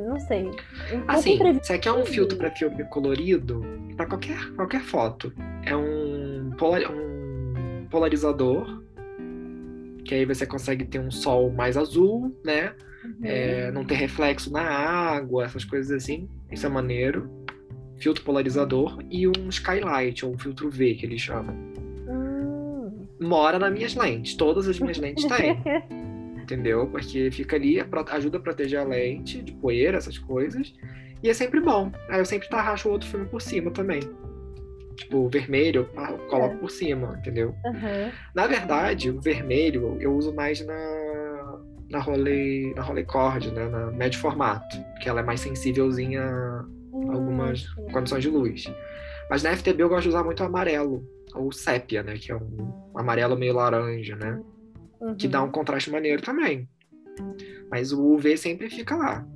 [0.09, 0.47] não sei,
[0.93, 3.63] um Assim, você quer um filtro para filme colorido,
[3.97, 5.33] para qualquer, qualquer foto,
[5.65, 7.16] é um, polar- um
[7.87, 8.83] polarizador,
[10.05, 12.75] que aí você consegue ter um sol mais azul, né?
[13.05, 13.19] Uhum.
[13.23, 16.29] É, não ter reflexo na água, essas coisas assim.
[16.51, 17.31] Isso é maneiro.
[17.99, 21.55] Filtro polarizador e um skylight, ou um filtro V, que eles chamam.
[22.09, 23.07] Hum.
[23.21, 24.35] Mora nas minhas lentes.
[24.35, 25.57] Todas as minhas lentes têm,
[26.43, 26.87] entendeu?
[26.89, 30.75] Porque fica ali, é ajuda a proteger a lente de poeira, essas coisas.
[31.23, 31.91] E é sempre bom.
[32.09, 34.01] Aí eu sempre tarraxo outro filme por cima também.
[34.97, 37.55] Tipo, o vermelho eu coloco por cima, entendeu?
[37.67, 38.11] Aham.
[38.35, 41.59] Na verdade, o vermelho eu uso mais na,
[41.91, 43.69] na Rolei, na Rolei Cord, né?
[43.69, 44.77] Na médio formato.
[44.93, 46.25] Porque ela é mais sensívelzinha
[46.93, 47.93] Hum, algumas sim.
[47.93, 48.65] condições de luz.
[49.29, 51.05] Mas na FTB eu gosto de usar muito o amarelo,
[51.35, 52.15] ou sépia, né?
[52.17, 54.41] Que é um amarelo meio laranja, né?
[55.19, 55.31] Que Uhum.
[55.31, 56.69] dá um contraste maneiro também.
[57.71, 59.27] Mas o UV sempre fica lá.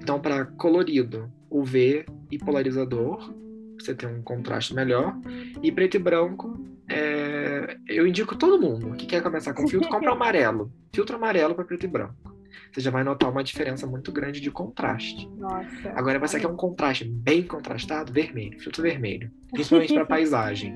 [0.00, 3.32] Então, para colorido, UV e polarizador,
[3.84, 5.16] você tem um contraste melhor.
[5.62, 6.58] E preto e branco,
[6.88, 10.72] é, eu indico todo mundo que quer começar com filtro, compra o amarelo.
[10.94, 12.34] Filtro amarelo para preto e branco.
[12.72, 15.28] Você já vai notar uma diferença muito grande de contraste.
[15.36, 15.90] Nossa.
[15.94, 19.30] Agora você quer um contraste bem contrastado, vermelho, filtro vermelho.
[19.52, 20.74] Principalmente para paisagem.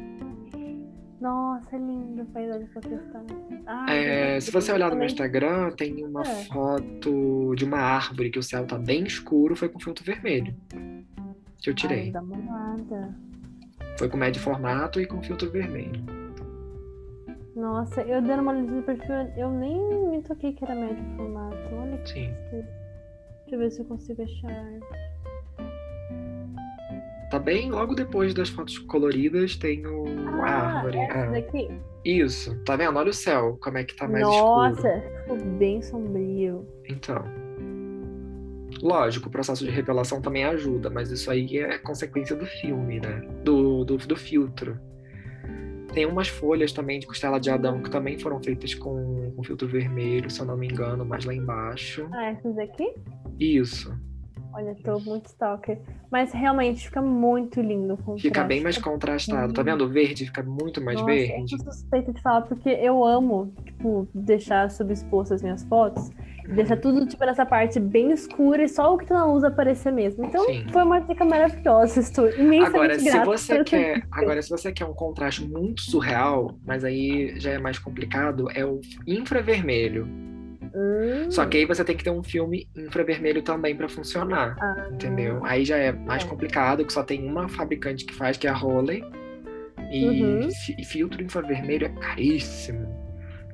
[1.20, 3.24] Nossa, é lindo a paisagem testar.
[3.66, 6.44] Ah, É, se você olhar no meu Instagram, tem uma É.
[6.44, 10.55] foto de uma árvore que o céu tá bem escuro, foi com filtro vermelho.
[11.62, 12.12] Que eu Ai, tirei.
[12.16, 13.14] olhada.
[13.98, 16.01] Foi com médio formato e com filtro vermelho.
[17.56, 19.76] Nossa, eu dando uma olhada no perfil, eu nem
[20.10, 21.56] me toquei que era médio formato.
[21.74, 22.32] Olha que Sim.
[22.52, 24.64] Deixa eu ver se eu consigo achar.
[27.30, 30.05] Tá bem logo depois das fotos coloridas, tem o
[30.40, 30.98] a Ah, árvore.
[30.98, 31.30] essa é.
[31.43, 31.68] daqui?
[32.05, 32.97] Isso, tá vendo?
[32.97, 35.18] Olha o céu, como é que tá mais Nossa, escuro.
[35.22, 36.66] ficou bem sombrio.
[36.89, 37.22] Então.
[38.82, 43.22] Lógico, o processo de revelação também ajuda, mas isso aí é consequência do filme, né?
[43.44, 44.78] Do, do, do filtro.
[45.92, 49.66] Tem umas folhas também de costela de Adão que também foram feitas com, com filtro
[49.66, 52.09] vermelho, se eu não me engano, mais lá embaixo.
[52.12, 52.94] Ah, essas aqui?
[53.38, 53.92] Isso.
[54.52, 55.78] Olha, tô muito stalker.
[56.10, 58.22] Mas realmente fica muito lindo o contraste.
[58.22, 59.52] Fica bem mais contrastado.
[59.52, 59.84] Tá vendo?
[59.84, 61.55] O verde fica muito mais Nossa, verde.
[61.55, 66.10] Eu sou suspeita de falar porque eu amo, tipo, deixar subexposto as minhas fotos.
[66.55, 69.93] Deixar tudo, tipo, nessa parte bem escura e só o que tá na luz aparecer
[69.93, 70.25] mesmo.
[70.25, 70.65] Então, Sim.
[70.73, 72.01] foi uma dica maravilhosa.
[72.01, 76.85] Estou imensamente Agora, se você quer, agora, se você quer um contraste muito surreal, mas
[76.85, 80.07] aí já é mais complicado, é o infravermelho.
[80.75, 84.89] Hum, Só que aí você tem que ter um filme infravermelho também para funcionar, ah,
[84.93, 85.41] entendeu?
[85.45, 86.27] Aí já é mais É.
[86.27, 89.03] complicado, que só tem uma fabricante que faz, que é a Roley.
[89.93, 90.49] E Uhum.
[90.51, 93.07] fi- filtro infravermelho é caríssimo.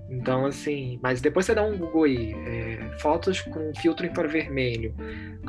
[0.08, 4.94] Então, assim, mas depois você dá um Google aí, é, fotos com filtro infravermelho.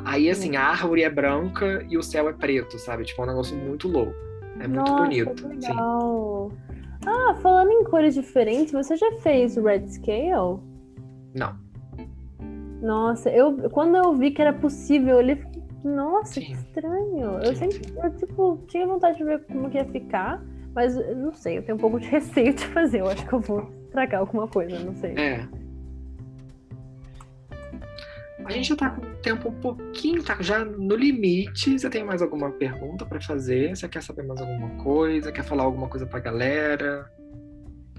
[0.04, 3.04] Aí, assim, a árvore é branca e o céu é preto, sabe?
[3.04, 4.14] Tipo, é um negócio muito louco.
[4.58, 5.34] É muito Nossa, bonito.
[5.34, 5.68] que Sim.
[5.68, 6.52] legal.
[7.06, 10.60] Ah, falando em cores diferentes, você já fez o Red Scale?
[11.34, 11.54] Não.
[12.82, 15.44] Nossa, eu quando eu vi que era possível, ele
[15.84, 16.46] nossa, Sim.
[16.46, 17.38] que estranho.
[17.42, 20.42] Eu sempre, eu, tipo, tinha vontade de ver como que ia ficar,
[20.74, 23.00] mas não sei, eu tenho um pouco de receio de fazer.
[23.00, 25.14] Eu acho que eu vou estragar alguma coisa, não sei.
[25.16, 25.48] É.
[28.44, 31.78] A gente já tá com o tempo um pouquinho, tá já no limite.
[31.78, 33.74] Você tem mais alguma pergunta pra fazer?
[33.74, 35.32] Você quer saber mais alguma coisa?
[35.32, 37.10] Quer falar alguma coisa pra galera?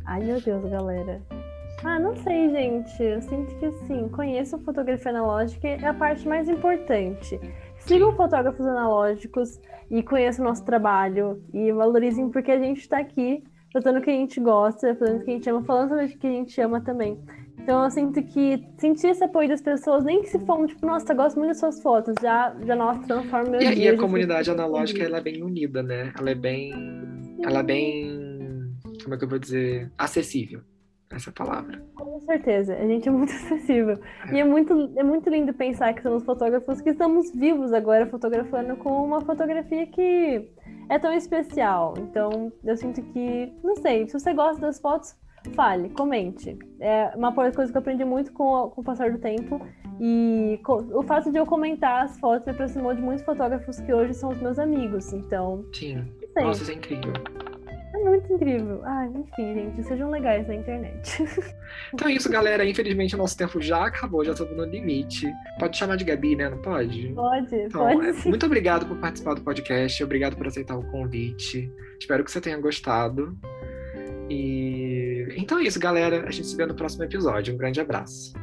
[0.06, 1.22] Ai, meu Deus, galera.
[1.84, 3.04] Ah, não sei, gente.
[3.04, 7.38] Eu sinto que assim, conheçam fotografia analógica é a parte mais importante.
[7.80, 9.60] Sigam fotógrafos analógicos
[9.92, 13.44] e conheçam o nosso trabalho e valorizem porque a gente está aqui
[13.82, 16.18] fazendo o que a gente gosta, fazendo o que a gente ama, falando sobre o
[16.18, 17.18] que a gente ama também.
[17.60, 21.14] Então eu sinto que sentir esse apoio das pessoas, nem que se for, tipo, nossa,
[21.14, 23.92] gosto muito das suas fotos, já, já nossa, transforma meu E, dia.
[23.92, 26.14] e a comunidade analógica, ela é bem unida, né?
[26.18, 26.72] Ela é bem.
[27.44, 28.72] Ela é bem.
[29.04, 29.92] Como é que eu vou dizer?
[29.98, 30.62] Acessível.
[31.10, 31.82] Essa é palavra.
[31.96, 34.00] Com certeza, a gente é muito acessível.
[34.32, 38.78] E é muito, é muito lindo pensar que somos fotógrafos que estamos vivos agora fotografando
[38.78, 40.50] com uma fotografia que
[40.90, 41.94] é tão especial.
[41.98, 45.16] Então, eu sinto que, não sei, se você gosta das fotos,
[45.56, 46.58] fale, comente.
[46.80, 49.60] É uma coisa que eu aprendi muito com, o- com o passar do tempo.
[50.00, 50.60] E
[50.94, 54.30] o fato de eu comentar as fotos me aproximou de muitos fotógrafos que hoje são
[54.30, 55.12] os meus amigos.
[55.14, 56.06] Então, Sim.
[56.36, 57.14] Nossa, isso é incrível.
[58.06, 58.82] É muito incrível.
[58.84, 61.24] Ai, enfim, gente, sejam legais na internet.
[61.94, 62.66] Então é isso, galera.
[62.66, 65.32] Infelizmente o nosso tempo já acabou, já estamos no limite.
[65.60, 66.50] Pode chamar de Gabi, né?
[66.50, 67.10] Não pode?
[67.10, 71.72] Pode, Então, pode é, muito obrigado por participar do podcast, obrigado por aceitar o convite.
[72.00, 73.38] Espero que você tenha gostado.
[74.30, 76.26] E então é isso, galera.
[76.28, 77.54] A gente se vê no próximo episódio.
[77.54, 78.34] Um grande abraço.